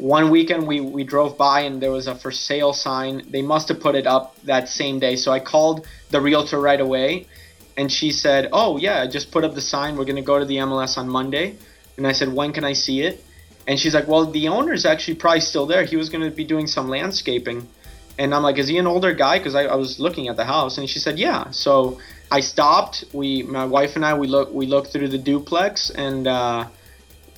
one 0.00 0.30
weekend 0.30 0.66
we, 0.66 0.80
we 0.80 1.04
drove 1.04 1.36
by 1.36 1.60
and 1.60 1.80
there 1.80 1.92
was 1.92 2.06
a 2.06 2.14
for 2.14 2.30
sale 2.30 2.72
sign. 2.72 3.22
They 3.30 3.42
must 3.42 3.68
have 3.68 3.80
put 3.80 3.94
it 3.94 4.06
up 4.06 4.34
that 4.44 4.68
same 4.68 4.98
day. 4.98 5.16
So 5.16 5.30
i 5.30 5.40
called 5.40 5.86
the 6.10 6.20
realtor 6.20 6.58
right 6.58 6.80
away 6.80 7.26
and 7.76 7.92
she 7.92 8.10
said 8.10 8.48
oh 8.52 8.78
yeah 8.78 9.02
I 9.02 9.06
just 9.06 9.30
put 9.30 9.44
up 9.44 9.54
the 9.54 9.60
sign. 9.60 9.96
We're 9.96 10.06
going 10.06 10.16
to 10.16 10.22
go 10.22 10.38
to 10.38 10.44
the 10.44 10.56
mls 10.56 10.96
on 10.96 11.08
monday. 11.08 11.56
And 11.96 12.06
i 12.06 12.12
said 12.12 12.32
when 12.32 12.52
can 12.52 12.64
i 12.64 12.72
see 12.72 13.02
it? 13.02 13.22
And 13.66 13.78
she's 13.78 13.94
like 13.94 14.08
well 14.08 14.24
the 14.24 14.48
owner's 14.48 14.86
actually 14.86 15.16
probably 15.16 15.40
still 15.40 15.66
there. 15.66 15.84
He 15.84 15.96
was 15.96 16.08
going 16.08 16.24
to 16.24 16.34
be 16.34 16.44
doing 16.44 16.66
some 16.66 16.88
landscaping. 16.88 17.68
And 18.18 18.34
i'm 18.34 18.42
like 18.42 18.58
is 18.58 18.68
he 18.68 18.78
an 18.78 18.86
older 18.86 19.12
guy? 19.12 19.38
Because 19.38 19.54
I, 19.54 19.64
I 19.64 19.76
was 19.76 20.00
looking 20.00 20.28
at 20.28 20.36
the 20.36 20.46
house 20.46 20.78
and 20.78 20.88
she 20.88 20.98
said 20.98 21.18
yeah. 21.18 21.50
So 21.50 22.00
I 22.30 22.40
stopped. 22.40 23.04
We, 23.12 23.42
my 23.42 23.64
wife 23.64 23.96
and 23.96 24.04
I, 24.04 24.14
we 24.14 24.28
look 24.28 24.52
we 24.52 24.66
looked 24.66 24.92
through 24.92 25.08
the 25.08 25.18
duplex 25.18 25.90
and 25.90 26.26
uh, 26.26 26.68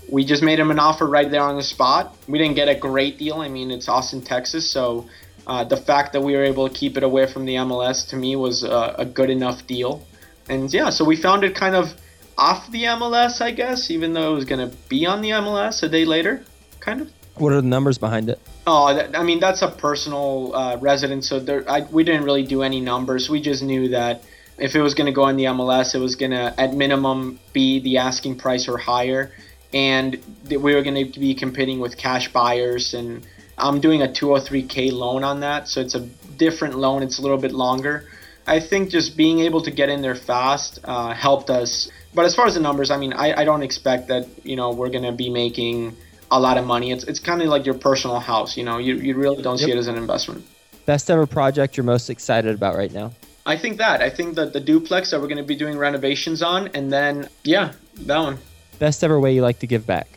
we 0.09 0.25
just 0.25 0.43
made 0.43 0.59
him 0.59 0.71
an 0.71 0.79
offer 0.79 1.07
right 1.07 1.31
there 1.31 1.43
on 1.43 1.57
the 1.57 1.63
spot. 1.63 2.17
We 2.29 2.39
didn't 2.39 2.57
get 2.57 2.69
a 2.69 2.75
great 2.75 3.19
deal. 3.19 3.37
I 3.37 3.49
mean, 3.49 3.71
it's 3.71 3.89
Austin, 3.89 4.23
Texas, 4.23 4.69
so 4.69 5.09
uh, 5.47 5.65
the 5.65 5.77
fact 5.77 6.13
that 6.13 6.21
we 6.21 6.35
were 6.35 6.45
able 6.45 6.69
to 6.69 6.75
keep 6.75 6.97
it 6.97 7.03
away 7.03 7.27
from 7.27 7.45
the 7.45 7.55
MLS 7.57 8.09
to 8.11 8.17
me 8.17 8.37
was 8.37 8.63
a, 8.63 8.95
a 8.99 9.05
good 9.05 9.31
enough 9.31 9.67
deal. 9.67 10.07
And 10.49 10.73
yeah, 10.73 10.91
so 10.91 11.05
we 11.05 11.17
found 11.17 11.45
it 11.45 11.55
kind 11.55 11.75
of 11.75 11.95
off 12.39 12.71
the 12.71 12.85
MLS, 12.85 13.41
I 13.41 13.51
guess, 13.51 13.91
even 13.91 14.13
though 14.13 14.33
it 14.33 14.35
was 14.35 14.45
going 14.45 14.69
to 14.71 14.77
be 14.89 15.07
on 15.07 15.23
the 15.23 15.31
MLS 15.31 15.83
a 15.83 15.89
day 15.89 16.05
later, 16.05 16.45
kind 16.81 17.01
of. 17.01 17.11
What 17.37 17.53
are 17.53 17.61
the 17.61 17.69
numbers 17.69 17.99
behind 17.99 18.29
it? 18.29 18.39
Oh, 18.67 18.95
that, 18.95 19.19
I 19.19 19.23
mean, 19.23 19.41
that's 19.41 19.63
a 19.63 19.69
personal 19.69 20.55
uh, 20.55 20.77
residence, 20.77 21.29
so 21.29 21.41
there, 21.41 21.69
I, 21.69 21.81
we 21.81 22.05
didn't 22.05 22.25
really 22.25 22.45
do 22.45 22.63
any 22.63 22.81
numbers. 22.81 23.31
We 23.31 23.41
just 23.41 23.63
knew 23.63 23.89
that 23.89 24.23
if 24.59 24.77
it 24.77 24.83
was 24.83 24.95
going 24.95 25.07
to 25.07 25.13
go 25.13 25.27
in 25.29 25.37
the 25.37 25.45
MLS, 25.45 25.95
it 25.95 25.99
was 25.99 26.15
going 26.15 26.33
to, 26.33 26.55
at 26.61 26.75
minimum, 26.75 27.41
be 27.53 27.81
the 27.81 27.99
asking 27.99 28.37
price 28.37 28.69
or 28.69 28.77
higher. 28.77 29.33
And 29.73 30.19
we 30.49 30.75
were 30.75 30.83
going 30.83 31.13
to 31.13 31.21
be 31.21 31.35
competing 31.35 31.81
with 31.81 31.97
cash 31.97 32.33
buyers. 32.33 32.95
And 32.95 33.27
I'm 33.59 33.81
doing 33.81 34.03
a 34.03 34.07
203K 34.07 34.93
loan 34.93 35.25
on 35.25 35.41
that. 35.41 35.69
So 35.69 35.81
it's 35.81 35.95
a 35.95 36.01
different 36.37 36.77
loan, 36.77 37.03
it's 37.03 37.19
a 37.19 37.23
little 37.23 37.39
bit 37.39 37.53
longer. 37.53 38.09
I 38.47 38.59
think 38.59 38.91
just 38.91 39.17
being 39.17 39.39
able 39.41 39.63
to 39.63 39.71
get 39.71 39.89
in 39.89 40.03
there 40.03 40.17
fast 40.17 40.81
uh, 40.85 41.15
helped 41.15 41.49
us. 41.49 41.91
But 42.13 42.25
as 42.25 42.35
far 42.35 42.47
as 42.47 42.55
the 42.55 42.61
numbers, 42.61 42.91
I 42.91 42.97
mean, 42.97 43.13
I, 43.13 43.43
I 43.43 43.45
don't 43.45 43.63
expect 43.63 44.09
that, 44.09 44.27
you 44.45 44.57
know, 44.57 44.73
we're 44.73 44.91
going 44.91 45.05
to 45.05 45.13
be 45.13 45.31
making 45.31 45.97
a 46.31 46.41
lot 46.41 46.59
of 46.59 46.67
money. 46.67 46.91
It's, 46.91 47.05
it's 47.05 47.21
kind 47.21 47.41
of 47.41 47.49
like 47.49 47.65
your 47.65 47.77
personal 47.77 48.19
house, 48.19 48.57
you 48.57 48.65
know, 48.65 48.79
you, 48.79 48.97
you 48.97 49.15
really 49.15 49.43
don't 49.43 49.61
yep. 49.61 49.67
see 49.67 49.73
it 49.73 49.79
as 49.79 49.87
an 49.87 49.97
investment. 49.97 50.45
Best 50.87 51.11
ever 51.11 51.27
project 51.27 51.77
you're 51.77 51.85
most 51.85 52.11
excited 52.11 52.55
about 52.55 52.75
right 52.75 52.93
now? 52.93 53.13
I 53.47 53.57
think 53.57 53.79
that. 53.79 54.01
I 54.01 54.11
think 54.11 54.35
that 54.37 54.53
the 54.53 54.61
duplex 54.61 55.11
that 55.11 55.21
we're 55.21 55.29
going 55.29 55.39
to 55.39 55.45
be 55.45 55.57
doing 55.57 55.77
renovations 55.77 56.43
on, 56.43 56.69
and 56.69 56.93
then 56.93 57.29
yeah, 57.45 57.73
that 57.95 58.19
one. 58.19 58.39
Best 58.83 59.05
ever 59.05 59.21
way 59.21 59.33
you 59.33 59.43
like 59.43 59.61
to 59.61 59.69
give 59.69 59.87
back. 59.87 60.09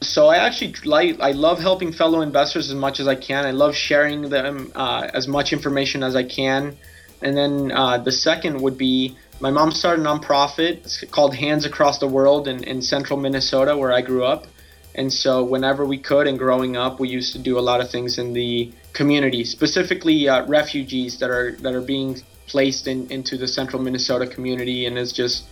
So 0.00 0.26
I 0.26 0.38
actually 0.38 0.74
like 0.84 1.20
I 1.20 1.30
love 1.30 1.60
helping 1.60 1.92
fellow 1.92 2.20
investors 2.20 2.68
as 2.68 2.74
much 2.74 2.98
as 2.98 3.06
I 3.06 3.14
can. 3.14 3.46
I 3.46 3.52
love 3.52 3.76
sharing 3.76 4.22
them 4.28 4.72
uh, 4.74 5.08
as 5.14 5.28
much 5.28 5.52
information 5.52 6.02
as 6.02 6.16
I 6.16 6.24
can. 6.24 6.76
And 7.22 7.36
then 7.36 7.70
uh, 7.70 7.98
the 7.98 8.10
second 8.10 8.60
would 8.60 8.76
be 8.76 9.16
my 9.38 9.52
mom 9.52 9.70
started 9.70 10.04
a 10.04 10.08
nonprofit 10.08 10.78
it's 10.78 11.04
called 11.12 11.32
Hands 11.36 11.64
Across 11.64 12.00
the 12.00 12.08
World 12.08 12.48
in, 12.48 12.64
in 12.64 12.82
central 12.82 13.20
Minnesota, 13.20 13.76
where 13.76 13.92
I 13.92 14.00
grew 14.00 14.24
up. 14.24 14.48
And 14.96 15.12
so 15.12 15.44
whenever 15.44 15.86
we 15.86 15.96
could, 15.96 16.26
and 16.26 16.36
growing 16.36 16.76
up, 16.76 16.98
we 16.98 17.08
used 17.08 17.32
to 17.34 17.38
do 17.38 17.56
a 17.56 17.64
lot 17.70 17.80
of 17.80 17.88
things 17.88 18.18
in 18.18 18.32
the 18.32 18.72
community, 18.94 19.44
specifically 19.44 20.28
uh, 20.28 20.44
refugees 20.46 21.20
that 21.20 21.30
are 21.30 21.52
that 21.62 21.72
are 21.72 21.86
being 21.96 22.20
placed 22.48 22.88
in, 22.88 23.08
into 23.12 23.38
the 23.38 23.46
central 23.46 23.80
Minnesota 23.80 24.26
community 24.26 24.86
and 24.86 24.98
is 24.98 25.12
just 25.12 25.44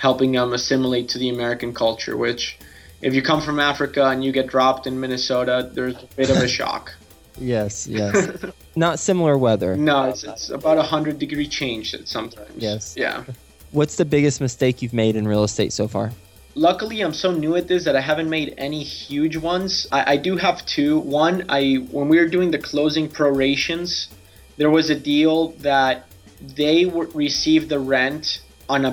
helping 0.00 0.32
them 0.32 0.54
assimilate 0.54 1.10
to 1.10 1.18
the 1.18 1.28
American 1.28 1.74
culture, 1.74 2.16
which 2.16 2.58
if 3.02 3.12
you 3.12 3.20
come 3.20 3.42
from 3.42 3.60
Africa 3.60 4.06
and 4.06 4.24
you 4.24 4.32
get 4.32 4.46
dropped 4.46 4.86
in 4.86 4.98
Minnesota, 4.98 5.70
there's 5.74 5.94
a 5.94 6.06
bit 6.16 6.30
of 6.30 6.38
a 6.38 6.48
shock. 6.58 6.94
Yes, 7.38 7.86
yes. 7.86 8.44
Not 8.76 8.98
similar 8.98 9.36
weather. 9.36 9.76
No, 9.76 10.04
it's, 10.04 10.24
it's 10.24 10.48
about 10.48 10.78
a 10.78 10.82
hundred 10.82 11.18
degree 11.18 11.46
change 11.46 11.94
sometimes. 12.06 12.50
Yes. 12.56 12.94
Yeah. 12.96 13.24
What's 13.72 13.96
the 13.96 14.06
biggest 14.06 14.40
mistake 14.40 14.80
you've 14.80 14.94
made 14.94 15.16
in 15.16 15.28
real 15.28 15.44
estate 15.44 15.70
so 15.70 15.86
far? 15.86 16.12
Luckily, 16.54 17.02
I'm 17.02 17.12
so 17.12 17.30
new 17.30 17.54
at 17.56 17.68
this 17.68 17.84
that 17.84 17.94
I 17.94 18.00
haven't 18.00 18.30
made 18.30 18.54
any 18.56 18.82
huge 18.82 19.36
ones. 19.36 19.86
I, 19.92 20.14
I 20.14 20.16
do 20.16 20.36
have 20.38 20.64
two. 20.64 20.98
One, 21.00 21.44
I 21.50 21.74
when 21.90 22.08
we 22.08 22.18
were 22.18 22.26
doing 22.26 22.50
the 22.50 22.58
closing 22.58 23.06
prorations, 23.06 24.08
there 24.56 24.70
was 24.70 24.88
a 24.88 24.98
deal 24.98 25.48
that 25.58 26.06
they 26.40 26.84
w- 26.84 27.10
receive 27.14 27.68
the 27.68 27.78
rent 27.78 28.40
on 28.70 28.84
a 28.84 28.90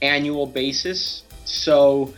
bi-annual 0.00 0.46
basis. 0.46 1.22
So 1.44 2.14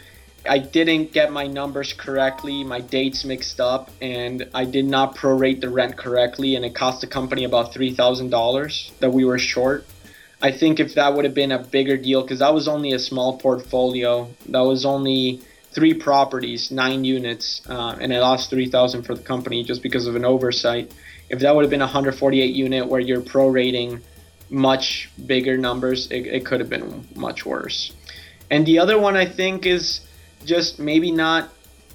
I 0.48 0.58
didn't 0.58 1.12
get 1.12 1.32
my 1.32 1.46
numbers 1.46 1.92
correctly, 1.92 2.64
my 2.64 2.80
dates 2.80 3.24
mixed 3.24 3.60
up, 3.60 3.90
and 4.00 4.48
I 4.54 4.64
did 4.64 4.86
not 4.86 5.16
prorate 5.16 5.60
the 5.60 5.68
rent 5.68 5.96
correctly, 5.96 6.56
and 6.56 6.64
it 6.64 6.74
cost 6.74 7.00
the 7.00 7.06
company 7.06 7.44
about 7.44 7.72
three 7.72 7.94
thousand 7.94 8.30
dollars 8.30 8.92
that 9.00 9.12
we 9.12 9.24
were 9.24 9.38
short. 9.38 9.86
I 10.40 10.52
think 10.52 10.78
if 10.78 10.94
that 10.94 11.14
would 11.14 11.24
have 11.24 11.34
been 11.34 11.50
a 11.52 11.58
bigger 11.58 11.96
deal, 11.96 12.22
because 12.22 12.38
that 12.38 12.54
was 12.54 12.68
only 12.68 12.92
a 12.92 12.98
small 12.98 13.38
portfolio, 13.38 14.28
that 14.48 14.60
was 14.60 14.84
only 14.84 15.40
three 15.72 15.94
properties, 15.94 16.70
nine 16.70 17.04
units, 17.04 17.60
uh, 17.68 17.96
and 18.00 18.14
I 18.14 18.20
lost 18.20 18.48
three 18.48 18.70
thousand 18.70 19.02
for 19.02 19.14
the 19.14 19.22
company 19.22 19.64
just 19.64 19.82
because 19.82 20.06
of 20.06 20.16
an 20.16 20.24
oversight. 20.24 20.92
If 21.28 21.40
that 21.40 21.54
would 21.54 21.62
have 21.62 21.70
been 21.70 21.82
a 21.82 21.84
148 21.84 22.54
unit 22.54 22.86
where 22.86 23.00
you're 23.00 23.20
prorating 23.20 24.00
much 24.50 25.10
bigger 25.26 25.56
numbers, 25.58 26.10
it, 26.10 26.26
it 26.26 26.46
could 26.46 26.60
have 26.60 26.70
been 26.70 27.06
much 27.14 27.44
worse. 27.44 27.92
And 28.50 28.64
the 28.66 28.78
other 28.78 28.98
one 28.98 29.16
I 29.16 29.26
think 29.26 29.66
is 29.66 30.00
just 30.44 30.78
maybe 30.78 31.10
not 31.10 31.50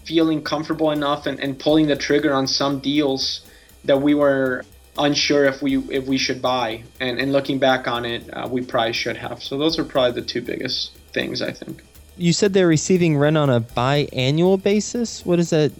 feeling 0.05 0.43
comfortable 0.43 0.91
enough 0.91 1.25
and, 1.25 1.39
and 1.39 1.57
pulling 1.57 1.87
the 1.87 1.95
trigger 1.95 2.33
on 2.33 2.47
some 2.47 2.79
deals 2.79 3.41
that 3.85 4.01
we 4.01 4.13
were 4.13 4.63
unsure 4.97 5.45
if 5.45 5.61
we 5.61 5.77
if 5.89 6.05
we 6.05 6.17
should 6.17 6.41
buy. 6.41 6.83
And, 6.99 7.19
and 7.19 7.31
looking 7.31 7.57
back 7.59 7.87
on 7.87 8.05
it, 8.05 8.29
uh, 8.31 8.47
we 8.49 8.61
probably 8.61 8.93
should 8.93 9.17
have. 9.17 9.41
So 9.41 9.57
those 9.57 9.79
are 9.79 9.83
probably 9.83 10.21
the 10.21 10.27
two 10.27 10.41
biggest. 10.41 10.91
things. 11.13 11.41
I 11.41 11.51
think. 11.51 11.83
You 12.17 12.33
said 12.33 12.53
they're 12.53 12.67
receiving 12.67 13.17
rent 13.17 13.37
on 13.37 13.49
a 13.49 13.61
biannual 13.61 14.61
basis. 14.61 15.25
What 15.25 15.37
does 15.37 15.51
that? 15.51 15.71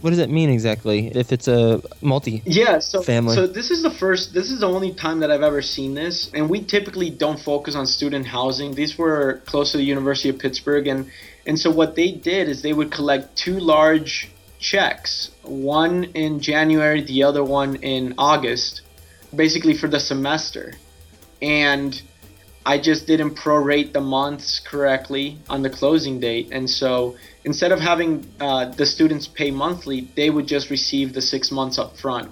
What 0.00 0.10
does 0.10 0.18
that 0.18 0.30
mean 0.30 0.48
exactly? 0.48 1.08
If 1.08 1.30
it's 1.30 1.46
a 1.46 1.82
multi 2.00 2.42
yeah, 2.46 2.78
so 2.78 3.02
family. 3.02 3.34
so 3.34 3.46
this 3.46 3.70
is 3.70 3.82
the 3.82 3.90
first, 3.90 4.32
this 4.32 4.50
is 4.50 4.60
the 4.60 4.68
only 4.68 4.94
time 4.94 5.20
that 5.20 5.30
I've 5.30 5.42
ever 5.42 5.60
seen 5.60 5.94
this, 5.94 6.30
and 6.32 6.48
we 6.48 6.64
typically 6.64 7.10
don't 7.10 7.38
focus 7.38 7.74
on 7.74 7.86
student 7.86 8.26
housing. 8.26 8.74
These 8.74 8.96
were 8.96 9.42
close 9.44 9.72
to 9.72 9.78
the 9.78 9.84
University 9.84 10.30
of 10.30 10.38
Pittsburgh, 10.38 10.86
and 10.86 11.10
and 11.46 11.58
so 11.58 11.70
what 11.70 11.96
they 11.96 12.12
did 12.12 12.48
is 12.48 12.62
they 12.62 12.72
would 12.72 12.90
collect 12.90 13.36
two 13.36 13.58
large 13.58 14.30
checks, 14.58 15.30
one 15.42 16.04
in 16.14 16.40
January, 16.40 17.02
the 17.02 17.22
other 17.22 17.44
one 17.44 17.76
in 17.76 18.14
August, 18.16 18.82
basically 19.34 19.74
for 19.74 19.88
the 19.88 20.00
semester, 20.00 20.74
and 21.42 22.00
I 22.64 22.78
just 22.78 23.06
didn't 23.06 23.36
prorate 23.36 23.92
the 23.92 24.00
months 24.00 24.60
correctly 24.60 25.38
on 25.48 25.62
the 25.62 25.70
closing 25.70 26.20
date, 26.20 26.48
and 26.52 26.68
so 26.70 27.16
instead 27.44 27.72
of 27.72 27.80
having 27.80 28.26
uh, 28.40 28.66
the 28.66 28.86
students 28.86 29.26
pay 29.26 29.50
monthly, 29.50 30.08
they 30.14 30.30
would 30.30 30.46
just 30.46 30.70
receive 30.70 31.12
the 31.12 31.22
six 31.22 31.50
months 31.50 31.78
up 31.78 31.96
front, 31.96 32.30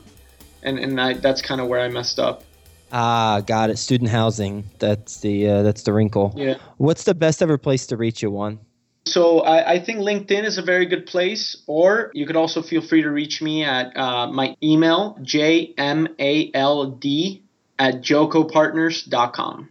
and 0.62 0.78
and 0.78 1.00
I, 1.00 1.14
that's 1.14 1.42
kind 1.42 1.60
of 1.60 1.68
where 1.68 1.80
I 1.80 1.88
messed 1.88 2.18
up. 2.18 2.44
Ah, 2.90 3.42
got 3.46 3.70
it. 3.70 3.78
Student 3.78 4.10
housing. 4.10 4.64
That's 4.78 5.20
the 5.20 5.48
uh, 5.48 5.62
that's 5.62 5.82
the 5.82 5.92
wrinkle. 5.92 6.32
Yeah. 6.36 6.54
What's 6.78 7.04
the 7.04 7.14
best 7.14 7.42
ever 7.42 7.58
place 7.58 7.86
to 7.88 7.96
reach 7.96 8.22
you, 8.22 8.30
Juan? 8.30 8.60
So 9.04 9.40
I, 9.40 9.72
I 9.72 9.78
think 9.78 10.00
LinkedIn 10.00 10.44
is 10.44 10.58
a 10.58 10.62
very 10.62 10.84
good 10.86 11.06
place, 11.06 11.56
or 11.66 12.10
you 12.14 12.26
could 12.26 12.36
also 12.36 12.62
feel 12.62 12.82
free 12.82 13.02
to 13.02 13.10
reach 13.10 13.40
me 13.40 13.64
at 13.64 13.96
uh, 13.96 14.26
my 14.26 14.54
email 14.62 15.16
jmald 15.22 15.80
at 17.78 18.02
jocopartners.com. 18.02 19.68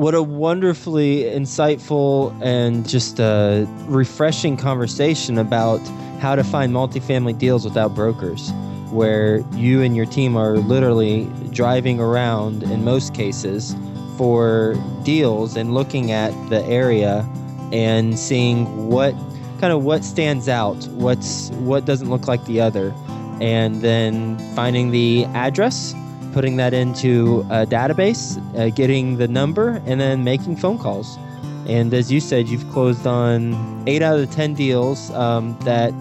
What 0.00 0.14
a 0.14 0.22
wonderfully 0.22 1.24
insightful 1.24 2.34
and 2.40 2.88
just 2.88 3.20
a 3.20 3.68
refreshing 3.80 4.56
conversation 4.56 5.36
about 5.36 5.76
how 6.20 6.34
to 6.34 6.42
find 6.42 6.72
multifamily 6.72 7.36
deals 7.36 7.66
without 7.66 7.94
brokers, 7.94 8.50
where 8.92 9.40
you 9.52 9.82
and 9.82 9.94
your 9.94 10.06
team 10.06 10.38
are 10.38 10.56
literally 10.56 11.30
driving 11.52 12.00
around 12.00 12.62
in 12.62 12.82
most 12.82 13.12
cases 13.12 13.76
for 14.16 14.74
deals 15.02 15.54
and 15.54 15.74
looking 15.74 16.12
at 16.12 16.30
the 16.48 16.64
area 16.64 17.28
and 17.70 18.18
seeing 18.18 18.88
what 18.88 19.14
kind 19.60 19.70
of 19.70 19.84
what 19.84 20.02
stands 20.02 20.48
out, 20.48 20.82
what's 20.92 21.50
what 21.50 21.84
doesn't 21.84 22.08
look 22.08 22.26
like 22.26 22.42
the 22.46 22.58
other, 22.58 22.94
and 23.42 23.82
then 23.82 24.38
finding 24.56 24.92
the 24.92 25.26
address 25.34 25.94
putting 26.32 26.56
that 26.56 26.72
into 26.74 27.40
a 27.50 27.66
database, 27.66 28.38
uh, 28.58 28.70
getting 28.70 29.16
the 29.18 29.28
number, 29.28 29.82
and 29.86 30.00
then 30.00 30.24
making 30.24 30.56
phone 30.56 30.78
calls. 30.78 31.18
And 31.66 31.92
as 31.94 32.10
you 32.10 32.20
said, 32.20 32.48
you've 32.48 32.68
closed 32.70 33.06
on 33.06 33.84
eight 33.86 34.02
out 34.02 34.18
of 34.18 34.28
the 34.28 34.34
10 34.34 34.54
deals 34.54 35.10
um, 35.12 35.56
that 35.60 35.92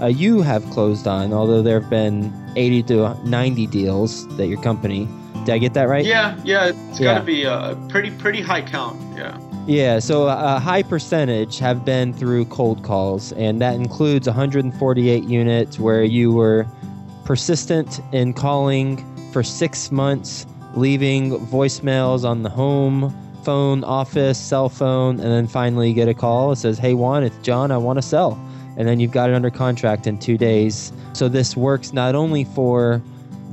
uh, 0.00 0.06
you 0.06 0.42
have 0.42 0.64
closed 0.70 1.06
on, 1.06 1.32
although 1.32 1.62
there 1.62 1.80
have 1.80 1.90
been 1.90 2.32
80 2.56 2.82
to 2.84 3.14
90 3.24 3.66
deals 3.68 4.28
that 4.36 4.46
your 4.46 4.60
company. 4.62 5.08
Did 5.44 5.50
I 5.54 5.58
get 5.58 5.74
that 5.74 5.88
right? 5.88 6.04
Yeah, 6.04 6.36
yeah, 6.44 6.66
it's 6.66 7.00
Yeah. 7.00 7.14
got 7.14 7.18
to 7.20 7.24
be 7.24 7.44
a 7.44 7.76
pretty 7.88 8.10
pretty 8.10 8.42
high 8.42 8.62
count. 8.62 9.00
Yeah. 9.16 9.38
Yeah, 9.66 9.98
so 9.98 10.28
a 10.28 10.58
high 10.58 10.82
percentage 10.82 11.58
have 11.58 11.84
been 11.84 12.12
through 12.14 12.46
cold 12.46 12.82
calls, 12.82 13.32
and 13.32 13.60
that 13.60 13.74
includes 13.74 14.26
148 14.26 15.24
units 15.24 15.78
where 15.78 16.02
you 16.02 16.32
were 16.32 16.66
persistent 17.24 18.00
in 18.12 18.32
calling 18.32 19.04
for 19.32 19.42
six 19.42 19.90
months, 19.92 20.46
leaving 20.74 21.38
voicemails 21.46 22.24
on 22.24 22.42
the 22.42 22.50
home 22.50 23.14
phone, 23.44 23.82
office, 23.84 24.38
cell 24.38 24.68
phone, 24.68 25.18
and 25.20 25.30
then 25.30 25.46
finally 25.46 25.88
you 25.88 25.94
get 25.94 26.08
a 26.08 26.14
call. 26.14 26.52
It 26.52 26.56
says, 26.56 26.78
Hey, 26.78 26.92
Juan, 26.94 27.22
it's 27.22 27.36
John, 27.38 27.70
I 27.70 27.78
want 27.78 27.96
to 27.96 28.02
sell. 28.02 28.38
And 28.76 28.86
then 28.86 29.00
you've 29.00 29.12
got 29.12 29.30
it 29.30 29.34
under 29.34 29.50
contract 29.50 30.06
in 30.06 30.18
two 30.18 30.36
days. 30.36 30.92
So 31.14 31.28
this 31.28 31.56
works 31.56 31.92
not 31.92 32.14
only 32.14 32.44
for 32.44 33.02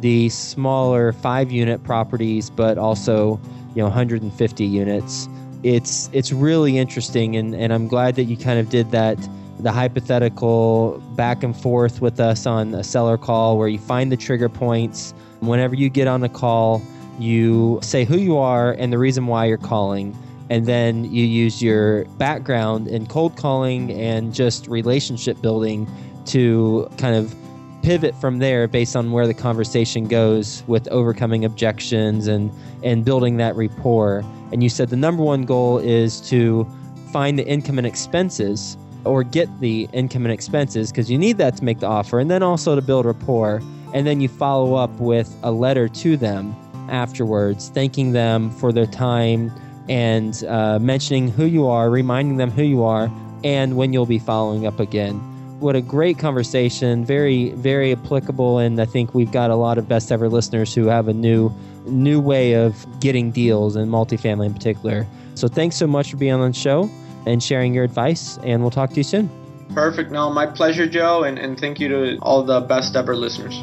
the 0.01 0.29
smaller 0.29 1.13
five 1.13 1.51
unit 1.51 1.83
properties, 1.83 2.49
but 2.49 2.77
also, 2.77 3.39
you 3.73 3.77
know, 3.77 3.85
150 3.85 4.65
units 4.65 5.29
it's 5.65 6.11
it's 6.13 6.31
really 6.31 6.77
interesting 6.77 7.35
and, 7.35 7.55
and 7.55 7.73
I'm 7.73 7.87
glad 7.87 8.15
that 8.15 8.25
you 8.25 8.37
kind 8.37 8.59
of 8.59 8.69
did 8.69 8.91
that 8.91 9.17
the 9.59 9.71
hypothetical 9.71 11.01
back 11.15 11.43
and 11.43 11.55
forth 11.55 12.01
with 12.01 12.19
us 12.19 12.45
on 12.45 12.73
a 12.73 12.83
seller 12.83 13.17
call 13.17 13.57
where 13.57 13.67
you 13.67 13.79
find 13.79 14.11
the 14.11 14.17
trigger 14.17 14.49
points. 14.49 15.13
Whenever 15.39 15.75
you 15.75 15.89
get 15.89 16.07
on 16.07 16.23
a 16.23 16.29
call 16.29 16.81
you 17.19 17.79
say 17.81 18.03
who 18.03 18.17
you 18.17 18.37
are 18.37 18.73
and 18.73 18.91
the 18.91 18.97
reason 18.97 19.27
why 19.27 19.45
you're 19.45 19.57
calling. 19.57 20.17
And 20.49 20.65
then 20.65 21.05
you 21.05 21.25
use 21.25 21.61
your 21.61 22.05
background 22.17 22.87
in 22.87 23.07
cold 23.07 23.35
calling 23.35 23.91
and 23.91 24.33
just 24.33 24.67
relationship 24.67 25.41
building 25.41 25.87
to 26.27 26.89
kind 26.97 27.15
of 27.15 27.35
pivot 27.81 28.15
from 28.15 28.39
there 28.39 28.67
based 28.67 28.95
on 28.95 29.11
where 29.11 29.27
the 29.27 29.33
conversation 29.33 30.07
goes 30.07 30.63
with 30.67 30.87
overcoming 30.89 31.45
objections 31.45 32.27
and 32.27 32.51
and 32.83 33.05
building 33.05 33.37
that 33.37 33.55
rapport. 33.55 34.23
And 34.51 34.61
you 34.61 34.69
said 34.69 34.89
the 34.89 34.95
number 34.95 35.23
one 35.23 35.45
goal 35.45 35.79
is 35.79 36.21
to 36.29 36.67
find 37.11 37.39
the 37.39 37.47
income 37.47 37.77
and 37.77 37.87
expenses 37.87 38.77
or 39.05 39.23
get 39.23 39.47
the 39.59 39.87
income 39.93 40.25
and 40.25 40.33
expenses 40.33 40.91
because 40.91 41.09
you 41.09 41.17
need 41.17 41.37
that 41.37 41.55
to 41.57 41.63
make 41.63 41.79
the 41.79 41.87
offer 41.87 42.19
and 42.19 42.29
then 42.29 42.43
also 42.43 42.75
to 42.75 42.81
build 42.81 43.05
rapport 43.05 43.61
and 43.93 44.05
then 44.05 44.19
you 44.19 44.27
follow 44.27 44.75
up 44.75 44.91
with 44.99 45.33
a 45.43 45.51
letter 45.51 45.87
to 45.87 46.17
them 46.17 46.55
afterwards 46.89 47.69
thanking 47.69 48.11
them 48.11 48.49
for 48.51 48.71
their 48.71 48.85
time 48.85 49.51
and 49.87 50.43
uh, 50.45 50.79
mentioning 50.79 51.29
who 51.29 51.45
you 51.45 51.67
are 51.67 51.89
reminding 51.89 52.37
them 52.37 52.49
who 52.49 52.63
you 52.63 52.83
are 52.83 53.11
and 53.43 53.77
when 53.77 53.93
you'll 53.93 54.07
be 54.07 54.17
following 54.17 54.65
up 54.65 54.79
again. 54.79 55.15
What 55.59 55.75
a 55.75 55.81
great 55.81 56.17
conversation 56.17 57.05
very 57.05 57.51
very 57.51 57.91
applicable 57.91 58.59
and 58.59 58.81
i 58.81 58.85
think 58.85 59.13
we've 59.13 59.31
got 59.31 59.49
a 59.49 59.55
lot 59.55 59.77
of 59.77 59.87
best 59.87 60.11
ever 60.11 60.27
listeners 60.27 60.73
who 60.75 60.87
have 60.87 61.07
a 61.07 61.13
new 61.13 61.49
new 61.85 62.19
way 62.19 62.53
of 62.53 62.85
getting 62.99 63.31
deals 63.31 63.75
and 63.75 63.91
multifamily 63.91 64.47
in 64.47 64.53
particular. 64.53 65.05
So 65.35 65.47
thanks 65.47 65.75
so 65.75 65.85
much 65.85 66.11
for 66.11 66.17
being 66.17 66.33
on 66.33 66.51
the 66.51 66.57
show 66.57 66.89
and 67.25 67.41
sharing 67.41 67.73
your 67.73 67.83
advice 67.83 68.37
and 68.43 68.61
we'll 68.61 68.71
talk 68.71 68.89
to 68.89 68.97
you 68.97 69.03
soon 69.03 69.29
Perfect. 69.73 70.11
No, 70.11 70.29
my 70.29 70.45
pleasure, 70.45 70.87
Joe, 70.87 71.23
and, 71.23 71.37
and 71.37 71.59
thank 71.59 71.79
you 71.79 71.89
to 71.89 72.17
all 72.21 72.43
the 72.43 72.61
best 72.61 72.95
ever 72.95 73.15
listeners. 73.15 73.59